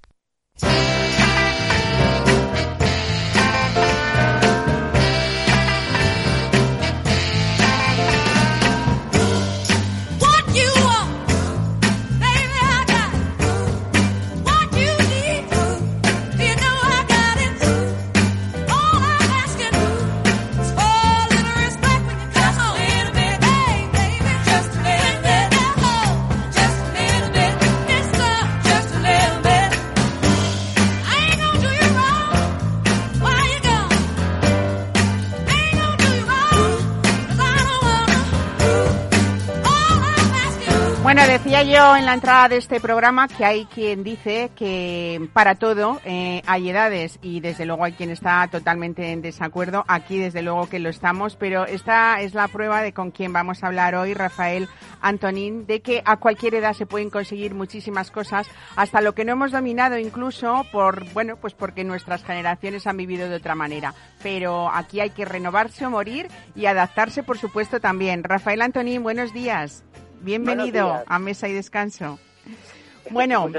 En 41.96 42.08
la 42.08 42.16
entrada 42.16 42.50
de 42.50 42.58
este 42.58 42.80
programa 42.80 43.28
que 43.28 43.46
hay 43.46 43.66
quien 43.66 44.04
dice 44.04 44.50
que 44.56 45.30
para 45.32 45.56
todo 45.56 46.02
eh, 46.04 46.42
hay 46.48 46.70
edades 46.70 47.20
y 47.22 47.40
desde 47.40 47.66
luego 47.66 47.84
hay 47.84 47.94
quien 47.94 48.10
está 48.10 48.48
totalmente 48.48 49.12
en 49.12 49.22
desacuerdo. 49.22 49.86
Aquí 49.88 50.18
desde 50.18 50.42
luego 50.42 50.68
que 50.68 50.80
lo 50.80 50.90
estamos, 50.90 51.36
pero 51.36 51.66
esta 51.66 52.20
es 52.20 52.34
la 52.34 52.48
prueba 52.48 52.82
de 52.82 52.94
con 52.94 53.12
quien 53.12 53.32
vamos 53.32 53.64
a 53.64 53.68
hablar 53.68 53.94
hoy, 53.94 54.16
Rafael 54.16 54.68
Antonín, 55.02 55.68
de 55.68 55.82
que 55.82 56.02
a 56.04 56.18
cualquier 56.18 56.56
edad 56.56 56.74
se 56.74 56.88
pueden 56.88 57.12
conseguir 57.12 57.54
muchísimas 57.54 58.10
cosas, 58.10 58.48
hasta 58.76 59.00
lo 59.00 59.14
que 59.14 59.24
no 59.24 59.34
hemos 59.34 59.52
dominado 59.52 59.98
incluso 60.00 60.66
por, 60.72 61.08
bueno, 61.14 61.38
pues 61.38 61.54
porque 61.54 61.84
nuestras 61.84 62.24
generaciones 62.24 62.88
han 62.88 62.98
vivido 62.98 63.30
de 63.30 63.36
otra 63.36 63.54
manera. 63.54 63.94
Pero 64.24 64.70
aquí 64.70 65.00
hay 65.00 65.12
que 65.12 65.26
renovarse 65.26 65.86
o 65.86 65.92
morir 65.92 66.28
y 66.56 66.66
adaptarse, 66.66 67.22
por 67.22 67.38
supuesto, 67.38 67.80
también. 67.80 68.24
Rafael 68.24 68.64
Antonín, 68.64 69.04
buenos 69.04 69.32
días. 69.32 69.84
Bienvenido 70.24 71.04
a 71.06 71.20
Mesa 71.20 71.48
y 71.48 71.54
Descanso. 71.54 72.20
Bueno, 73.10 73.50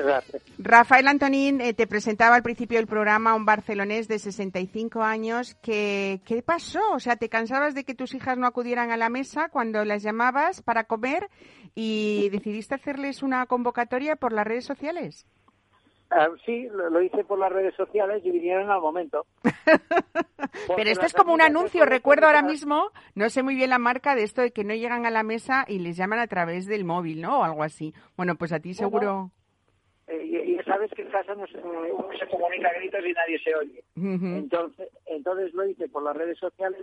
Rafael 0.57 1.07
Antonín 1.07 1.61
eh, 1.61 1.75
te 1.75 1.87
presentaba 1.87 2.35
al 2.35 2.43
principio 2.43 2.79
del 2.79 2.87
programa 2.87 3.35
un 3.35 3.45
barcelonés 3.45 4.09
de 4.09 4.19
65 4.19 5.03
años. 5.03 5.55
Que, 5.57 6.23
¿Qué 6.25 6.43
pasó? 6.43 6.81
O 6.95 6.99
sea, 6.99 7.17
¿te 7.17 7.29
cansabas 7.29 7.75
de 7.75 7.85
que 7.85 7.95
tus 7.95 8.15
hijas 8.15 8.39
no 8.39 8.47
acudieran 8.47 8.91
a 8.91 8.97
la 8.97 9.11
mesa 9.11 9.51
cuando 9.51 9.85
las 9.85 10.03
llamabas 10.03 10.63
para 10.63 10.85
comer 10.85 11.29
y 11.75 12.31
decidiste 12.31 12.75
hacerles 12.75 13.23
una 13.23 13.45
convocatoria 13.45 14.17
por 14.17 14.33
las 14.33 14.47
redes 14.47 14.65
sociales? 14.65 15.27
Ah, 16.11 16.29
sí, 16.45 16.69
lo, 16.71 17.03
hice 17.03 17.25
por 17.25 17.39
las 17.39 17.53
redes 17.53 17.75
sociales 17.75 18.23
y 18.25 18.31
vinieron 18.31 18.71
al 18.71 18.81
momento. 18.81 19.27
Pero 20.77 20.91
esto 20.91 21.07
es 21.07 21.13
como 21.13 21.33
un 21.33 21.41
anuncio, 21.41 21.85
recuerdo 21.85 22.27
ahora 22.27 22.43
mismo, 22.43 22.91
no 23.15 23.29
sé 23.31 23.43
muy 23.43 23.55
bien 23.55 23.71
la 23.71 23.79
marca 23.79 24.15
de 24.15 24.23
esto 24.23 24.43
de 24.43 24.53
que 24.53 24.65
no 24.65 24.75
llegan 24.75 25.07
a 25.07 25.11
la 25.11 25.23
mesa 25.23 25.65
y 25.67 25.81
les 25.81 25.97
llaman 25.97 26.21
a 26.21 26.27
través 26.27 26.67
del 26.67 26.85
móvil, 26.85 27.21
¿no? 27.21 27.41
O 27.41 27.45
algo 27.45 27.63
así. 27.63 27.95
Bueno, 28.17 28.37
pues 28.37 28.53
a 28.53 28.61
ti 28.61 28.75
seguro... 28.75 29.31
Eh, 30.07 30.45
y, 30.47 30.63
sabes 30.65 30.91
que 30.93 31.03
en 31.03 31.11
casa 31.11 31.35
no 31.35 31.47
se, 31.47 31.59
uno 31.59 32.09
se 32.19 32.27
comunica 32.29 32.69
a 32.69 32.75
gritos 32.75 33.01
y 33.05 33.13
nadie 33.13 33.39
se 33.43 33.55
oye. 33.55 33.85
entonces, 33.97 34.89
entonces 35.07 35.53
lo 35.55 35.67
hice 35.67 35.89
por 35.89 36.03
las 36.03 36.17
redes 36.17 36.39
sociales, 36.39 36.81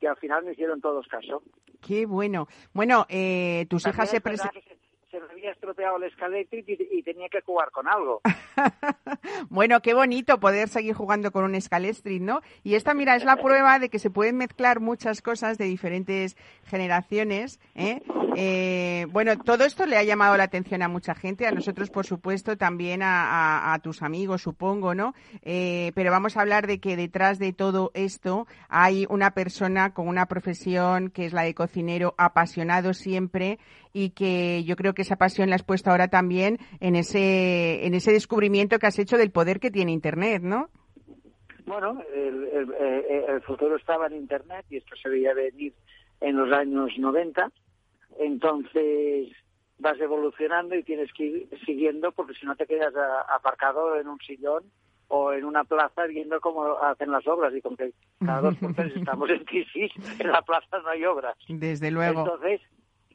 y, 0.00 0.06
al 0.06 0.16
final 0.16 0.44
me 0.44 0.52
hicieron 0.52 0.80
todos 0.80 1.06
caso. 1.08 1.42
Qué 1.86 2.06
bueno. 2.06 2.48
Bueno, 2.72 3.06
eh, 3.08 3.66
tus 3.68 3.86
hijas 3.86 4.10
se 4.10 4.20
presentan 4.20 4.62
se 5.10 5.18
me 5.18 5.26
había 5.30 5.50
estropeado 5.50 5.96
el 5.96 6.10
Scalextric 6.12 6.66
y, 6.68 7.02
tenía 7.02 7.28
que 7.28 7.40
jugar 7.40 7.70
con 7.70 7.88
algo. 7.88 8.20
bueno, 9.50 9.80
qué 9.80 9.94
bonito 9.94 10.38
poder 10.38 10.68
seguir 10.68 10.94
jugando 10.94 11.32
con 11.32 11.44
un 11.44 11.60
Scalextric, 11.60 12.22
¿no? 12.22 12.40
Y 12.62 12.74
esta, 12.74 12.94
mira, 12.94 13.16
es 13.16 13.24
la 13.24 13.36
prueba 13.42 13.78
de 13.78 13.88
que 13.88 13.98
se 13.98 14.10
pueden 14.10 14.36
mezclar 14.36 14.80
muchas 14.80 15.22
cosas 15.22 15.58
de 15.58 15.64
diferentes 15.64 16.36
generaciones. 16.64 17.58
¿eh? 17.74 18.02
Eh, 18.36 19.06
bueno, 19.10 19.36
todo 19.38 19.64
esto 19.64 19.86
le 19.86 19.96
ha 19.96 20.04
llamado 20.04 20.36
la 20.36 20.44
atención 20.44 20.82
a 20.82 20.88
mucha 20.88 21.14
gente, 21.14 21.46
a 21.46 21.52
nosotros, 21.52 21.90
por 21.90 22.06
supuesto, 22.06 22.56
también 22.56 23.00
a, 23.02 23.78
tus 23.82 24.02
amigos, 24.02 24.42
supongo, 24.42 24.94
¿no? 24.94 25.14
Eh, 25.42 25.92
pero 25.94 26.10
vamos 26.10 26.36
a 26.36 26.42
hablar 26.42 26.66
de 26.66 26.80
que 26.80 26.96
detrás 26.96 27.38
de 27.38 27.52
todo 27.52 27.90
esto 27.94 28.46
hay 28.68 29.06
una 29.08 29.32
persona 29.32 29.94
con 29.94 30.06
una 30.06 30.26
profesión 30.26 31.10
que 31.10 31.24
es 31.26 31.32
la 31.32 31.42
de 31.42 31.54
cocinero, 31.54 32.14
apasionado 32.18 32.94
siempre 32.94 33.58
y 33.92 34.10
que 34.10 34.64
yo 34.64 34.76
creo 34.76 34.94
que 34.94 35.02
esa 35.02 35.16
pasión 35.16 35.50
la 35.50 35.56
has 35.56 35.62
puesto 35.62 35.90
ahora 35.90 36.08
también 36.08 36.58
en 36.80 36.96
ese, 36.96 37.86
en 37.86 37.94
ese 37.94 38.12
descubrimiento 38.12 38.78
que 38.78 38.86
has 38.86 38.98
hecho 38.98 39.16
del 39.16 39.30
poder 39.30 39.60
que 39.60 39.70
tiene 39.70 39.92
Internet, 39.92 40.42
¿no? 40.42 40.68
Bueno, 41.66 42.02
el, 42.12 43.40
futuro 43.42 43.76
estaba 43.76 44.06
en 44.06 44.14
Internet 44.14 44.66
y 44.70 44.76
esto 44.76 44.94
se 44.96 45.08
veía 45.08 45.32
venir 45.34 45.72
en 46.20 46.36
los 46.36 46.52
años 46.52 46.90
90. 46.96 47.50
Entonces 48.18 49.28
vas 49.78 49.98
evolucionando 50.00 50.74
y 50.74 50.82
tienes 50.82 51.12
que 51.12 51.24
ir 51.24 51.48
siguiendo 51.64 52.12
porque 52.12 52.34
si 52.34 52.44
no 52.44 52.54
te 52.56 52.66
quedas 52.66 52.92
aparcado 53.34 53.96
en 53.96 54.08
un 54.08 54.18
sillón 54.18 54.64
o 55.08 55.32
en 55.32 55.44
una 55.44 55.64
plaza 55.64 56.06
viendo 56.06 56.40
cómo 56.40 56.76
hacen 56.82 57.10
las 57.10 57.26
obras 57.26 57.54
y 57.54 57.60
con 57.60 57.76
que 57.76 57.92
cada 58.24 58.40
dos 58.40 58.56
por 58.56 58.74
tres 58.74 58.92
estamos 58.96 59.30
en 59.30 59.44
crisis, 59.44 59.92
en 60.18 60.30
la 60.30 60.42
plaza 60.42 60.78
no 60.82 60.88
hay 60.88 61.04
obras. 61.04 61.36
Desde 61.48 61.90
luego. 61.90 62.20
Entonces, 62.20 62.60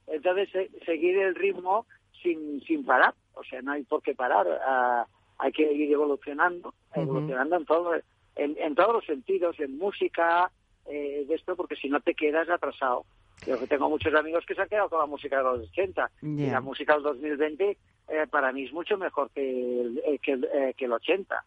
entonces, 0.08 0.50
seguir 0.86 1.18
el 1.18 1.36
ritmo 1.36 1.86
sin, 2.22 2.62
sin 2.62 2.86
parar, 2.86 3.14
o 3.34 3.44
sea, 3.44 3.62
no 3.62 3.72
hay 3.72 3.84
por 3.84 4.02
qué 4.02 4.16
parar, 4.16 4.48
ah, 4.66 5.06
hay 5.38 5.52
que 5.52 5.72
ir 5.72 5.92
evolucionando, 5.92 6.74
evolucionando 6.94 7.58
en, 7.58 7.66
todo, 7.66 7.94
en, 8.36 8.76
todos 8.76 8.94
los 8.94 9.06
sentidos, 9.06 9.60
en 9.60 9.78
música, 9.78 10.52
eh, 10.88 11.26
de 11.28 11.36
esto, 11.36 11.56
porque 11.56 11.76
si 11.76 11.90
no 11.90 12.00
te 12.00 12.14
quedas 12.14 12.50
atrasado. 12.50 13.06
Yo 13.46 13.58
tengo 13.68 13.90
muchos 13.90 14.14
amigos 14.16 14.46
que 14.46 14.56
se 14.56 14.62
han 14.62 14.70
quedado 14.70 14.90
con 14.90 15.00
la 15.00 15.06
música 15.06 15.38
de 15.38 15.44
los 15.44 15.70
80 15.70 16.10
y 16.22 16.50
la 16.50 16.62
música 16.62 16.94
del 16.94 17.04
2020 17.04 17.78
eh, 18.08 18.28
para 18.30 18.52
mí 18.54 18.64
es 18.64 18.72
mucho 18.72 18.98
mejor 18.98 19.30
que 19.32 19.82
el, 19.82 20.20
que, 20.22 20.34
eh, 20.34 20.74
que 20.78 20.86
el 20.86 20.94
80. 20.94 21.44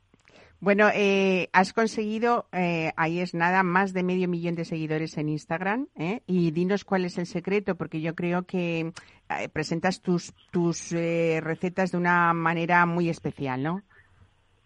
Bueno, 0.61 0.89
eh, 0.93 1.49
has 1.53 1.73
conseguido, 1.73 2.47
eh, 2.53 2.93
ahí 2.97 3.21
es 3.21 3.33
nada, 3.33 3.63
más 3.63 3.93
de 3.93 4.03
medio 4.03 4.29
millón 4.29 4.57
de 4.57 4.65
seguidores 4.65 5.17
en 5.17 5.29
Instagram. 5.29 5.87
¿eh? 5.97 6.23
Y 6.27 6.51
dinos 6.51 6.85
cuál 6.85 7.05
es 7.05 7.17
el 7.17 7.27
secreto, 7.27 7.77
porque 7.77 8.01
yo 8.01 8.17
creo 8.17 8.43
que 8.43 8.81
eh, 8.81 9.49
presentas 9.53 10.03
tus, 10.03 10.35
tus 10.51 10.91
recetas 10.91 11.93
de 11.93 11.99
una 11.99 12.35
manera 12.35 12.87
muy 12.87 13.09
especial, 13.09 13.63
¿no? 13.63 13.83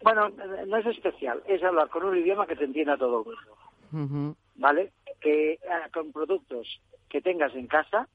Bueno, 0.01 0.29
no 0.67 0.77
es 0.77 0.85
especial, 0.87 1.43
es 1.47 1.63
hablar 1.63 1.89
con 1.89 2.03
un 2.03 2.17
idioma 2.17 2.47
que 2.47 2.55
te 2.55 2.65
entienda 2.65 2.97
todo 2.97 3.23
el 3.23 3.37
mundo. 3.91 4.35
¿Vale? 4.55 4.91
Que 5.21 5.59
con 5.93 6.11
productos 6.11 6.81
que 7.07 7.21
tengas 7.21 7.53
en 7.55 7.67
casa 7.67 8.07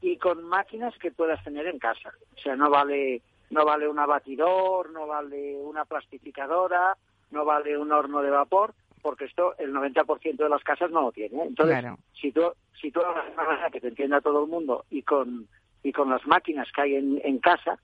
y 0.00 0.16
con 0.16 0.42
máquinas 0.44 0.96
que 0.98 1.12
puedas 1.12 1.44
tener 1.44 1.66
en 1.66 1.78
casa. 1.78 2.12
O 2.36 2.40
sea, 2.40 2.56
no 2.56 2.70
vale 2.70 3.22
no 3.50 3.64
vale 3.64 3.88
un 3.88 3.98
abatidor, 3.98 4.90
no 4.90 5.06
vale 5.06 5.56
una 5.56 5.84
plastificadora, 5.84 6.96
no 7.30 7.44
vale 7.44 7.76
un 7.76 7.92
horno 7.92 8.22
de 8.22 8.30
vapor, 8.30 8.74
porque 9.02 9.26
esto 9.26 9.54
el 9.58 9.72
90% 9.72 10.36
de 10.36 10.48
las 10.48 10.62
casas 10.62 10.90
no 10.90 11.02
lo 11.02 11.12
tiene. 11.12 11.42
Entonces, 11.42 11.84
si 12.12 12.32
tú 12.32 12.42
si 12.80 12.90
tú 12.90 13.00
hagas 13.00 13.24
una 13.32 13.44
manera 13.44 13.70
que 13.70 13.80
te 13.80 13.88
entienda 13.88 14.20
todo 14.20 14.44
el 14.44 14.50
mundo 14.50 14.84
y 14.90 15.02
con 15.02 15.48
y 15.82 15.92
con 15.92 16.10
las 16.10 16.26
máquinas 16.26 16.68
que 16.72 16.82
hay 16.82 16.96
en, 16.96 17.20
en 17.24 17.38
casa, 17.38 17.78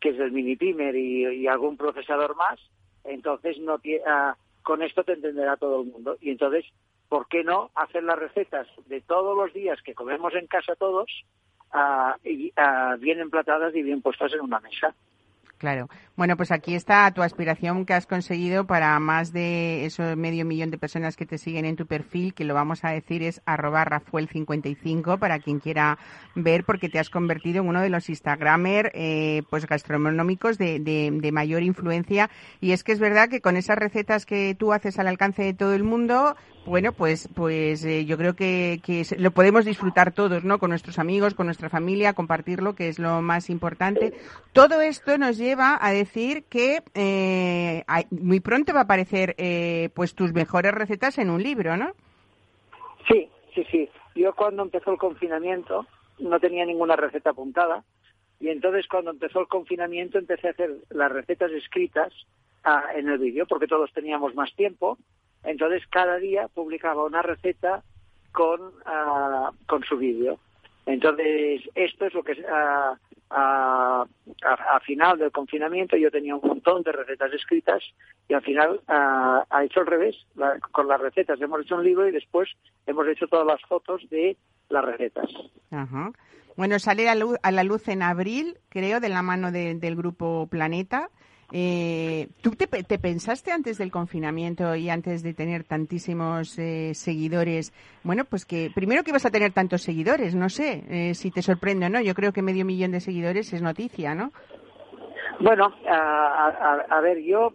que 0.00 0.10
es 0.10 0.18
el 0.18 0.32
mini 0.32 0.56
primer 0.56 0.94
y, 0.96 1.46
algún 1.46 1.76
procesador 1.76 2.36
más, 2.36 2.58
entonces 3.04 3.58
no 3.58 3.80
ah, 4.06 4.36
con 4.62 4.82
esto 4.82 5.04
te 5.04 5.12
entenderá 5.12 5.56
todo 5.56 5.82
el 5.82 5.88
mundo. 5.88 6.16
Y 6.20 6.30
entonces, 6.30 6.64
¿por 7.08 7.28
qué 7.28 7.44
no 7.44 7.70
hacer 7.74 8.02
las 8.02 8.18
recetas 8.18 8.66
de 8.86 9.00
todos 9.00 9.36
los 9.36 9.52
días 9.52 9.80
que 9.82 9.94
comemos 9.94 10.34
en 10.34 10.46
casa 10.46 10.74
todos 10.76 11.10
y, 12.24 12.52
ah, 12.56 12.96
bien 12.98 13.20
emplatadas 13.20 13.74
y 13.74 13.82
bien 13.82 14.02
puestas 14.02 14.32
en 14.32 14.40
una 14.40 14.60
mesa? 14.60 14.94
Claro. 15.58 15.88
Bueno, 16.16 16.36
pues 16.36 16.52
aquí 16.52 16.74
está 16.74 17.10
tu 17.12 17.22
aspiración 17.22 17.86
que 17.86 17.94
has 17.94 18.06
conseguido 18.06 18.66
para 18.66 18.98
más 19.00 19.32
de 19.32 19.86
eso 19.86 20.14
medio 20.14 20.44
millón 20.44 20.70
de 20.70 20.76
personas 20.76 21.16
que 21.16 21.24
te 21.24 21.38
siguen 21.38 21.64
en 21.64 21.76
tu 21.76 21.86
perfil, 21.86 22.34
que 22.34 22.44
lo 22.44 22.52
vamos 22.52 22.84
a 22.84 22.90
decir 22.90 23.22
es 23.22 23.40
arroba 23.46 23.84
Rafuel55 23.86 25.18
para 25.18 25.38
quien 25.38 25.58
quiera 25.58 25.98
ver, 26.34 26.64
porque 26.64 26.90
te 26.90 26.98
has 26.98 27.08
convertido 27.08 27.62
en 27.62 27.68
uno 27.68 27.80
de 27.80 27.88
los 27.88 28.10
Instagramer 28.10 28.92
eh, 28.94 29.44
pues 29.48 29.66
gastronómicos 29.66 30.58
de, 30.58 30.78
de, 30.78 31.32
mayor 31.32 31.62
influencia. 31.62 32.28
Y 32.60 32.72
es 32.72 32.84
que 32.84 32.92
es 32.92 33.00
verdad 33.00 33.30
que 33.30 33.40
con 33.40 33.56
esas 33.56 33.78
recetas 33.78 34.26
que 34.26 34.54
tú 34.54 34.74
haces 34.74 34.98
al 34.98 35.06
alcance 35.06 35.42
de 35.42 35.54
todo 35.54 35.74
el 35.74 35.84
mundo, 35.84 36.36
bueno, 36.66 36.92
pues, 36.92 37.28
pues 37.34 37.84
eh, 37.84 38.04
yo 38.04 38.16
creo 38.16 38.34
que, 38.34 38.80
lo 39.18 39.30
podemos 39.30 39.64
disfrutar 39.64 40.12
todos, 40.12 40.44
¿no? 40.44 40.58
Con 40.58 40.70
nuestros 40.70 40.98
amigos, 40.98 41.34
con 41.34 41.46
nuestra 41.46 41.68
familia, 41.68 42.12
compartirlo, 42.12 42.74
que 42.74 42.88
es 42.88 42.98
lo 42.98 43.22
más 43.22 43.48
importante. 43.50 44.12
Todo 44.52 44.80
esto 44.80 45.16
nos 45.16 45.38
lleva 45.38 45.78
a 45.80 45.92
decir 45.92 46.44
que 46.44 46.82
eh, 46.94 47.84
muy 48.10 48.40
pronto 48.40 48.72
va 48.74 48.80
a 48.80 48.82
aparecer, 48.82 49.34
eh, 49.38 49.90
pues, 49.94 50.14
tus 50.14 50.32
mejores 50.32 50.72
recetas 50.72 51.18
en 51.18 51.30
un 51.30 51.42
libro, 51.42 51.76
¿no? 51.76 51.92
Sí, 53.08 53.28
sí, 53.54 53.64
sí. 53.70 53.88
Yo 54.16 54.34
cuando 54.34 54.62
empezó 54.62 54.90
el 54.92 54.98
confinamiento 54.98 55.86
no 56.18 56.40
tenía 56.40 56.64
ninguna 56.64 56.96
receta 56.96 57.30
apuntada 57.30 57.84
y 58.40 58.48
entonces 58.48 58.86
cuando 58.88 59.10
empezó 59.10 59.40
el 59.40 59.48
confinamiento 59.48 60.18
empecé 60.18 60.48
a 60.48 60.50
hacer 60.50 60.70
las 60.90 61.12
recetas 61.12 61.52
escritas 61.52 62.12
ah, 62.64 62.84
en 62.94 63.08
el 63.08 63.18
vídeo 63.18 63.46
porque 63.46 63.66
todos 63.66 63.92
teníamos 63.92 64.34
más 64.34 64.54
tiempo 64.56 64.98
entonces 65.46 65.86
cada 65.88 66.16
día 66.18 66.48
publicaba 66.48 67.04
una 67.04 67.22
receta 67.22 67.82
con, 68.32 68.60
ah, 68.84 69.50
con 69.66 69.82
su 69.84 69.96
vídeo. 69.96 70.38
Entonces 70.84 71.62
esto 71.74 72.06
es 72.06 72.14
lo 72.14 72.22
que 72.22 72.44
a, 72.50 72.96
a, 73.30 74.80
final 74.84 75.18
del 75.18 75.32
confinamiento 75.32 75.96
yo 75.96 76.10
tenía 76.10 76.36
un 76.36 76.46
montón 76.46 76.82
de 76.82 76.92
recetas 76.92 77.32
escritas 77.32 77.82
y 78.28 78.34
al 78.34 78.42
final 78.42 78.80
ah, 78.88 79.44
ha 79.50 79.64
hecho 79.64 79.80
al 79.80 79.86
revés. 79.86 80.16
con 80.72 80.86
las 80.88 81.00
recetas 81.00 81.40
hemos 81.40 81.62
hecho 81.62 81.76
un 81.76 81.84
libro 81.84 82.08
y 82.08 82.12
después 82.12 82.48
hemos 82.86 83.06
hecho 83.08 83.26
todas 83.26 83.46
las 83.46 83.60
fotos 83.62 84.08
de 84.10 84.36
las 84.68 84.84
recetas. 84.84 85.28
Bueno, 86.56 86.78
sale 86.78 87.08
a 87.08 87.52
la 87.52 87.64
luz 87.64 87.88
en 87.88 88.02
abril, 88.02 88.58
creo, 88.70 89.00
de 89.00 89.10
la 89.10 89.22
mano 89.22 89.52
del 89.52 89.96
grupo 89.96 90.46
Planeta. 90.50 91.10
Eh, 91.58 92.28
¿Tú 92.42 92.50
te, 92.50 92.68
pensaste 92.98 93.50
antes 93.50 93.78
del 93.78 93.90
confinamiento 93.90 94.74
y 94.74 94.90
antes 94.90 95.22
de 95.22 95.32
tener 95.32 95.64
tantísimos 95.64 96.58
eh, 96.58 96.92
seguidores? 96.92 97.72
Bueno, 98.04 98.26
pues 98.26 98.44
que 98.44 98.70
primero 98.74 99.02
que 99.02 99.08
ibas 99.08 99.24
a 99.24 99.30
tener 99.30 99.54
tantos 99.54 99.80
seguidores, 99.80 100.34
no 100.34 100.50
sé 100.50 100.84
eh, 100.90 101.14
si 101.14 101.30
te 101.30 101.40
sorprende 101.40 101.86
o 101.86 101.88
no. 101.88 102.02
Yo 102.02 102.12
creo 102.12 102.34
que 102.34 102.42
medio 102.42 102.66
millón 102.66 102.90
de 102.90 103.00
seguidores 103.00 103.54
es 103.54 103.62
noticia, 103.62 104.14
¿no? 104.14 104.32
Bueno, 105.40 105.72
a, 105.88 107.00
ver, 107.00 107.22
yo 107.22 107.54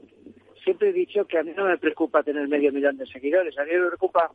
siempre 0.63 0.89
he 0.89 0.93
dicho 0.93 1.25
que 1.25 1.37
a 1.37 1.43
mí 1.43 1.51
no 1.55 1.65
me 1.65 1.77
preocupa 1.77 2.23
tener 2.23 2.47
medio 2.47 2.71
millón 2.71 2.97
de 2.97 3.05
seguidores. 3.05 3.55
A 3.59 3.65
mí 3.65 3.71
me 3.71 3.85
preocupa, 3.85 4.31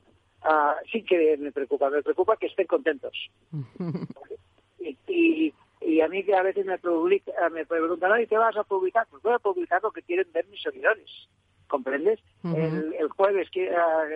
sí 0.92 1.02
que 1.02 1.36
me 1.38 1.50
preocupa, 1.50 1.90
me 1.90 2.04
preocupa 2.04 2.36
que 2.36 2.46
estén 2.46 2.68
contentos. 2.68 3.16
y, 4.78 4.96
y 5.08 5.52
a 6.00 6.08
mí 6.08 6.24
que 6.24 6.34
a 6.34 6.42
veces 6.42 6.66
me, 6.66 6.78
publica, 6.78 7.32
me 7.50 7.64
preguntan, 7.64 8.20
¿y 8.20 8.26
qué 8.26 8.36
vas 8.36 8.56
a 8.56 8.64
publicar? 8.64 9.06
Pues 9.10 9.22
voy 9.22 9.34
a 9.34 9.38
publicar 9.38 9.82
lo 9.82 9.92
que 9.92 10.02
quieren 10.02 10.26
ver 10.32 10.46
mis 10.48 10.62
seguidores. 10.62 11.28
¿Comprendes? 11.68 12.20
el, 12.44 13.08
jueves 13.08 13.50
que 13.50 13.74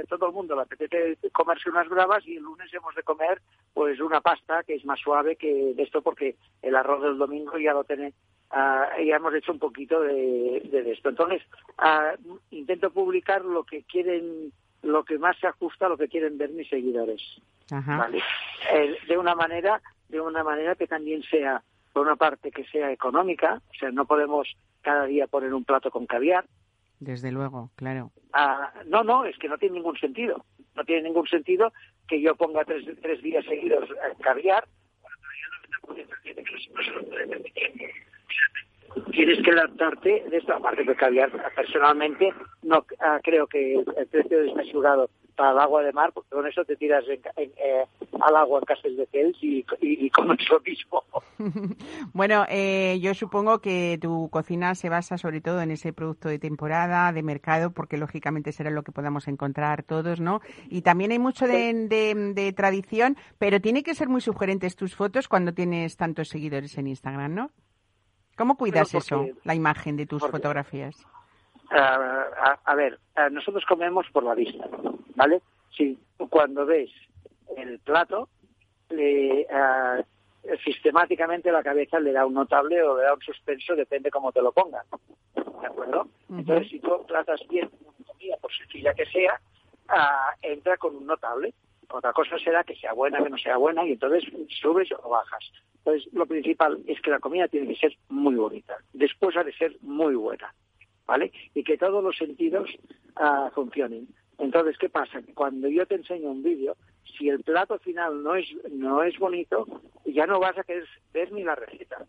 todo 0.09 0.29
el 0.29 0.33
mundo 0.33 0.55
le 0.55 0.63
apetece 0.63 1.19
comerse 1.33 1.69
unas 1.69 1.89
bravas 1.89 2.25
y 2.25 2.37
el 2.37 2.45
lunes 2.45 2.73
hemos 2.73 2.95
de 2.95 3.03
comer 3.03 3.41
pues 3.75 4.01
una 4.01 4.21
pasta 4.21 4.63
que 4.63 4.75
es 4.75 4.85
más 4.85 5.01
suave 5.01 5.35
que 5.35 5.75
esto 5.79 6.01
porque 6.01 6.37
el 6.63 6.77
arroz 6.77 7.03
del 7.03 7.19
domingo 7.19 7.59
ya 7.59 7.73
lo 7.73 7.83
tenemos 7.83 8.15
uh, 8.51 9.03
ya 9.05 9.17
hemos 9.17 9.35
hecho 9.35 9.53
un 9.53 9.59
poquito 9.59 10.01
de, 10.01 10.59
esto. 10.93 11.09
Entonces, 11.09 11.43
uh, 11.79 12.39
intento 12.51 12.91
publicar 12.91 13.45
lo 13.45 13.65
que 13.65 13.83
quieren, 13.85 14.53
lo 14.83 15.05
que 15.05 15.19
más 15.19 15.39
se 15.39 15.47
ajusta 15.47 15.87
a 15.87 15.89
lo 15.91 15.97
que 15.97 16.09
quieren 16.09 16.39
ver 16.39 16.51
mis 16.51 16.69
seguidores. 16.69 17.23
¿Vale? 17.71 18.23
Eh, 18.73 18.97
de 19.09 19.19
una 19.19 19.35
manera 19.35 19.81
de 20.09 20.21
una 20.21 20.43
manera 20.43 20.75
que 20.75 20.87
también 20.87 21.23
sea, 21.23 21.63
por 21.93 22.07
una 22.07 22.17
parte, 22.17 22.51
que 22.51 22.65
sea 22.65 22.91
económica, 22.91 23.63
o 23.71 23.75
sea, 23.79 23.91
no 23.93 24.07
podemos 24.07 24.49
cada 24.83 25.05
día 25.05 25.29
poner 25.29 25.55
un 25.55 25.65
plato 25.65 25.91
con 25.91 26.07
caviar. 26.07 26.45
Desde 26.99 27.31
luego, 27.31 27.71
claro. 27.77 28.11
Ah, 28.33 28.73
no, 28.87 29.05
no, 29.05 29.25
es 29.25 29.39
que 29.39 29.49
no 29.49 29.57
tiene 29.57 29.77
ningún 29.77 29.97
sentido. 29.99 30.45
No 30.75 30.85
tiene 30.85 31.03
ningún 31.03 31.29
sentido 31.29 31.73
que 32.09 32.21
yo 32.21 32.35
ponga 32.35 32.65
tres, 32.65 32.85
tres 33.01 33.23
días 33.23 33.45
seguidos 33.45 33.89
caviar 34.21 34.67
tienes 39.11 39.43
que 39.43 39.51
adaptarte 39.51 40.25
de 40.31 40.37
esta 40.37 40.59
parte 40.59 40.85
de 40.85 40.95
caviar. 40.95 41.31
Personalmente, 41.55 42.33
no 42.63 42.85
ah, 43.01 43.21
creo 43.23 43.47
que 43.47 43.75
el 43.75 44.07
precio 44.07 44.43
desmesurado 44.43 45.11
para 45.41 45.53
el 45.53 45.59
agua 45.59 45.83
de 45.83 45.93
mar, 45.95 46.13
porque 46.13 46.29
con 46.29 46.47
eso 46.47 46.67
te 46.67 46.77
tiras 46.77 47.03
eh, 47.09 47.87
al 48.21 48.37
agua 48.37 48.59
en 48.59 48.67
Castel 48.67 48.95
de 48.99 49.07
Cels 49.07 49.39
y, 49.41 49.65
y, 49.81 50.11
comes 50.11 50.39
lo 50.51 50.61
mismo. 50.61 51.03
bueno, 52.13 52.45
eh, 52.51 52.99
yo 53.01 53.15
supongo 53.15 53.61
que 53.61 53.99
tu 54.03 54.29
cocina 54.29 54.75
se 54.75 54.91
basa 54.91 55.17
sobre 55.17 55.41
todo 55.41 55.63
en 55.63 55.71
ese 55.71 55.95
producto 55.95 56.29
de 56.29 56.39
temporada, 56.39 57.11
de 57.15 57.23
mercado, 57.23 57.71
porque 57.71 57.97
lógicamente 57.97 58.53
será 58.53 58.71
lo 58.71 58.83
que 58.83 58.93
podamos 58.93 59.29
encontrar 59.29 59.83
todos, 59.83 60.21
¿no? 60.21 60.43
Y 60.69 60.83
también 60.83 61.11
hay 61.11 61.19
mucho 61.19 61.47
de, 61.47 62.53
tradición, 62.55 63.17
pero 63.39 63.63
tiene 63.63 63.83
que 63.83 63.95
ser 63.95 64.11
muy 64.11 64.21
sugerentes 64.21 64.77
tus 64.77 64.95
fotos 64.95 65.27
cuando 65.27 65.55
tienes 65.55 65.97
tantos 65.97 66.29
seguidores 66.29 66.77
en 66.77 66.87
Instagram, 66.87 67.35
¿no? 67.35 67.51
¿Cómo 68.37 68.59
cuidas 68.59 68.95
eso, 68.95 69.25
la 69.45 69.55
imagen 69.55 69.97
de 69.97 70.05
tus 70.05 70.21
fotografías? 70.21 71.03
a, 71.71 72.75
ver, 72.75 72.99
nosotros 73.31 73.65
comemos 73.67 74.05
por 74.13 74.25
la 74.25 74.35
vista, 74.35 74.69
¿vale? 75.21 75.43
Si 75.77 75.99
cuando 76.31 76.65
ves 76.65 76.91
el 77.59 77.79
plato, 77.81 78.31
le, 78.89 79.47
sistemáticamente 80.65 81.53
la 81.53 81.63
cabeza 81.63 82.01
le 82.01 82.13
da 82.13 82.25
un 82.25 82.33
notable 82.33 82.83
o 82.83 82.97
le 82.97 83.05
da 83.05 83.13
un 83.13 83.21
suspenso, 83.21 83.77
depende 83.77 84.11
cómo 84.11 84.33
te 84.33 84.41
lo 84.41 84.51
pongan, 84.53 84.85
¿de 85.35 85.67
acuerdo? 85.67 86.09
Entonces, 86.31 86.71
si 86.71 86.81
tú 86.81 87.05
tratas 87.07 87.47
bien 87.51 87.69
una 87.85 88.07
comida, 88.07 88.37
por 88.41 88.51
sencilla 88.57 88.95
que 88.95 89.05
sea, 89.07 89.39
entra 90.41 90.79
con 90.79 90.97
un 90.97 91.07
notable. 91.07 91.53
Otra 91.91 92.13
cosa 92.15 92.39
será 92.39 92.65
que 92.65 92.77
sea 92.77 92.95
buena, 92.95 93.23
que 93.23 93.29
no 93.29 93.37
sea 93.37 93.59
buena, 93.59 93.85
y 93.85 93.93
entonces 93.93 94.25
subes 94.49 94.89
o 94.93 95.09
bajas. 95.09 95.53
Entonces, 95.79 96.11
lo 96.15 96.25
principal 96.25 96.79
es 96.87 97.01
que 97.03 97.11
la 97.11 97.19
comida 97.19 97.47
tiene 97.49 97.69
que 97.69 97.81
ser 97.81 97.95
muy 98.09 98.37
bonita. 98.37 98.79
Después 98.95 99.37
ha 99.37 99.45
de 99.45 99.53
ser 99.53 99.77
muy 99.83 100.15
buena. 100.15 100.55
¿vale? 101.11 101.33
Y 101.55 101.65
que 101.65 101.77
todos 101.77 102.05
los 102.05 102.17
sentidos 102.17 102.71
uh, 103.17 103.51
funcionen. 103.51 104.07
Entonces, 104.41 104.77
¿qué 104.79 104.89
pasa? 104.89 105.21
Cuando 105.35 105.69
yo 105.69 105.87
te 105.87 105.97
enseño 105.97 106.31
un 106.31 106.43
vídeo, 106.43 106.77
si 107.17 107.29
el 107.29 107.43
plato 107.43 107.79
final 107.79 108.23
no 108.23 108.35
es 108.35 108.47
no 108.73 109.03
es 109.03 109.19
bonito, 109.19 109.67
ya 110.07 110.27
no 110.27 110.41
vas 110.41 110.57
a 110.59 110.65
querer 110.65 110.87
ver 111.13 111.31
ni 111.33 111.45
la 111.45 111.55
receta. 111.55 112.07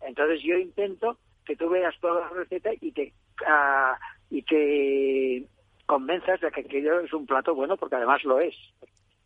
Entonces, 0.00 0.42
yo 0.42 0.58
intento 0.58 1.16
que 1.46 1.56
tú 1.56 1.68
veas 1.70 1.94
toda 2.00 2.22
la 2.22 2.28
receta 2.30 2.70
y 2.80 2.92
te 2.92 3.14
uh, 3.42 3.94
y 4.30 4.42
te 4.42 5.48
convenzas 5.86 6.40
de 6.40 6.50
que 6.50 6.60
aquello 6.60 7.00
es 7.00 7.12
un 7.12 7.26
plato 7.26 7.54
bueno, 7.54 7.76
porque 7.76 7.96
además 7.96 8.22
lo 8.24 8.40
es. 8.40 8.54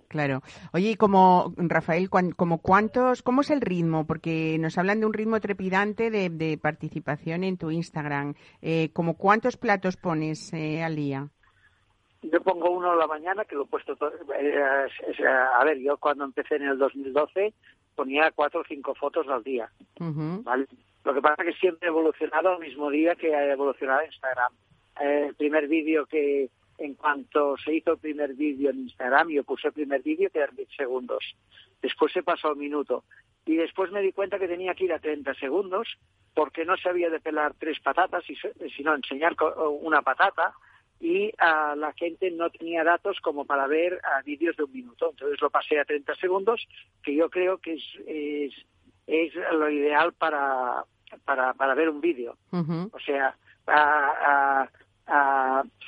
Claro. 0.09 0.43
Oye, 0.75 0.91
y 0.91 0.97
como, 0.97 1.55
Rafael, 1.57 2.11
como 2.11 2.59
cuántos, 2.59 3.23
¿cómo 3.23 3.41
es 3.41 3.51
el 3.51 3.63
ritmo? 3.63 4.07
Porque 4.07 4.59
nos 4.61 4.77
hablan 4.77 5.01
de 5.01 5.07
un 5.07 5.15
ritmo 5.15 5.41
trepidante 5.41 6.11
de, 6.11 6.59
participación 6.59 7.45
en 7.45 7.57
tu 7.57 7.71
Instagram. 7.71 8.35
Eh, 8.61 8.91
¿Como 8.93 9.17
cuántos 9.17 9.57
platos 9.57 9.97
pones 9.97 10.53
eh, 10.53 10.83
al 10.83 10.97
día? 10.97 11.31
Yo 12.23 12.41
pongo 12.41 12.71
uno 12.71 12.93
a 12.93 12.97
la 12.97 13.07
mañana, 13.07 13.45
que 13.45 13.57
lo 13.57 13.65
he 13.65 13.67
puesto 13.67 13.97
todo. 13.97 14.13
Eh, 14.39 14.63
a 15.35 15.65
ver, 15.65 15.79
yo 15.79 15.97
cuando 15.97 16.25
empecé 16.25 16.57
en 16.57 16.69
el 16.69 16.79
2012 16.79 17.53
ponía 17.95 18.31
cuatro 18.31 18.61
o 18.61 18.65
cinco 18.65 18.95
fotos 18.95 19.29
al 19.29 19.43
día. 19.43 19.71
¿vale? 19.99 20.67
Lo 21.05 21.15
que 21.15 21.21
pasa 21.21 21.43
es 21.43 21.55
que 21.55 21.61
siempre 21.61 21.89
he 21.89 21.91
evolucionado 21.91 22.51
al 22.51 22.61
mismo 22.61 22.91
día 22.91 23.15
que 23.17 23.35
ha 23.35 23.53
evolucionado 23.53 24.05
Instagram. 24.05 24.53
el 25.01 25.35
primer 25.35 25.69
vídeo 25.69 26.07
que, 26.07 26.49
en 26.79 26.95
cuanto 26.95 27.57
se 27.59 27.75
hizo 27.75 27.93
el 27.93 27.99
primer 27.99 28.35
vídeo 28.35 28.71
en 28.71 28.81
Instagram, 28.81 29.29
yo 29.31 29.45
puse 29.45 29.69
el 29.69 29.75
primer 29.75 30.03
vídeo 30.03 30.31
que 30.31 30.39
eran 30.39 30.55
10 30.55 30.69
segundos. 30.77 31.35
Después 31.81 32.13
se 32.13 32.23
pasó 32.23 32.49
al 32.49 32.57
minuto. 32.57 33.05
Y 33.45 33.57
después 33.57 33.91
me 33.91 34.01
di 34.01 34.13
cuenta 34.13 34.39
que 34.39 34.47
tenía 34.47 34.75
que 34.75 34.85
ir 34.85 34.93
a 34.93 35.01
30 35.01 35.35
segundos 35.35 35.99
porque 36.35 36.65
no 36.65 36.77
sabía 36.77 37.11
de 37.11 37.21
pelar 37.21 37.55
tres 37.59 37.81
patatas, 37.81 38.25
sino 38.77 38.95
enseñar 38.95 39.37
una 39.81 40.03
patata. 40.03 40.55
Y 41.03 41.33
a 41.39 41.75
la 41.75 41.93
gente 41.95 42.31
no 42.31 42.49
tenía 42.51 42.85
datos 42.85 43.19
como 43.21 43.45
para 43.45 43.67
ver 43.67 44.01
a 44.05 44.23
vídeos 44.23 44.57
de 44.57 44.63
un 44.63 44.73
minuto. 44.73 45.11
Entonces 45.11 45.41
lo 45.43 45.51
pasé 45.51 45.81
a 45.81 45.85
30 45.85 46.15
segundos, 46.15 46.65
que 47.03 47.13
yo 47.17 47.29
creo 47.29 47.59
que 47.59 47.75
es, 47.75 48.55
es, 49.09 49.35
lo 49.53 49.69
ideal 49.69 50.13
para, 50.13 50.85
para, 51.25 51.55
para 51.55 51.75
ver 51.75 51.89
un 51.89 52.01
vídeo. 52.01 52.37
O 52.53 53.01
sea, 53.05 53.37
a, 53.67 54.69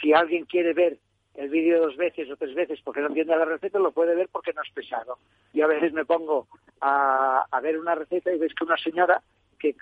si 0.00 0.12
alguien 0.12 0.46
quiere 0.46 0.72
ver 0.74 0.98
el 1.34 1.48
vídeo 1.48 1.80
dos 1.80 1.96
veces 1.96 2.28
o 2.30 2.36
tres 2.36 2.54
veces 2.54 2.80
porque 2.82 3.00
no 3.00 3.08
entiende 3.08 3.36
la 3.36 3.44
receta, 3.44 3.78
lo 3.78 3.92
puede 3.92 4.16
ver 4.16 4.28
porque 4.32 4.52
no 4.52 4.62
es 4.62 4.70
pesado. 4.72 5.18
Yo 5.52 5.64
a 5.64 5.68
veces 5.68 5.92
me 5.92 6.04
pongo 6.04 6.48
a, 6.80 7.46
ver 7.62 7.78
una 7.78 7.94
receta 7.94 8.32
y 8.32 8.38
ves 8.38 8.52
que 8.52 8.64
una 8.64 8.76
señora 8.76 9.22
que 9.58 9.76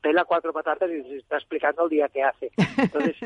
pela 0.00 0.24
cuatro 0.24 0.52
patatas 0.52 0.88
y 0.90 1.02
se 1.02 1.16
está 1.16 1.36
explicando 1.36 1.84
el 1.84 1.90
día 1.90 2.08
que 2.08 2.22
hace. 2.22 2.50
Entonces... 2.78 3.16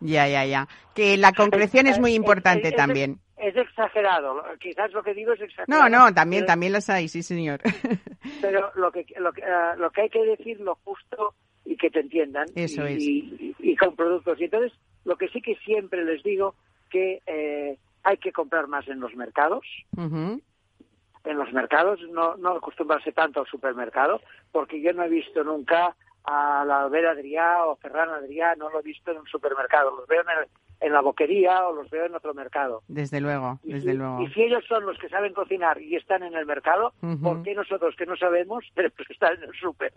ya, 0.00 0.28
ya, 0.28 0.44
ya. 0.44 0.68
Que 0.94 1.16
la 1.16 1.32
concreción 1.32 1.86
es 1.86 1.98
muy 1.98 2.14
importante 2.14 2.72
también. 2.72 3.18
Es, 3.36 3.56
exagerado. 3.56 4.42
Quizás 4.58 4.92
lo 4.92 5.02
que 5.02 5.14
digo 5.14 5.32
es 5.32 5.40
exagerado. 5.40 5.88
No, 5.88 5.88
no, 5.88 6.14
también, 6.14 6.46
también 6.46 6.72
las 6.72 6.88
hay, 6.88 7.08
sí, 7.08 7.22
señor. 7.22 7.60
pero 8.40 8.72
lo 8.74 8.90
que, 8.90 9.06
lo, 9.18 9.32
que, 9.32 9.42
ah, 9.44 9.74
lo 9.76 9.90
que 9.90 10.02
hay 10.02 10.08
que 10.08 10.24
decir, 10.24 10.60
lo 10.60 10.76
justo 10.84 11.34
y 11.64 11.76
que 11.76 11.90
te 11.90 12.00
entiendan 12.00 12.46
y, 12.54 13.76
con 13.76 13.94
productos. 13.96 14.40
Y 14.40 14.44
entonces, 14.44 14.72
lo 15.04 15.16
que 15.16 15.28
sí 15.28 15.42
que 15.42 15.56
siempre 15.56 16.04
les 16.04 16.22
digo 16.22 16.54
que 16.90 17.20
eh, 17.26 17.76
hay 18.04 18.16
que 18.18 18.32
comprar 18.32 18.68
más 18.68 18.86
en 18.88 19.00
los 19.00 19.14
mercados. 19.14 19.66
En 19.96 20.40
los 21.24 21.52
mercados, 21.52 22.00
no, 22.12 22.36
no 22.36 22.50
acostumbrarse 22.50 23.10
tanto 23.12 23.40
al 23.40 23.46
supermercado, 23.46 24.20
porque 24.52 24.80
yo 24.80 24.92
no 24.92 25.02
he 25.02 25.08
visto 25.08 25.42
nunca 25.42 25.96
a 26.26 26.64
la 26.66 26.82
Albera 26.82 27.12
Adrià 27.12 27.64
o 27.66 27.76
Ferran 27.76 28.10
Adrià, 28.10 28.56
no 28.56 28.68
lo 28.68 28.80
he 28.80 28.82
visto 28.82 29.12
en 29.12 29.18
un 29.18 29.26
supermercado, 29.26 29.96
los 29.96 30.06
veo 30.08 30.22
en 30.22 30.30
el, 30.38 30.48
en 30.80 30.92
la 30.92 31.00
boquería 31.00 31.66
o 31.68 31.72
los 31.72 31.88
veo 31.88 32.06
en 32.06 32.14
otro 32.14 32.34
mercado. 32.34 32.82
Desde 32.88 33.20
luego, 33.20 33.60
desde 33.62 33.94
luego. 33.94 34.20
Y 34.22 34.30
si 34.32 34.42
ellos 34.42 34.64
son 34.68 34.84
los 34.84 34.98
que 34.98 35.08
saben 35.08 35.32
cocinar 35.32 35.80
y 35.80 35.94
están 35.94 36.24
en 36.24 36.34
el 36.34 36.44
mercado, 36.44 36.92
¿por 37.22 37.42
qué 37.42 37.54
nosotros 37.54 37.94
que 37.96 38.06
no 38.06 38.16
sabemos, 38.16 38.64
pero 38.74 38.90
pues 38.90 39.08
están 39.10 39.34
en 39.36 39.44
el 39.44 39.54
súper? 39.54 39.92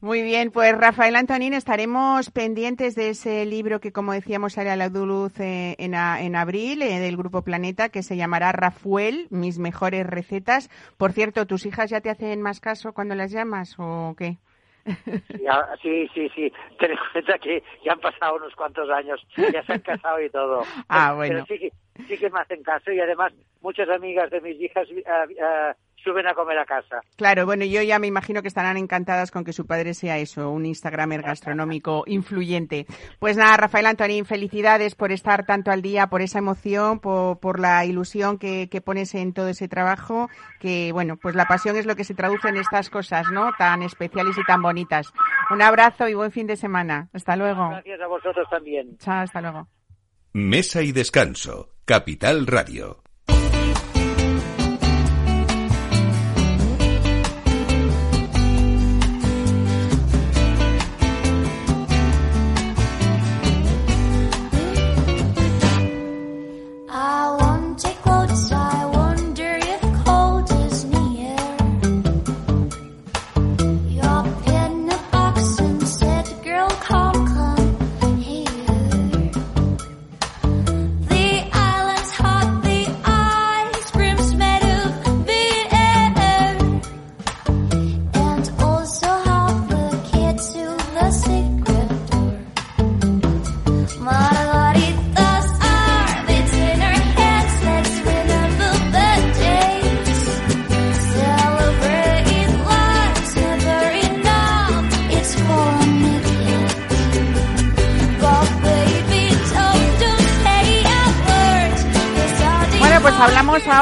Muy 0.00 0.22
bien, 0.22 0.50
pues 0.50 0.76
Rafael 0.76 1.14
Antonín, 1.14 1.52
estaremos 1.52 2.30
pendientes 2.30 2.94
de 2.94 3.10
ese 3.10 3.44
libro 3.44 3.78
que, 3.78 3.92
como 3.92 4.12
decíamos, 4.12 4.54
sale 4.54 4.70
a 4.70 4.76
la 4.76 4.88
luz 4.88 5.38
eh, 5.40 5.76
en, 5.78 5.94
en, 5.94 6.36
abril 6.36 6.80
eh, 6.80 6.98
del 7.00 7.18
Grupo 7.18 7.42
Planeta, 7.42 7.90
que 7.90 8.02
se 8.02 8.16
llamará 8.16 8.52
Rafuel, 8.52 9.26
mis 9.30 9.58
mejores 9.58 10.06
recetas. 10.06 10.70
Por 10.96 11.12
cierto, 11.12 11.46
¿tus 11.46 11.66
hijas 11.66 11.90
ya 11.90 12.00
te 12.00 12.08
hacen 12.08 12.40
más 12.40 12.60
caso 12.60 12.94
cuando 12.94 13.14
las 13.14 13.30
llamas 13.30 13.74
o 13.78 14.14
qué? 14.16 14.38
sí, 15.82 16.08
sí, 16.14 16.28
sí. 16.34 16.52
Ten 16.78 16.92
en 16.92 16.98
cuenta 17.12 17.38
que 17.38 17.62
ya 17.84 17.92
han 17.92 18.00
pasado 18.00 18.36
unos 18.36 18.54
cuantos 18.54 18.88
años, 18.90 19.26
ya 19.36 19.62
se 19.64 19.72
han 19.72 19.80
casado 19.80 20.20
y 20.22 20.30
todo. 20.30 20.62
Ah, 20.88 21.14
bueno. 21.14 21.44
Pero 21.46 21.60
sí, 21.60 21.72
sí 22.06 22.18
que 22.18 22.30
me 22.30 22.40
hacen 22.40 22.62
caso 22.62 22.92
y 22.92 23.00
además 23.00 23.32
muchas 23.60 23.88
amigas 23.88 24.30
de 24.30 24.40
mis 24.40 24.60
hijas 24.60 24.88
uh, 24.90 25.74
suben 26.06 26.26
a 26.28 26.34
comer 26.34 26.58
a 26.58 26.64
casa. 26.64 27.00
Claro, 27.16 27.44
bueno, 27.46 27.64
yo 27.64 27.82
ya 27.82 27.98
me 27.98 28.06
imagino 28.06 28.40
que 28.40 28.48
estarán 28.48 28.76
encantadas 28.76 29.32
con 29.32 29.44
que 29.44 29.52
su 29.52 29.66
padre 29.66 29.92
sea 29.92 30.18
eso, 30.18 30.50
un 30.50 30.64
Instagramer 30.64 31.22
gastronómico 31.22 32.04
influyente. 32.06 32.86
Pues 33.18 33.36
nada, 33.36 33.56
Rafael 33.56 33.86
Antonín, 33.86 34.24
felicidades 34.24 34.94
por 34.94 35.10
estar 35.10 35.44
tanto 35.44 35.72
al 35.72 35.82
día, 35.82 36.06
por 36.06 36.22
esa 36.22 36.38
emoción, 36.38 37.00
por, 37.00 37.60
la 37.60 37.84
ilusión 37.84 38.38
que, 38.38 38.68
que, 38.68 38.80
pones 38.80 39.14
en 39.14 39.32
todo 39.32 39.48
ese 39.48 39.66
trabajo, 39.66 40.28
que 40.60 40.92
bueno, 40.92 41.16
pues 41.16 41.34
la 41.34 41.46
pasión 41.46 41.76
es 41.76 41.86
lo 41.86 41.96
que 41.96 42.04
se 42.04 42.14
traduce 42.14 42.48
en 42.48 42.56
estas 42.56 42.90
cosas, 42.90 43.30
¿no? 43.32 43.50
Tan 43.58 43.82
especiales 43.82 44.36
y 44.38 44.44
tan 44.44 44.62
bonitas. 44.62 45.12
Un 45.50 45.62
abrazo 45.62 46.08
y 46.08 46.14
buen 46.14 46.30
fin 46.30 46.46
de 46.46 46.56
semana. 46.56 47.08
Hasta 47.12 47.34
luego. 47.36 47.70
Gracias 47.70 48.00
a 48.00 48.06
vosotros 48.06 48.46
también. 48.50 48.96
Chao, 48.98 49.22
hasta 49.22 49.40
luego. 49.40 49.68
Mesa 50.32 50.82
y 50.82 50.92
descanso. 50.92 51.70
Capital 51.86 52.46
Radio. 52.46 53.05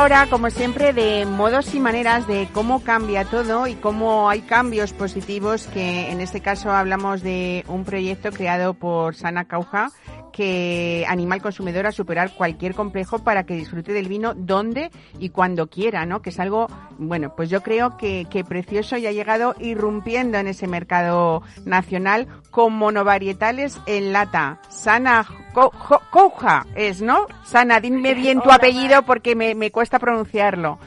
Ahora, 0.04 0.26
como 0.28 0.50
siempre, 0.50 0.92
de 0.92 1.24
modos 1.24 1.74
y 1.74 1.80
maneras 1.80 2.26
de 2.26 2.46
cómo 2.52 2.84
cambia 2.84 3.24
todo 3.24 3.66
y 3.66 3.74
cómo 3.74 4.28
hay 4.28 4.42
cambios 4.42 4.92
positivos, 4.92 5.66
que 5.68 6.10
en 6.10 6.20
este 6.20 6.40
caso 6.40 6.70
hablamos 6.70 7.22
de 7.22 7.64
un 7.68 7.86
proyecto 7.86 8.30
creado 8.30 8.74
por 8.74 9.14
Sana 9.14 9.46
Cauja, 9.46 9.92
que 10.30 11.06
anima 11.08 11.36
al 11.36 11.40
consumidor 11.40 11.86
a 11.86 11.92
superar 11.92 12.34
cualquier 12.34 12.74
complejo 12.74 13.20
para 13.20 13.44
que 13.44 13.54
disfrute 13.54 13.94
del 13.94 14.08
vino 14.08 14.34
donde 14.34 14.90
y 15.18 15.30
cuando 15.30 15.68
quiera, 15.68 16.04
¿no? 16.04 16.20
Que 16.20 16.28
es 16.28 16.38
algo, 16.38 16.66
bueno, 16.98 17.34
pues 17.34 17.48
yo 17.48 17.62
creo 17.62 17.96
que, 17.96 18.26
que 18.28 18.44
precioso 18.44 18.98
y 18.98 19.06
ha 19.06 19.12
llegado 19.12 19.54
irrumpiendo 19.58 20.36
en 20.36 20.48
ese 20.48 20.66
mercado 20.66 21.42
nacional 21.64 22.28
con 22.50 22.74
monovarietales 22.74 23.80
en 23.86 24.12
lata. 24.12 24.60
Sana 24.68 25.24
Cauja 25.54 26.66
es, 26.74 27.00
¿no? 27.00 27.26
Sana, 27.44 27.80
dime 27.80 28.14
bien 28.14 28.40
tu 28.40 28.50
apellido 28.50 29.02
porque 29.02 29.34
me, 29.34 29.54
me 29.54 29.70
cuesta 29.70 29.98
pronunciarlo. 29.98 30.78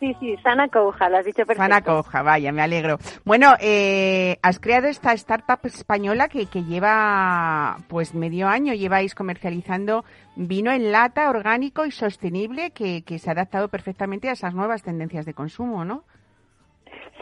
Sí, 0.00 0.16
sí, 0.20 0.36
Sana 0.42 0.68
Couja, 0.68 1.08
lo 1.08 1.18
has 1.18 1.24
dicho 1.24 1.44
perfecto. 1.44 1.62
Sana 1.62 1.82
Couja, 1.82 2.22
vaya, 2.22 2.52
me 2.52 2.62
alegro. 2.62 2.98
Bueno, 3.24 3.54
eh, 3.60 4.38
has 4.42 4.60
creado 4.60 4.86
esta 4.86 5.12
startup 5.12 5.58
española 5.64 6.28
que, 6.28 6.46
que 6.46 6.62
lleva 6.64 7.78
pues 7.88 8.14
medio 8.14 8.48
año, 8.48 8.74
lleváis 8.74 9.14
comercializando 9.14 10.04
vino 10.36 10.70
en 10.70 10.92
lata 10.92 11.28
orgánico 11.30 11.84
y 11.84 11.90
sostenible 11.90 12.70
que, 12.70 13.02
que 13.02 13.18
se 13.18 13.28
ha 13.28 13.32
adaptado 13.32 13.68
perfectamente 13.68 14.28
a 14.28 14.32
esas 14.32 14.54
nuevas 14.54 14.82
tendencias 14.82 15.26
de 15.26 15.34
consumo, 15.34 15.84
¿no? 15.84 16.04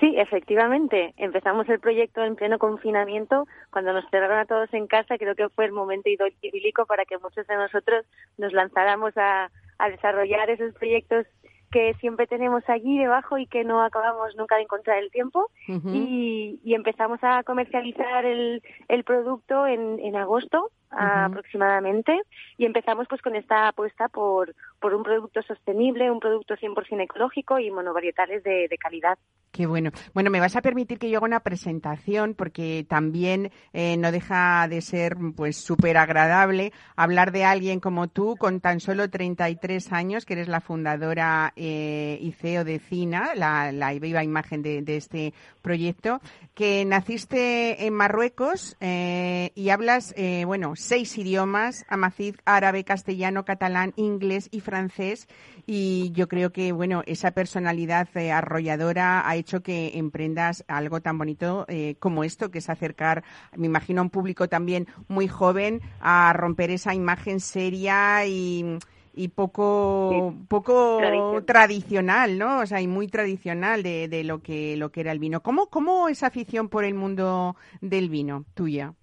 Sí, 0.01 0.15
efectivamente. 0.19 1.15
Empezamos 1.17 1.69
el 1.69 1.81
proyecto 1.81 2.23
en 2.23 2.37
pleno 2.37 2.59
confinamiento. 2.59 3.47
Cuando 3.71 3.93
nos 3.93 4.09
cerraron 4.11 4.39
a 4.39 4.45
todos 4.45 4.73
en 4.75 4.87
casa, 4.87 5.17
creo 5.17 5.35
que 5.35 5.49
fue 5.49 5.65
el 5.65 5.73
momento 5.73 6.11
idílico 6.43 6.85
para 6.87 7.05
que 7.05 7.19
muchos 7.19 7.47
de 7.47 7.57
nosotros 7.57 8.05
nos 8.37 8.53
lanzáramos 8.53 9.17
a, 9.17 9.51
a 9.79 9.91
desarrollar 9.91 10.51
esos 10.51 10.75
proyectos 10.75 11.27
que 11.71 11.95
siempre 11.95 12.27
tenemos 12.27 12.63
allí 12.69 12.99
debajo 12.99 13.39
y 13.39 13.47
que 13.47 13.65
no 13.65 13.83
acabamos 13.83 14.37
nunca 14.37 14.57
de 14.57 14.63
encontrar 14.63 14.99
el 14.99 15.11
tiempo 15.11 15.51
y, 15.67 16.61
y, 16.65 16.75
empezamos 16.75 17.19
a 17.23 17.43
comercializar 17.43 18.25
el, 18.25 18.63
el 18.89 19.05
producto 19.05 19.67
en, 19.67 19.99
en 19.99 20.17
agosto 20.17 20.71
aproximadamente 20.91 22.21
y 22.57 22.65
empezamos 22.65 23.07
pues 23.09 23.21
con 23.23 23.35
esta 23.35 23.69
apuesta 23.69 24.09
por, 24.09 24.55
por 24.81 24.95
un 24.95 25.03
producto 25.03 25.43
sostenible, 25.43 26.11
un 26.11 26.21
producto 26.21 26.55
100% 26.55 27.03
ecológico 27.03 27.59
y 27.59 27.71
monovarietales 27.71 28.43
de, 28.43 28.69
de 28.69 28.79
calidad. 28.79 29.19
Qué 29.57 29.65
bueno. 29.65 29.91
Bueno, 30.13 30.29
me 30.31 30.39
vas 30.39 30.55
a 30.55 30.61
permitir 30.61 30.99
que 30.99 31.09
yo 31.09 31.17
haga 31.17 31.27
una 31.27 31.41
presentación 31.41 32.35
porque 32.35 32.85
también 32.87 33.51
eh, 33.73 33.97
no 33.97 34.13
deja 34.13 34.69
de 34.69 34.83
ser 34.83 35.17
pues 35.35 35.57
súper 35.57 35.97
agradable 35.97 36.73
hablar 36.95 37.33
de 37.33 37.45
alguien 37.45 37.81
como 37.81 38.09
tú 38.09 38.37
con 38.37 38.61
tan 38.61 38.81
solo 38.81 39.09
33 39.09 39.93
años, 39.95 40.27
que 40.27 40.35
eres 40.35 40.49
la 40.49 40.61
fundadora 40.61 41.55
eh, 41.57 42.19
y 42.21 42.33
CEO 42.33 42.65
de 42.65 42.79
CINA, 42.79 43.35
la, 43.35 43.73
la 43.73 43.95
viva 43.95 44.23
imagen 44.23 44.61
de, 44.61 44.83
de, 44.83 44.99
este 44.99 45.33
proyecto, 45.63 46.21
que 46.55 46.85
naciste 46.85 47.87
en 47.87 47.95
Marruecos 47.95 48.77
eh, 48.81 49.53
y 49.55 49.71
hablas, 49.71 50.13
eh, 50.19 50.45
seis 50.77 51.17
idiomas, 51.19 51.85
amazigh, 51.89 52.37
árabe, 52.45 52.85
castellano, 52.85 53.45
catalán, 53.45 53.93
inglés 53.97 54.49
y 54.51 54.61
francés. 54.61 55.29
Y 55.67 56.13
yo 56.13 56.29
creo 56.29 56.53
que, 56.53 56.73
bueno, 56.73 57.03
esa 57.07 57.33
personalidad 57.33 58.09
eh, 58.17 58.31
arrolladora 58.31 59.29
ha 59.29 59.37
hecho 59.37 59.63
que 59.63 59.99
emprendas 59.99 60.65
algo 60.69 61.01
tan 61.01 61.19
bonito 61.19 61.65
eh, 61.69 61.97
como 61.99 62.25
esto, 62.25 62.51
que 62.51 62.59
es 62.59 62.71
acercar, 62.71 63.25
me 63.57 63.67
imagino, 63.67 64.01
a 64.01 64.05
un 64.05 64.11
público 64.11 64.49
también 64.49 64.87
muy 65.09 65.29
joven 65.29 65.81
a 66.01 66.33
romper 66.33 66.71
esa 66.71 66.95
imagen 66.95 67.41
seria 67.41 68.27
y 68.27 68.79
y 69.17 69.29
poco 69.29 70.35
poco 70.47 71.01
tradicional, 71.47 72.39
¿no? 72.39 72.61
O 72.61 72.67
sea, 72.67 72.83
y 72.83 72.87
muy 72.87 73.09
tradicional 73.09 73.83
de, 73.83 74.09
de, 74.09 74.23
lo 74.25 74.43
que 74.43 74.77
lo 74.77 74.93
que 74.93 75.01
era 75.01 75.11
el 75.11 75.19
vino. 75.19 75.43
¿Cómo 75.43 75.69
cómo 75.69 76.09
esa 76.09 76.27
afición 76.27 76.69
por 76.69 76.85
el 76.85 76.95
mundo 76.95 77.57
del 77.81 78.11
vino 78.11 78.45
tuya? 78.55 78.95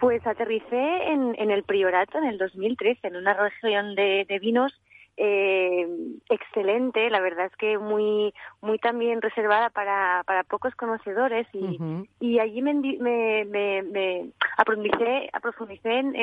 Pues 0.00 0.26
aterricé 0.26 1.10
en, 1.10 1.34
en 1.38 1.50
el 1.50 1.62
Priorato 1.62 2.18
en 2.18 2.24
el 2.24 2.38
2013, 2.38 3.08
en 3.08 3.16
una 3.16 3.34
región 3.34 3.94
de, 3.94 4.26
de 4.28 4.38
vinos 4.38 4.72
eh, 5.18 5.86
excelente, 6.28 7.08
la 7.08 7.20
verdad 7.20 7.46
es 7.46 7.56
que 7.56 7.78
muy 7.78 8.34
muy 8.60 8.78
también 8.78 9.22
reservada 9.22 9.70
para, 9.70 10.22
para 10.26 10.44
pocos 10.44 10.74
conocedores 10.74 11.46
y, 11.54 11.78
y 12.20 12.38
allí 12.38 12.60
me, 12.60 12.74
me, 12.74 13.46
me, 13.46 13.82
me 13.82 14.26
aprofundicé, 14.58 15.30
aprofundicé 15.32 15.90
en, 15.90 16.14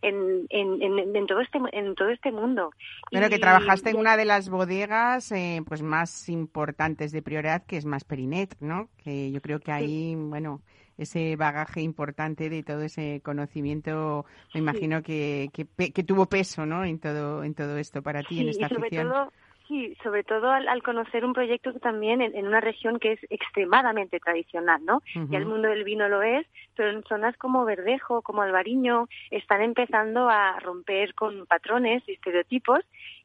en, 0.00 0.46
en, 0.48 1.16
en, 1.16 1.26
todo 1.26 1.40
este 1.40 1.58
en 1.72 1.94
todo 1.94 2.08
este 2.08 2.32
mundo. 2.32 2.70
Pero 3.10 3.28
que 3.28 3.38
trabajaste 3.38 3.90
en 3.90 3.98
una 3.98 4.16
de 4.16 4.24
las 4.24 4.48
bodegas 4.48 5.30
eh, 5.32 5.60
pues 5.66 5.82
más 5.82 6.30
importantes 6.30 7.12
de 7.12 7.20
Priorat, 7.20 7.66
que 7.66 7.76
es 7.76 7.84
más 7.84 8.04
Perinet, 8.04 8.56
¿no? 8.60 8.88
Que 9.04 9.30
yo 9.32 9.42
creo 9.42 9.60
que 9.60 9.72
ahí, 9.72 10.14
bueno, 10.16 10.62
ese 11.00 11.34
bagaje 11.36 11.80
importante 11.80 12.50
de 12.50 12.62
todo 12.62 12.82
ese 12.82 13.22
conocimiento, 13.24 14.26
me 14.52 14.60
imagino 14.60 15.02
que, 15.02 15.48
que, 15.54 16.04
tuvo 16.04 16.26
peso, 16.26 16.66
¿no? 16.66 16.84
En 16.84 16.98
todo, 16.98 17.42
en 17.42 17.54
todo 17.54 17.78
esto 17.78 18.02
para 18.02 18.22
ti, 18.22 18.40
en 18.40 18.50
esta 18.50 18.66
y 18.66 18.68
sobre 18.68 18.90
Todo, 18.90 19.32
sí, 19.66 19.96
sobre 20.02 20.24
todo 20.24 20.50
al, 20.50 20.82
conocer 20.82 21.24
un 21.24 21.32
proyecto 21.32 21.72
también 21.74 22.20
en, 22.20 22.46
una 22.46 22.60
región 22.60 22.98
que 22.98 23.12
es 23.12 23.20
extremadamente 23.30 24.20
tradicional, 24.20 24.84
¿no? 24.84 25.00
Ya 25.30 25.38
el 25.38 25.46
mundo 25.46 25.68
del 25.68 25.84
vino 25.84 26.06
lo 26.08 26.20
es, 26.22 26.46
pero 26.76 26.90
en 26.90 27.02
zonas 27.04 27.34
como 27.38 27.64
Verdejo, 27.64 28.20
como 28.20 28.42
Albariño, 28.42 29.08
están 29.30 29.62
empezando 29.62 30.28
a 30.28 30.60
romper 30.60 31.14
con 31.14 31.46
patrones 31.46 32.02
y 32.06 32.12
estereotipos 32.12 32.80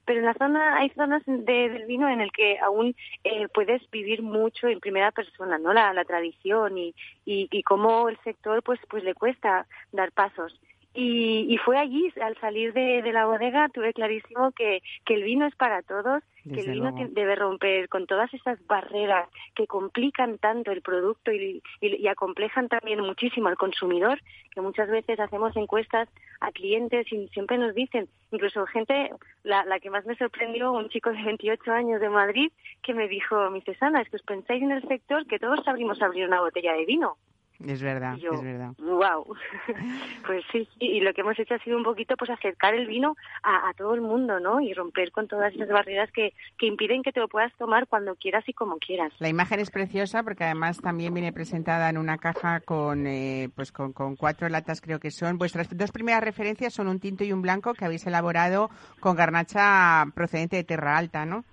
pero 0.06 0.20
en 0.20 0.26
la 0.26 0.34
zona 0.34 0.78
hay 0.78 0.90
zonas 0.90 1.24
del 1.26 1.86
vino 1.86 2.10
en 2.10 2.22
el 2.22 2.32
que 2.32 2.60
aún 2.60 2.96
eh, 3.24 3.48
puedes 3.54 3.90
vivir 3.92 4.22
mucho 4.22 4.68
en 4.68 4.80
primera 4.80 5.12
persona, 5.12 5.58
¿no? 5.58 5.74
La, 5.74 6.06
tradición 6.06 6.78
y, 6.78 6.94
y, 7.26 7.48
y 7.52 7.64
cómo 7.64 8.10
el 8.10 8.18
sector 8.24 8.62
pues 8.64 8.80
pues 8.90 9.04
le 9.04 9.16
cuesta 9.16 9.66
dar 9.92 10.12
pasos. 10.12 10.60
Y, 10.98 11.58
fue 11.66 11.78
allí, 11.78 12.10
al 12.22 12.40
salir 12.40 12.72
de, 12.72 13.02
la 13.12 13.26
bodega, 13.26 13.68
tuve 13.68 13.92
clarísimo 13.92 14.52
que, 14.54 14.82
que 15.06 15.16
el 15.16 15.24
vino 15.24 15.46
es 15.46 15.54
para 15.56 15.82
todos 15.82 16.24
que 16.54 16.62
el 16.62 16.72
vino 16.72 16.92
debe 17.12 17.36
romper 17.36 17.90
con 17.90 18.06
todas 18.06 18.34
esas 18.34 18.66
barreras 18.68 19.28
que 19.56 19.68
complican 19.68 20.38
tanto 20.38 20.72
el 20.72 20.82
producto 20.82 21.32
y, 21.32 21.62
y, 21.82 22.08
acomplejan 22.08 22.68
también 22.68 23.02
muchísimo 23.02 23.48
al 23.48 23.58
consumidor, 23.58 24.20
que 24.52 24.62
muchas 24.62 24.90
veces 24.90 25.20
hacemos 25.20 25.56
encuestas 25.56 26.08
a 26.40 26.52
clientes 26.52 27.12
y 27.12 27.28
siempre 27.30 27.58
nos 27.58 27.74
dicen, 27.74 28.08
incluso 28.32 28.66
gente, 28.68 29.10
la, 29.44 29.66
la 29.66 29.80
que 29.80 29.90
más 29.90 30.06
me 30.06 30.16
sorprendió, 30.16 30.72
un 30.72 30.90
chico 30.90 31.12
de 31.12 31.24
28 31.24 31.72
años 31.72 32.02
de 32.02 32.10
Madrid, 32.10 32.52
que 32.84 32.94
me 32.94 33.08
dijo, 33.08 33.50
mi 33.50 33.62
Cesana, 33.62 34.02
es 34.02 34.10
que 34.10 34.18
os 34.18 34.24
pensáis 34.24 34.62
en 34.62 34.72
el 34.72 34.88
sector 34.88 35.26
que 35.26 35.40
todos 35.40 35.64
sabríamos 35.64 36.02
abrir 36.02 36.28
una 36.28 36.42
botella 36.42 36.74
de 36.74 36.86
vino. 36.86 37.18
Es 37.64 37.82
verdad, 37.82 38.18
es 38.18 38.44
verdad. 38.44 38.74
Wow. 38.78 39.36
pues 40.28 40.44
sí, 40.52 40.68
y 40.80 41.00
lo 41.00 41.14
que 41.14 41.22
hemos 41.22 41.40
hecho 41.40 41.56
ha 41.56 41.60
sido 41.60 41.78
un 41.78 41.84
poquito 41.84 42.18
pues 42.18 42.30
acercar 42.30 42.74
el 42.74 42.86
vino 42.86 43.16
a, 43.44 43.72
todo 43.78 43.94
el 43.94 44.02
mundo, 44.02 44.40
¿no? 44.40 44.60
Y 44.60 44.74
romper 44.74 45.12
con 45.12 45.28
todas 45.28 45.54
esas 45.54 45.70
barreras 45.70 46.12
que, 46.12 46.34
que 46.58 46.66
impiden 46.66 47.02
que 47.02 47.12
te 47.12 47.20
lo 47.20 47.28
puedas 47.28 47.54
tomar 47.58 47.88
cuando 47.88 48.16
quieras 48.16 48.44
y 48.48 48.54
como 48.54 48.78
quieras. 48.78 49.14
La 49.20 49.30
imagen 49.30 49.60
es 49.60 49.72
preciosa 49.72 50.24
porque 50.24 50.44
además 50.44 50.82
también 50.82 51.14
viene 51.14 51.32
presentada 51.32 51.90
en 51.90 51.98
una 51.98 52.18
caja 52.18 52.60
con 52.60 53.08
eh, 53.08 53.50
pues 53.56 53.72
con, 53.72 53.94
con 53.94 54.16
cuatro 54.16 54.50
latas 54.50 54.82
creo 54.82 55.00
que 55.00 55.12
son. 55.12 55.38
Vuestras 55.38 55.76
dos 55.76 55.92
primeras 55.92 56.24
referencias 56.24 56.74
son 56.74 56.88
un 56.88 57.00
tinto 57.00 57.24
y 57.24 57.32
un 57.32 57.42
blanco 57.42 57.74
que 57.74 57.86
habéis 57.86 58.06
elaborado 58.06 58.70
con 59.00 59.16
garnacha 59.16 60.06
procedente 60.14 60.58
de 60.58 60.64
Terra 60.64 60.98
Alta, 60.98 61.26
¿no? 61.26 61.46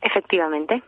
Efectivamente. 0.00 0.82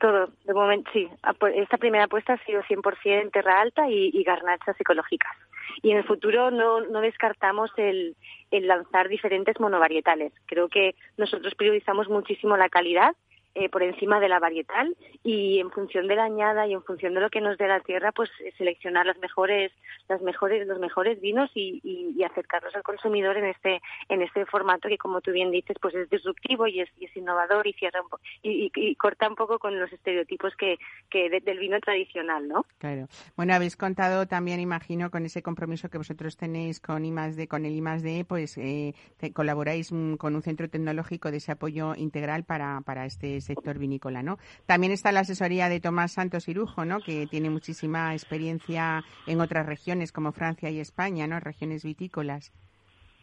Todo, 0.00 0.30
de 0.44 0.54
momento, 0.54 0.90
sí. 0.92 1.08
Esta 1.54 1.76
primera 1.76 2.04
apuesta 2.04 2.34
ha 2.34 2.44
sido 2.44 2.62
100% 2.62 3.30
terra 3.30 3.60
alta 3.60 3.88
y, 3.88 4.22
garnachas 4.22 4.80
ecológicas. 4.80 5.36
Y 5.82 5.90
en 5.90 5.98
el 5.98 6.04
futuro 6.04 6.50
no, 6.50 6.80
no 6.80 7.00
descartamos 7.00 7.70
el, 7.76 8.16
el 8.50 8.66
lanzar 8.66 9.08
diferentes 9.08 9.60
monovarietales. 9.60 10.32
Creo 10.46 10.68
que 10.68 10.94
nosotros 11.16 11.54
priorizamos 11.54 12.08
muchísimo 12.08 12.56
la 12.56 12.68
calidad 12.68 13.14
eh, 13.56 13.68
por 13.68 13.84
encima 13.84 14.18
de 14.18 14.28
la 14.28 14.40
varietal 14.40 14.96
y 15.22 15.60
en 15.60 15.70
función 15.70 16.08
de 16.08 16.16
la 16.16 16.24
añada 16.24 16.66
y 16.66 16.72
en 16.72 16.82
función 16.82 17.14
de 17.14 17.20
lo 17.20 17.30
que 17.30 17.40
nos 17.40 17.56
dé 17.56 17.68
la 17.68 17.78
tierra, 17.80 18.10
pues 18.10 18.28
eh, 18.40 18.52
seleccionar 18.58 19.06
las 19.06 19.18
mejores, 19.18 19.70
las 20.08 20.20
mejores, 20.22 20.66
los 20.66 20.80
mejores 20.80 21.20
vinos 21.20 21.50
y, 21.54 21.80
acercarlos 22.24 22.74
al 22.74 22.82
consumidor 22.82 23.36
en 23.36 23.44
este, 23.44 23.82
en 24.08 24.22
este 24.22 24.46
formato 24.46 24.88
que, 24.88 24.96
como 24.96 25.20
tú 25.20 25.30
bien 25.30 25.50
dices, 25.50 25.76
pues 25.80 25.94
es 25.94 26.08
disruptivo 26.08 26.66
y 26.66 26.80
es, 26.80 26.88
innovador 27.14 27.66
y 27.66 27.74
cierra 27.74 28.00
y, 28.42 28.94
corta 28.96 29.28
un 29.28 29.36
poco 29.36 29.58
con 29.58 29.78
los 29.78 29.92
estereotipos 29.92 30.56
que, 30.56 30.78
que 31.10 31.28
del 31.28 31.58
vino 31.58 31.78
tradicional, 31.80 32.48
¿no? 32.48 32.64
Claro. 32.78 33.06
Bueno, 33.36 33.54
habéis 33.54 33.76
contado 33.76 34.26
también, 34.26 34.58
imagino, 34.58 35.10
con 35.10 35.26
ese 35.26 35.42
compromiso 35.42 35.90
que 35.90 35.98
vosotros 35.98 36.36
tenéis 36.36 36.80
con 36.80 37.04
I+D, 37.04 37.46
con 37.46 37.66
el 37.66 37.76
I+D, 37.76 38.24
pues 38.24 38.58
eh, 38.58 38.94
colaboráis 39.32 39.92
mm, 39.92 40.14
con 40.14 40.34
un 40.34 40.42
centro 40.42 40.68
tecnológico 40.68 41.30
de 41.30 41.36
ese 41.36 41.52
apoyo 41.52 41.94
integral 41.94 42.44
para, 42.44 42.80
para 42.80 43.06
este 43.06 43.40
sector 43.44 43.78
vinícola, 43.78 44.22
¿no? 44.22 44.38
También 44.66 44.92
está 44.92 45.12
la 45.12 45.20
asesoría 45.20 45.68
de 45.68 45.80
Tomás 45.80 46.12
Santos 46.12 46.48
Irujo, 46.48 46.84
¿no? 46.84 47.00
Que 47.00 47.26
tiene 47.26 47.50
muchísima 47.50 48.12
experiencia 48.12 49.04
en 49.26 49.40
otras 49.40 49.66
regiones 49.66 50.10
como 50.10 50.32
Francia 50.32 50.70
y 50.70 50.80
España, 50.80 51.26
¿no? 51.26 51.38
Regiones 51.38 51.84
vitícolas. 51.84 52.52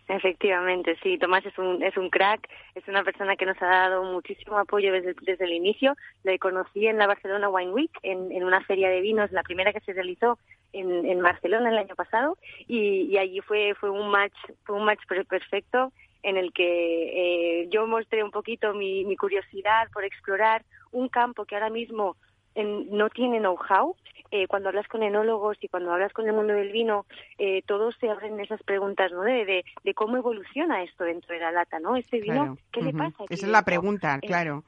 Efectivamente, 0.08 0.98
sí, 1.02 1.18
Tomás 1.18 1.46
es 1.46 1.58
un, 1.58 1.82
es 1.84 1.96
un 1.96 2.10
crack, 2.10 2.50
es 2.76 2.86
una 2.90 3.02
persona 3.02 3.38
que 3.38 3.46
nos 3.46 3.62
ha 3.62 3.68
dado 3.68 4.04
muchísimo 4.04 4.58
apoyo 4.58 4.92
desde, 4.92 5.16
desde 5.22 5.46
el 5.46 5.54
inicio. 5.54 5.96
Le 6.24 6.38
conocí 6.38 6.86
en 6.86 6.98
la 6.98 7.08
Barcelona 7.08 7.48
Wine 7.48 7.72
Week, 7.72 7.92
en, 8.04 8.30
en 8.32 8.44
una 8.44 8.62
feria 8.66 8.90
de 8.90 9.00
vinos, 9.00 9.32
la 9.32 9.44
primera 9.44 9.72
que 9.72 9.80
se 9.80 9.94
realizó 9.94 10.38
en, 10.74 11.06
en 11.06 11.22
Barcelona 11.22 11.70
el 11.70 11.78
año 11.78 11.96
pasado, 11.96 12.38
y, 12.68 13.04
y 13.04 13.18
allí 13.18 13.40
fue, 13.40 13.74
fue 13.76 13.90
un 13.90 14.10
match, 14.10 14.36
fue 14.64 14.76
un 14.76 14.84
match 14.84 15.00
perfecto 15.30 15.94
en 16.24 16.38
el 16.38 16.54
que 16.54 17.62
eh, 17.64 17.68
yo 17.70 17.88
mostré 17.88 18.24
un 18.24 18.32
poquito 18.32 18.74
mi, 18.74 19.06
mi, 19.06 19.16
curiosidad 19.16 19.90
por 19.94 20.04
explorar 20.04 20.64
un 20.92 21.10
campo 21.10 21.46
que 21.46 21.56
ahora 21.56 21.70
mismo 21.70 22.16
no 22.56 23.10
tiene 23.10 23.40
know-how. 23.40 23.96
Eh, 24.34 24.48
cuando 24.48 24.70
hablas 24.70 24.88
con 24.88 25.04
enólogos 25.04 25.58
y 25.62 25.68
cuando 25.68 25.92
hablas 25.92 26.14
con 26.14 26.26
el 26.26 26.34
mundo 26.34 26.54
del 26.54 26.72
vino, 26.72 27.06
eh, 27.38 27.64
todos 27.66 27.96
se 28.00 28.10
abren 28.10 28.40
esas 28.40 28.64
preguntas, 28.64 29.12
¿no? 29.12 29.24
De, 29.24 29.66
de, 29.84 29.94
cómo 29.94 30.16
evoluciona 30.16 30.84
esto 30.84 31.04
dentro 31.04 31.34
de 31.34 31.42
la 31.42 31.52
lata, 31.52 31.80
¿no? 31.80 31.98
Este 31.98 32.22
vino, 32.22 32.58
¿qué 32.72 32.82
le 32.82 32.94
pasa? 32.94 33.26
Esa 33.30 33.46
es 33.46 33.52
la 33.52 33.64
pregunta, 33.64 34.20
claro. 34.20 34.64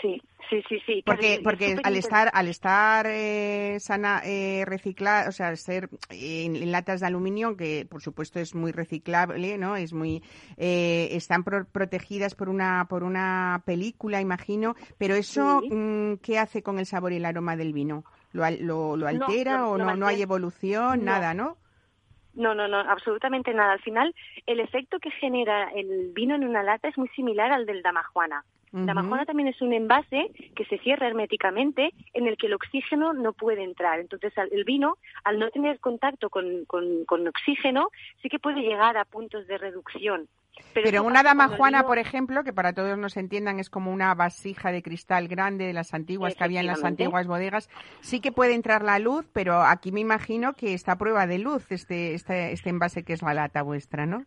Sí, 0.00 0.22
sí, 0.48 0.62
sí, 0.68 0.80
sí. 0.86 1.02
Porque, 1.04 1.40
porque 1.42 1.76
al 1.82 1.96
estar, 1.96 2.30
al 2.32 2.46
estar 2.46 3.06
eh, 3.08 3.78
sana, 3.80 4.22
eh, 4.24 4.64
reciclada, 4.64 5.28
o 5.28 5.32
sea, 5.32 5.48
al 5.48 5.56
ser 5.56 5.88
en, 6.10 6.70
latas 6.70 7.00
de 7.00 7.06
aluminio, 7.06 7.56
que 7.56 7.86
por 7.88 8.00
supuesto 8.00 8.38
es 8.38 8.54
muy 8.54 8.70
reciclable, 8.70 9.58
¿no? 9.58 9.74
Es 9.76 9.92
muy, 9.92 10.22
eh, 10.56 11.08
están 11.12 11.42
protegidas 11.42 12.34
por 12.34 12.48
una, 12.48 12.86
por 12.88 13.02
una 13.02 13.62
película, 13.64 14.20
imagino. 14.20 14.76
Pero 14.98 15.14
eso, 15.14 15.62
mm, 15.68 16.14
¿qué 16.22 16.38
hace 16.38 16.62
con 16.62 16.78
el 16.78 16.86
sabor 16.86 17.12
y 17.12 17.16
el 17.16 17.24
aroma 17.24 17.56
del 17.56 17.72
vino? 17.72 18.04
¿Lo, 18.32 18.48
lo, 18.60 18.96
lo 18.96 19.08
altera 19.08 19.66
o 19.66 19.78
no, 19.78 19.96
no 19.96 20.06
hay 20.06 20.22
evolución? 20.22 21.04
Nada, 21.04 21.34
¿no? 21.34 21.56
No, 22.34 22.54
no, 22.54 22.68
no, 22.68 22.78
absolutamente 22.78 23.52
nada. 23.52 23.72
Al 23.72 23.80
final, 23.80 24.14
el 24.46 24.60
efecto 24.60 25.00
que 25.00 25.10
genera 25.10 25.70
el 25.70 26.12
vino 26.12 26.36
en 26.36 26.44
una 26.44 26.62
lata 26.62 26.86
es 26.86 26.96
muy 26.96 27.08
similar 27.08 27.50
al 27.50 27.66
del 27.66 27.82
damajuana. 27.82 28.44
La 28.72 28.94
majona 28.94 29.24
también 29.24 29.48
es 29.48 29.60
un 29.62 29.72
envase 29.72 30.30
que 30.54 30.64
se 30.66 30.78
cierra 30.78 31.06
herméticamente 31.06 31.92
en 32.12 32.26
el 32.26 32.36
que 32.36 32.48
el 32.48 32.54
oxígeno 32.54 33.12
no 33.12 33.32
puede 33.32 33.62
entrar. 33.62 33.98
Entonces, 33.98 34.32
el 34.50 34.64
vino, 34.64 34.98
al 35.24 35.38
no 35.38 35.50
tener 35.50 35.80
contacto 35.80 36.28
con, 36.28 36.64
con, 36.66 37.28
oxígeno, 37.28 37.88
sí 38.22 38.28
que 38.28 38.38
puede 38.38 38.60
llegar 38.60 38.96
a 38.96 39.04
puntos 39.04 39.46
de 39.46 39.58
reducción. 39.58 40.28
Pero, 40.74 41.04
una 41.04 41.22
dama 41.22 41.48
juana, 41.48 41.86
por 41.86 41.98
ejemplo, 41.98 42.42
que 42.42 42.52
para 42.52 42.72
todos 42.72 42.98
nos 42.98 43.16
entiendan 43.16 43.60
es 43.60 43.70
como 43.70 43.92
una 43.92 44.14
vasija 44.14 44.72
de 44.72 44.82
cristal 44.82 45.28
grande 45.28 45.66
de 45.66 45.72
las 45.72 45.94
antiguas 45.94 46.34
que 46.34 46.44
había 46.44 46.60
en 46.60 46.66
las 46.66 46.82
antiguas 46.82 47.28
bodegas, 47.28 47.70
sí 48.00 48.20
que 48.20 48.32
puede 48.32 48.54
entrar 48.54 48.82
la 48.82 48.98
luz, 48.98 49.24
pero 49.32 49.62
aquí 49.62 49.92
me 49.92 50.00
imagino 50.00 50.54
que 50.54 50.74
está 50.74 50.92
a 50.92 50.98
prueba 50.98 51.28
de 51.28 51.38
luz 51.38 51.70
este, 51.70 52.14
este, 52.14 52.52
este 52.52 52.70
envase 52.70 53.04
que 53.04 53.12
es 53.12 53.22
la 53.22 53.34
lata 53.34 53.62
vuestra, 53.62 54.04
¿no? 54.04 54.26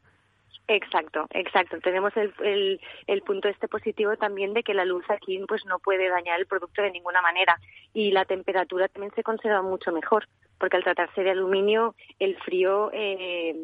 Exacto, 0.68 1.28
exacto. 1.32 1.80
Tenemos 1.80 2.14
el, 2.16 2.80
el, 3.08 3.22
punto 3.24 3.50
este 3.50 3.68
positivo 3.68 4.16
también 4.16 4.54
de 4.54 4.64
que 4.64 4.74
la 4.74 4.86
luz 4.86 5.04
aquí 5.10 5.40
pues 5.48 5.66
no 5.66 5.80
puede 5.80 6.10
dañar 6.10 6.40
el 6.40 6.46
producto 6.46 6.82
de 6.82 6.92
ninguna 6.92 7.22
manera 7.22 7.58
y 7.94 8.12
la 8.12 8.26
temperatura 8.26 8.88
también 8.88 9.14
se 9.14 9.24
conserva 9.24 9.62
mucho 9.62 9.92
mejor 9.92 10.28
porque 10.58 10.78
al 10.78 10.84
tratarse 10.84 11.24
de 11.24 11.32
aluminio 11.32 11.96
el 12.20 12.38
frío 12.38 12.90
eh, 12.94 13.56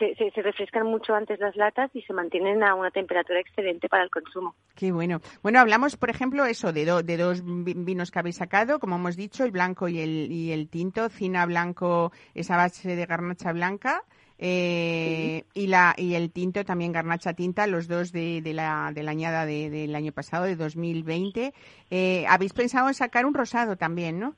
se, 0.00 0.30
se, 0.30 0.42
refrescan 0.42 0.86
mucho 0.86 1.14
antes 1.14 1.38
las 1.40 1.54
latas 1.56 1.90
y 1.94 2.00
se 2.02 2.12
mantienen 2.12 2.62
a 2.62 2.74
una 2.74 2.90
temperatura 2.90 3.38
excelente 3.38 3.88
para 3.88 4.04
el 4.04 4.10
consumo. 4.10 4.54
Qué 4.74 4.92
bueno. 4.92 5.20
Bueno, 5.42 5.60
hablamos, 5.60 5.96
por 5.96 6.08
ejemplo, 6.08 6.46
eso 6.46 6.72
de, 6.72 6.86
de 7.04 7.16
dos 7.18 7.42
vinos 7.44 8.10
que 8.10 8.18
habéis 8.18 8.36
sacado, 8.36 8.78
como 8.78 8.96
hemos 8.96 9.16
dicho, 9.16 9.44
el 9.44 9.50
blanco 9.50 9.88
y 9.88 10.00
el, 10.00 10.32
y 10.32 10.52
el 10.52 10.70
tinto. 10.70 11.10
Cina 11.10 11.44
blanco, 11.44 12.12
esa 12.34 12.56
base 12.56 12.96
de 12.96 13.04
garnacha 13.06 13.52
blanca. 13.52 14.02
Eh, 14.42 15.44
y, 15.52 15.66
la, 15.66 15.94
y 15.98 16.14
el 16.14 16.32
tinto 16.32 16.64
también 16.64 16.92
Garnacha 16.92 17.34
Tinta, 17.34 17.66
los 17.66 17.88
dos 17.88 18.10
de, 18.10 18.40
de 18.40 18.54
la, 18.54 18.90
de 18.94 19.02
la 19.02 19.10
añada 19.10 19.44
de, 19.44 19.68
del 19.68 19.94
año 19.94 20.12
pasado, 20.12 20.46
de 20.46 20.56
2020. 20.56 21.52
Eh, 21.90 22.24
Habéis 22.26 22.54
pensado 22.54 22.88
en 22.88 22.94
sacar 22.94 23.26
un 23.26 23.34
rosado 23.34 23.76
también, 23.76 24.18
¿no? 24.18 24.34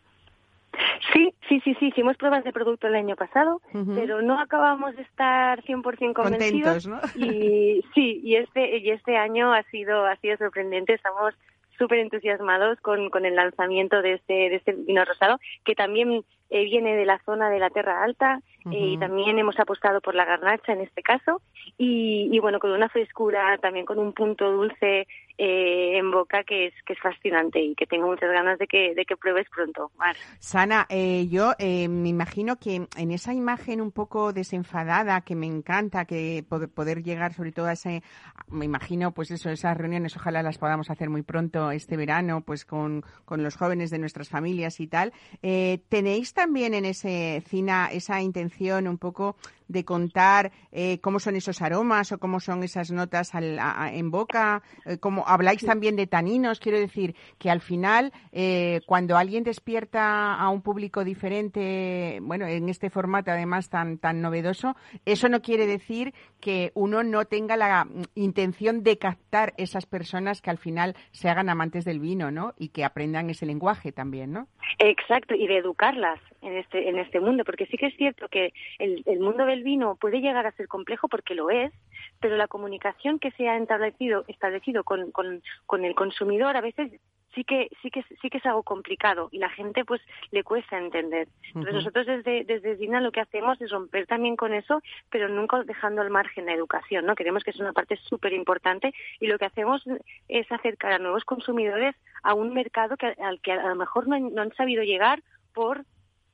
Sí, 1.12 1.32
sí, 1.48 1.60
sí, 1.60 1.76
sí, 1.78 1.86
hicimos 1.86 2.16
pruebas 2.16 2.42
de 2.42 2.52
producto 2.52 2.88
el 2.88 2.94
año 2.94 3.14
pasado, 3.14 3.60
pero 3.94 4.22
no 4.22 4.40
acabamos 4.40 4.96
de 4.96 5.02
estar 5.02 5.62
100% 5.62 6.14
convencidos. 6.14 6.86
Contentos, 6.86 6.86
¿no? 6.86 7.24
Y 7.24 7.84
sí, 7.94 8.20
y 8.24 8.36
este 8.36 8.78
y 8.78 8.90
este 8.90 9.16
año 9.16 9.52
ha 9.52 9.62
sido 9.64 10.06
ha 10.06 10.16
sido 10.16 10.36
sorprendente, 10.38 10.94
estamos 10.94 11.34
súper 11.76 11.98
entusiasmados 11.98 12.80
con, 12.80 13.10
con 13.10 13.26
el 13.26 13.36
lanzamiento 13.36 14.00
de 14.00 14.14
este 14.14 14.32
de 14.32 14.56
este 14.56 14.72
vino 14.72 15.04
rosado, 15.04 15.38
que 15.64 15.74
también 15.74 16.24
eh, 16.48 16.64
viene 16.64 16.96
de 16.96 17.04
la 17.04 17.18
zona 17.24 17.50
de 17.50 17.58
la 17.58 17.68
Tierra 17.68 18.02
Alta 18.02 18.40
y 18.70 18.98
también 18.98 19.38
hemos 19.38 19.58
apostado 19.58 20.00
por 20.00 20.14
la 20.14 20.24
garnacha 20.24 20.72
en 20.72 20.80
este 20.80 21.02
caso. 21.02 21.40
Y, 21.78 22.28
y, 22.30 22.38
bueno 22.38 22.58
con 22.58 22.70
una 22.70 22.88
frescura 22.88 23.58
también 23.58 23.86
con 23.86 23.98
un 23.98 24.12
punto 24.12 24.50
dulce 24.50 25.06
eh, 25.38 25.98
en 25.98 26.10
boca 26.10 26.44
que 26.44 26.66
es 26.66 26.74
que 26.86 26.92
es 26.92 27.00
fascinante 27.00 27.60
y 27.60 27.74
que 27.74 27.86
tengo 27.86 28.06
muchas 28.06 28.30
ganas 28.30 28.58
de 28.58 28.66
que 28.66 28.94
de 28.94 29.04
que 29.04 29.16
pruebes 29.16 29.48
pronto. 29.48 29.90
Sana 30.38 30.86
eh, 30.88 31.26
yo 31.28 31.52
eh, 31.58 31.88
me 31.88 32.08
imagino 32.08 32.56
que 32.56 32.86
en 32.96 33.10
esa 33.10 33.32
imagen 33.32 33.80
un 33.80 33.92
poco 33.92 34.32
desenfadada 34.32 35.22
que 35.22 35.34
me 35.34 35.46
encanta 35.46 36.04
que 36.04 36.44
poder, 36.48 37.02
llegar 37.02 37.32
sobre 37.32 37.52
todo 37.52 37.66
a 37.66 37.72
ese 37.72 38.02
me 38.48 38.64
imagino 38.64 39.12
pues 39.12 39.30
eso 39.30 39.50
esas 39.50 39.76
reuniones 39.76 40.16
ojalá 40.16 40.42
las 40.42 40.58
podamos 40.58 40.90
hacer 40.90 41.08
muy 41.08 41.22
pronto 41.22 41.70
este 41.70 41.96
verano 41.96 42.42
pues 42.42 42.64
con, 42.64 43.02
con 43.24 43.42
los 43.42 43.56
jóvenes 43.56 43.90
de 43.90 43.98
nuestras 43.98 44.28
familias 44.28 44.80
y 44.80 44.86
tal 44.86 45.12
tenéis 45.40 46.34
también 46.34 46.74
en 46.74 46.84
ese 46.84 47.42
cine 47.46 47.72
esa 47.92 48.20
intención 48.20 48.88
un 48.88 48.98
poco 48.98 49.36
de 49.72 49.84
contar 49.84 50.52
cómo 51.00 51.18
son 51.20 51.36
esos 51.36 51.62
aromas 51.62 52.12
o 52.12 52.18
cómo 52.18 52.40
son 52.40 52.62
esas 52.62 52.90
notas 52.90 53.32
en 53.34 54.10
boca, 54.10 54.62
cómo, 55.00 55.12
como 55.12 55.28
habláis 55.28 55.62
también 55.62 55.94
de 55.94 56.06
taninos, 56.06 56.58
quiero 56.58 56.78
decir 56.78 57.14
que 57.38 57.50
al 57.50 57.60
final, 57.60 58.14
eh, 58.32 58.80
cuando 58.86 59.18
alguien 59.18 59.44
despierta 59.44 60.34
a 60.34 60.48
un 60.48 60.62
público 60.62 61.04
diferente, 61.04 62.18
bueno, 62.22 62.46
en 62.46 62.70
este 62.70 62.88
formato 62.88 63.30
además 63.30 63.68
tan, 63.68 63.98
tan 63.98 64.22
novedoso, 64.22 64.74
eso 65.04 65.28
no 65.28 65.42
quiere 65.42 65.66
decir 65.66 66.14
que 66.40 66.72
uno 66.74 67.02
no 67.02 67.26
tenga 67.26 67.58
la 67.58 67.86
intención 68.14 68.82
de 68.82 68.96
captar 68.96 69.52
esas 69.58 69.84
personas 69.84 70.40
que 70.40 70.48
al 70.48 70.56
final 70.56 70.96
se 71.10 71.28
hagan 71.28 71.50
amantes 71.50 71.84
del 71.84 72.00
vino, 72.00 72.30
¿no? 72.30 72.54
Y 72.56 72.68
que 72.68 72.86
aprendan 72.86 73.28
ese 73.28 73.44
lenguaje 73.44 73.92
también, 73.92 74.32
¿no? 74.32 74.48
Exacto, 74.78 75.34
y 75.34 75.46
de 75.46 75.58
educarlas 75.58 76.18
en 76.42 76.56
este, 76.56 76.88
en 76.88 76.98
este 76.98 77.20
mundo, 77.20 77.44
porque 77.44 77.66
sí 77.66 77.76
que 77.76 77.86
es 77.86 77.96
cierto 77.96 78.28
que 78.28 78.52
el, 78.78 79.02
el 79.06 79.20
mundo 79.20 79.46
del 79.46 79.62
vino 79.62 79.96
puede 79.96 80.20
llegar 80.20 80.46
a 80.46 80.52
ser 80.52 80.68
complejo 80.68 81.08
porque 81.08 81.34
lo 81.34 81.50
es, 81.50 81.72
pero 82.20 82.36
la 82.36 82.48
comunicación 82.48 83.18
que 83.18 83.30
se 83.32 83.48
ha 83.48 83.56
establecido, 83.56 84.24
establecido 84.28 84.84
con, 84.84 85.10
con, 85.12 85.42
con 85.66 85.84
el 85.84 85.94
consumidor 85.94 86.56
a 86.56 86.60
veces 86.60 86.92
sí 87.34 87.44
que 87.44 87.70
sí 87.80 87.90
que 87.90 88.04
sí 88.20 88.30
que 88.30 88.38
es 88.38 88.46
algo 88.46 88.62
complicado 88.62 89.28
y 89.32 89.38
la 89.38 89.48
gente 89.48 89.84
pues 89.84 90.00
le 90.30 90.44
cuesta 90.44 90.78
entender. 90.78 91.28
Entonces 91.48 91.74
nosotros 91.74 92.06
desde 92.06 92.44
desde 92.44 92.76
Dina 92.76 93.00
lo 93.00 93.12
que 93.12 93.20
hacemos 93.20 93.60
es 93.60 93.70
romper 93.70 94.06
también 94.06 94.36
con 94.36 94.52
eso, 94.52 94.82
pero 95.10 95.28
nunca 95.28 95.62
dejando 95.62 96.02
al 96.02 96.10
margen 96.10 96.46
la 96.46 96.54
educación, 96.54 97.06
¿no? 97.06 97.14
Queremos 97.14 97.42
que 97.44 97.50
es 97.50 97.60
una 97.60 97.72
parte 97.72 97.96
súper 97.96 98.32
importante 98.32 98.92
y 99.20 99.26
lo 99.26 99.38
que 99.38 99.46
hacemos 99.46 99.82
es 100.28 100.50
acercar 100.52 100.92
a 100.92 100.98
nuevos 100.98 101.24
consumidores 101.24 101.94
a 102.22 102.34
un 102.34 102.52
mercado 102.52 102.96
que, 102.96 103.06
al 103.06 103.40
que 103.40 103.52
a 103.52 103.68
lo 103.68 103.76
mejor 103.76 104.08
no 104.08 104.16
han, 104.16 104.34
no 104.34 104.42
han 104.42 104.54
sabido 104.54 104.82
llegar 104.82 105.22
por 105.54 105.84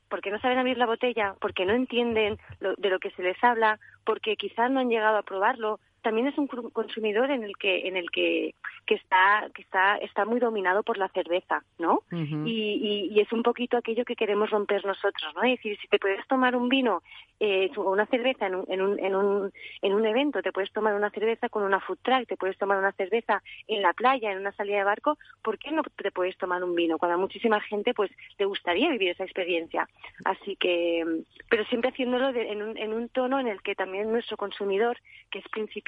porque 0.09 0.31
no 0.31 0.39
saben 0.39 0.57
abrir 0.57 0.77
la 0.77 0.85
botella, 0.85 1.35
porque 1.39 1.65
no 1.65 1.73
entienden 1.73 2.37
de 2.59 2.89
lo 2.89 2.99
que 2.99 3.11
se 3.11 3.23
les 3.23 3.41
habla, 3.43 3.79
porque 4.05 4.35
quizás 4.35 4.69
no 4.71 4.79
han 4.79 4.89
llegado 4.89 5.17
a 5.17 5.23
probarlo, 5.23 5.79
también 6.01 6.27
es 6.27 6.37
un 6.37 6.47
consumidor 6.47 7.31
en 7.31 7.43
el 7.43 7.57
que 7.57 7.87
en 7.87 7.97
el 7.97 8.09
que, 8.11 8.53
que 8.85 8.95
está 8.95 9.49
que 9.53 9.61
está 9.61 9.97
está 9.97 10.25
muy 10.25 10.39
dominado 10.39 10.83
por 10.83 10.97
la 10.97 11.09
cerveza 11.09 11.63
no 11.77 12.03
y, 12.11 13.09
y, 13.11 13.19
es 13.19 13.31
un 13.31 13.43
poquito 13.43 13.77
aquello 13.77 14.05
que 14.05 14.15
queremos 14.15 14.49
romper 14.49 14.85
nosotros 14.85 15.33
no 15.35 15.43
es 15.43 15.57
decir 15.57 15.77
si 15.79 15.87
te 15.87 15.99
puedes 15.99 16.25
tomar 16.27 16.55
un 16.55 16.69
vino 16.69 17.01
eh, 17.39 17.71
o 17.75 17.91
una 17.91 18.05
cerveza 18.05 18.47
en 18.47 18.55
un, 18.55 18.65
en 18.69 18.81
un, 18.81 18.99
en 18.99 19.15
un 19.15 19.51
en 19.81 19.93
un 19.93 20.05
evento 20.05 20.41
te 20.41 20.51
puedes 20.51 20.71
tomar 20.71 20.93
una 20.93 21.09
cerveza 21.09 21.49
con 21.49 21.63
una 21.63 21.79
food 21.79 21.99
truck 22.01 22.27
te 22.27 22.37
puedes 22.37 22.57
tomar 22.57 22.77
una 22.77 22.91
cerveza 22.91 23.41
en 23.67 23.81
la 23.81 23.93
playa 23.93 24.31
en 24.31 24.39
una 24.39 24.51
salida 24.51 24.77
de 24.77 24.83
barco 24.83 25.17
por 25.41 25.57
qué 25.57 25.71
no 25.71 25.83
te 25.83 26.11
puedes 26.11 26.37
tomar 26.37 26.63
un 26.63 26.75
vino 26.75 26.97
cuando 26.97 27.15
a 27.15 27.19
muchísima 27.21 27.59
gente 27.61 27.93
pues 27.93 28.11
le 28.37 28.45
gustaría 28.45 28.89
vivir 28.89 29.09
esa 29.09 29.23
experiencia. 29.23 29.87
Así 30.25 30.55
que 30.55 31.23
pero 31.49 31.65
siempre 31.65 31.89
haciéndolo 31.89 32.29
en, 32.29 32.61
un, 32.61 32.77
en 32.77 32.93
un 32.93 33.09
tono 33.09 33.39
en 33.39 33.47
el 33.47 33.61
que 33.61 33.75
también 33.75 34.11
nuestro 34.11 34.37
consumidor 34.37 34.97
que 35.31 35.39
es 35.39 35.47
principal 35.49 35.79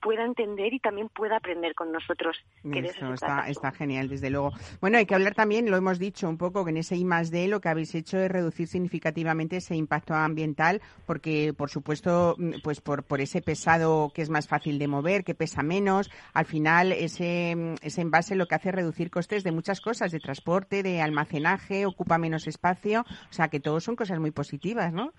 pueda 0.00 0.24
entender 0.24 0.74
y 0.74 0.80
también 0.80 1.08
pueda 1.08 1.36
aprender 1.36 1.74
con 1.74 1.92
nosotros. 1.92 2.36
eso 2.64 3.12
está, 3.14 3.48
está 3.48 3.70
genial, 3.72 4.08
desde 4.08 4.30
luego. 4.30 4.52
Bueno, 4.80 4.98
hay 4.98 5.06
que 5.06 5.14
hablar 5.14 5.34
también, 5.34 5.70
lo 5.70 5.76
hemos 5.76 5.98
dicho 5.98 6.28
un 6.28 6.38
poco, 6.38 6.64
que 6.64 6.70
en 6.70 6.78
ese 6.78 6.96
I 6.96 7.04
más 7.04 7.30
D 7.30 7.48
lo 7.48 7.60
que 7.60 7.68
habéis 7.68 7.94
hecho 7.94 8.18
es 8.18 8.30
reducir 8.30 8.68
significativamente 8.68 9.56
ese 9.56 9.76
impacto 9.76 10.14
ambiental, 10.14 10.80
porque 11.06 11.54
por 11.56 11.70
supuesto, 11.70 12.34
mm, 12.38 12.60
pues 12.62 12.80
por, 12.80 13.04
por 13.04 13.20
ese 13.20 13.42
pesado 13.42 14.12
que 14.14 14.22
es 14.22 14.30
más 14.30 14.48
fácil 14.48 14.78
de 14.78 14.88
mover, 14.88 15.24
que 15.24 15.34
pesa 15.34 15.62
menos, 15.62 16.10
al 16.34 16.46
final 16.46 16.92
ese, 16.92 17.54
mm, 17.56 17.74
ese 17.82 18.00
envase 18.00 18.34
lo 18.34 18.46
que 18.46 18.54
hace 18.54 18.70
es 18.70 18.74
reducir 18.74 19.10
costes 19.10 19.44
de 19.44 19.52
muchas 19.52 19.80
cosas, 19.80 20.12
de 20.12 20.20
transporte, 20.20 20.82
de 20.82 21.00
almacenaje, 21.00 21.86
ocupa 21.86 22.18
menos 22.18 22.46
espacio, 22.46 23.04
o 23.30 23.32
sea 23.32 23.48
que 23.48 23.60
todo 23.60 23.80
son 23.80 23.96
cosas 23.96 24.18
muy 24.18 24.30
positivas, 24.30 24.92
¿no? 24.92 25.12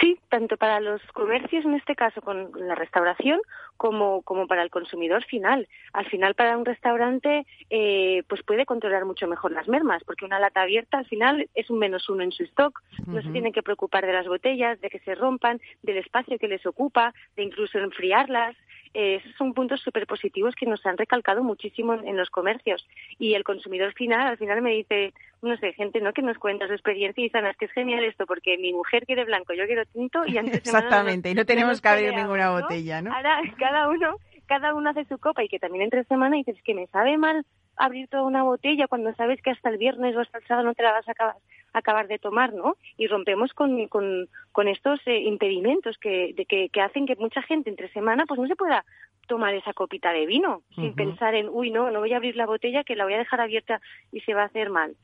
Sí, 0.00 0.18
tanto 0.28 0.56
para 0.56 0.80
los 0.80 1.00
comercios, 1.12 1.64
en 1.64 1.74
este 1.74 1.94
caso 1.94 2.20
con 2.20 2.50
la 2.56 2.74
restauración, 2.74 3.40
como, 3.76 4.22
como 4.22 4.46
para 4.46 4.62
el 4.62 4.70
consumidor 4.70 5.24
final. 5.24 5.68
Al 5.92 6.06
final, 6.06 6.34
para 6.34 6.56
un 6.56 6.64
restaurante, 6.64 7.46
eh, 7.70 8.22
pues 8.28 8.42
puede 8.42 8.66
controlar 8.66 9.04
mucho 9.04 9.26
mejor 9.26 9.52
las 9.52 9.68
mermas, 9.68 10.02
porque 10.04 10.24
una 10.24 10.38
lata 10.38 10.62
abierta 10.62 10.98
al 10.98 11.06
final 11.06 11.48
es 11.54 11.70
un 11.70 11.78
menos 11.78 12.08
uno 12.08 12.22
en 12.22 12.32
su 12.32 12.44
stock. 12.44 12.82
No 13.06 13.22
se 13.22 13.30
tienen 13.30 13.52
que 13.52 13.62
preocupar 13.62 14.06
de 14.06 14.12
las 14.12 14.26
botellas, 14.26 14.80
de 14.80 14.90
que 14.90 15.00
se 15.00 15.14
rompan, 15.14 15.60
del 15.82 15.98
espacio 15.98 16.38
que 16.38 16.48
les 16.48 16.64
ocupa, 16.66 17.14
de 17.36 17.42
incluso 17.42 17.78
enfriarlas. 17.78 18.56
Eh, 18.94 19.16
esos 19.16 19.34
son 19.36 19.54
puntos 19.54 19.80
súper 19.80 20.06
positivos 20.06 20.54
que 20.54 20.66
nos 20.66 20.84
han 20.86 20.96
recalcado 20.96 21.42
muchísimo 21.42 21.94
en, 21.94 22.16
los 22.16 22.30
comercios. 22.30 22.86
Y 23.18 23.34
el 23.34 23.42
consumidor 23.42 23.92
final, 23.92 24.28
al 24.28 24.38
final 24.38 24.62
me 24.62 24.70
dice, 24.70 25.12
no 25.42 25.56
sé, 25.56 25.72
gente 25.72 26.00
no 26.00 26.12
que 26.12 26.22
nos 26.22 26.38
cuenta 26.38 26.68
su 26.68 26.74
experiencia 26.74 27.20
y 27.20 27.24
dicen, 27.24 27.44
es 27.46 27.56
que 27.56 27.64
es 27.64 27.72
genial 27.72 28.04
esto, 28.04 28.24
porque 28.24 28.56
mi 28.56 28.72
mujer 28.72 29.04
quiere 29.04 29.24
blanco, 29.24 29.52
yo 29.52 29.66
quiero 29.66 29.84
tinto 29.86 30.24
y 30.26 30.38
antes 30.38 30.58
Exactamente, 30.58 31.28
y 31.28 31.34
no 31.34 31.44
tenemos 31.44 31.80
que 31.80 31.88
abrir 31.88 32.14
ninguna 32.14 32.50
botella, 32.52 33.02
¿no? 33.02 33.12
Ahora 33.12 33.40
cada 33.64 33.88
uno, 33.88 34.16
cada 34.44 34.74
uno 34.74 34.90
hace 34.90 35.06
su 35.06 35.16
copa 35.16 35.42
y 35.42 35.48
que 35.48 35.58
también 35.58 35.84
entre 35.84 36.04
semana 36.04 36.36
dices 36.36 36.60
que 36.62 36.74
me 36.74 36.86
sabe 36.88 37.16
mal 37.16 37.46
abrir 37.76 38.08
toda 38.08 38.24
una 38.24 38.42
botella 38.42 38.86
cuando 38.88 39.14
sabes 39.14 39.40
que 39.40 39.52
hasta 39.52 39.70
el 39.70 39.78
viernes 39.78 40.14
o 40.14 40.20
hasta 40.20 40.36
el 40.36 40.46
sábado 40.46 40.66
no 40.66 40.74
te 40.74 40.82
la 40.82 40.92
vas 40.92 41.08
a 41.08 41.12
acabar, 41.12 41.36
acabar 41.72 42.06
de 42.06 42.18
tomar, 42.18 42.52
¿no? 42.52 42.76
Y 42.98 43.06
rompemos 43.06 43.54
con, 43.54 43.88
con, 43.88 44.28
con 44.52 44.68
estos 44.68 45.00
eh, 45.06 45.18
impedimentos 45.20 45.96
que, 45.96 46.34
de 46.36 46.44
que, 46.44 46.68
que, 46.68 46.82
hacen 46.82 47.06
que 47.06 47.16
mucha 47.16 47.40
gente 47.40 47.70
entre 47.70 47.88
semana 47.88 48.26
pues 48.26 48.38
no 48.38 48.46
se 48.46 48.54
pueda 48.54 48.84
tomar 49.28 49.54
esa 49.54 49.72
copita 49.72 50.12
de 50.12 50.26
vino 50.26 50.60
sin 50.74 50.94
pensar 50.94 51.34
en, 51.34 51.48
uy, 51.48 51.70
no, 51.70 51.90
no 51.90 52.00
voy 52.00 52.12
a 52.12 52.16
abrir 52.16 52.36
la 52.36 52.44
botella 52.44 52.84
que 52.84 52.96
la 52.96 53.04
voy 53.04 53.14
a 53.14 53.18
dejar 53.18 53.40
abierta 53.40 53.80
y 54.12 54.20
se 54.20 54.34
va 54.34 54.42
a 54.42 54.46
hacer 54.46 54.68
mal. 54.68 54.94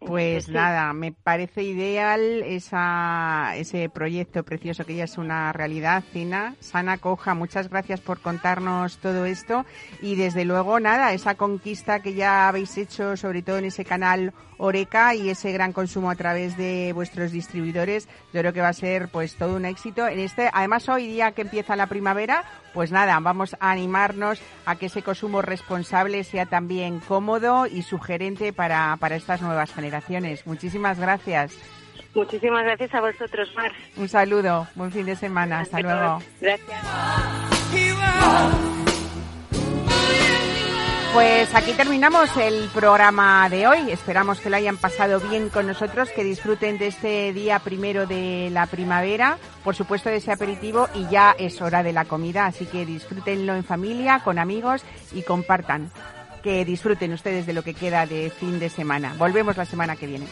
Pues 0.00 0.48
nada, 0.48 0.94
me 0.94 1.12
parece 1.12 1.62
ideal 1.62 2.20
esa, 2.46 3.52
ese 3.56 3.90
proyecto 3.90 4.42
precioso 4.44 4.86
que 4.86 4.94
ya 4.96 5.04
es 5.04 5.18
una 5.18 5.52
realidad, 5.52 6.02
Cina. 6.10 6.54
Sana 6.58 6.96
Coja, 6.96 7.34
muchas 7.34 7.68
gracias 7.68 8.00
por 8.00 8.20
contarnos 8.20 8.96
todo 8.96 9.26
esto 9.26 9.66
y 10.00 10.14
desde 10.14 10.46
luego 10.46 10.80
nada, 10.80 11.12
esa 11.12 11.34
conquista 11.34 12.00
que 12.00 12.14
ya 12.14 12.48
habéis 12.48 12.78
hecho 12.78 13.14
sobre 13.18 13.42
todo 13.42 13.58
en 13.58 13.66
ese 13.66 13.84
canal 13.84 14.32
Oreca 14.56 15.14
y 15.14 15.30
ese 15.30 15.52
gran 15.52 15.72
consumo 15.72 16.10
a 16.10 16.16
través 16.16 16.56
de 16.56 16.92
vuestros 16.94 17.32
distribuidores, 17.32 18.08
yo 18.32 18.40
creo 18.40 18.52
que 18.52 18.60
va 18.60 18.68
a 18.68 18.74
ser 18.74 19.08
pues 19.08 19.36
todo 19.36 19.56
un 19.56 19.64
éxito. 19.64 20.06
En 20.06 20.18
este, 20.18 20.50
además 20.52 20.88
hoy 20.88 21.06
día 21.06 21.32
que 21.32 21.42
empieza 21.42 21.76
la 21.76 21.86
primavera, 21.86 22.44
pues 22.74 22.92
nada, 22.92 23.18
vamos 23.20 23.56
a 23.58 23.70
animarnos 23.70 24.40
a 24.66 24.76
que 24.76 24.86
ese 24.86 25.02
consumo 25.02 25.40
responsable 25.40 26.24
sea 26.24 26.44
también 26.44 27.00
cómodo 27.00 27.66
y 27.66 27.82
sugerente 27.82 28.52
para, 28.52 28.96
para 28.98 29.16
estas 29.16 29.40
nuevas 29.40 29.72
generaciones. 29.72 29.89
Muchísimas 30.46 30.98
gracias. 30.98 31.56
Muchísimas 32.14 32.64
gracias 32.64 32.94
a 32.94 33.00
vosotros, 33.00 33.52
Mar. 33.54 33.72
Un 33.96 34.08
saludo, 34.08 34.66
buen 34.74 34.90
fin 34.90 35.06
de 35.06 35.16
semana, 35.16 35.60
hasta 35.60 35.80
luego. 35.80 36.20
Gracias. 36.40 36.80
Pues 41.12 41.52
aquí 41.56 41.72
terminamos 41.72 42.36
el 42.36 42.68
programa 42.68 43.48
de 43.48 43.66
hoy. 43.66 43.90
Esperamos 43.90 44.40
que 44.40 44.48
lo 44.48 44.56
hayan 44.56 44.76
pasado 44.76 45.18
bien 45.18 45.48
con 45.48 45.66
nosotros, 45.66 46.08
que 46.10 46.22
disfruten 46.22 46.78
de 46.78 46.86
este 46.86 47.32
día 47.32 47.58
primero 47.58 48.06
de 48.06 48.48
la 48.52 48.66
primavera, 48.66 49.36
por 49.64 49.74
supuesto 49.74 50.08
de 50.08 50.16
ese 50.16 50.30
aperitivo 50.30 50.88
y 50.94 51.08
ya 51.08 51.34
es 51.36 51.60
hora 51.62 51.82
de 51.82 51.92
la 51.92 52.04
comida, 52.04 52.46
así 52.46 52.64
que 52.64 52.86
disfrútenlo 52.86 53.56
en 53.56 53.64
familia, 53.64 54.20
con 54.22 54.38
amigos 54.38 54.84
y 55.12 55.22
compartan. 55.22 55.90
Que 56.42 56.64
disfruten 56.64 57.12
ustedes 57.12 57.46
de 57.46 57.52
lo 57.52 57.62
que 57.62 57.74
queda 57.74 58.06
de 58.06 58.30
fin 58.30 58.58
de 58.58 58.70
semana. 58.70 59.14
Volvemos 59.18 59.56
la 59.56 59.64
semana 59.64 59.96
que 59.96 60.06
viene. 60.06 60.26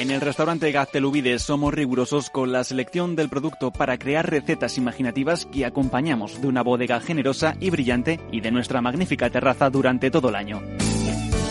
En 0.00 0.10
el 0.10 0.22
restaurante 0.22 0.72
Gaztelubides 0.72 1.42
somos 1.42 1.74
rigurosos 1.74 2.30
con 2.30 2.52
la 2.52 2.64
selección 2.64 3.16
del 3.16 3.28
producto 3.28 3.70
para 3.70 3.98
crear 3.98 4.30
recetas 4.30 4.78
imaginativas 4.78 5.44
que 5.44 5.66
acompañamos 5.66 6.40
de 6.40 6.48
una 6.48 6.62
bodega 6.62 7.00
generosa 7.00 7.54
y 7.60 7.68
brillante 7.68 8.18
y 8.32 8.40
de 8.40 8.50
nuestra 8.50 8.80
magnífica 8.80 9.28
terraza 9.28 9.68
durante 9.68 10.10
todo 10.10 10.30
el 10.30 10.36
año. 10.36 10.62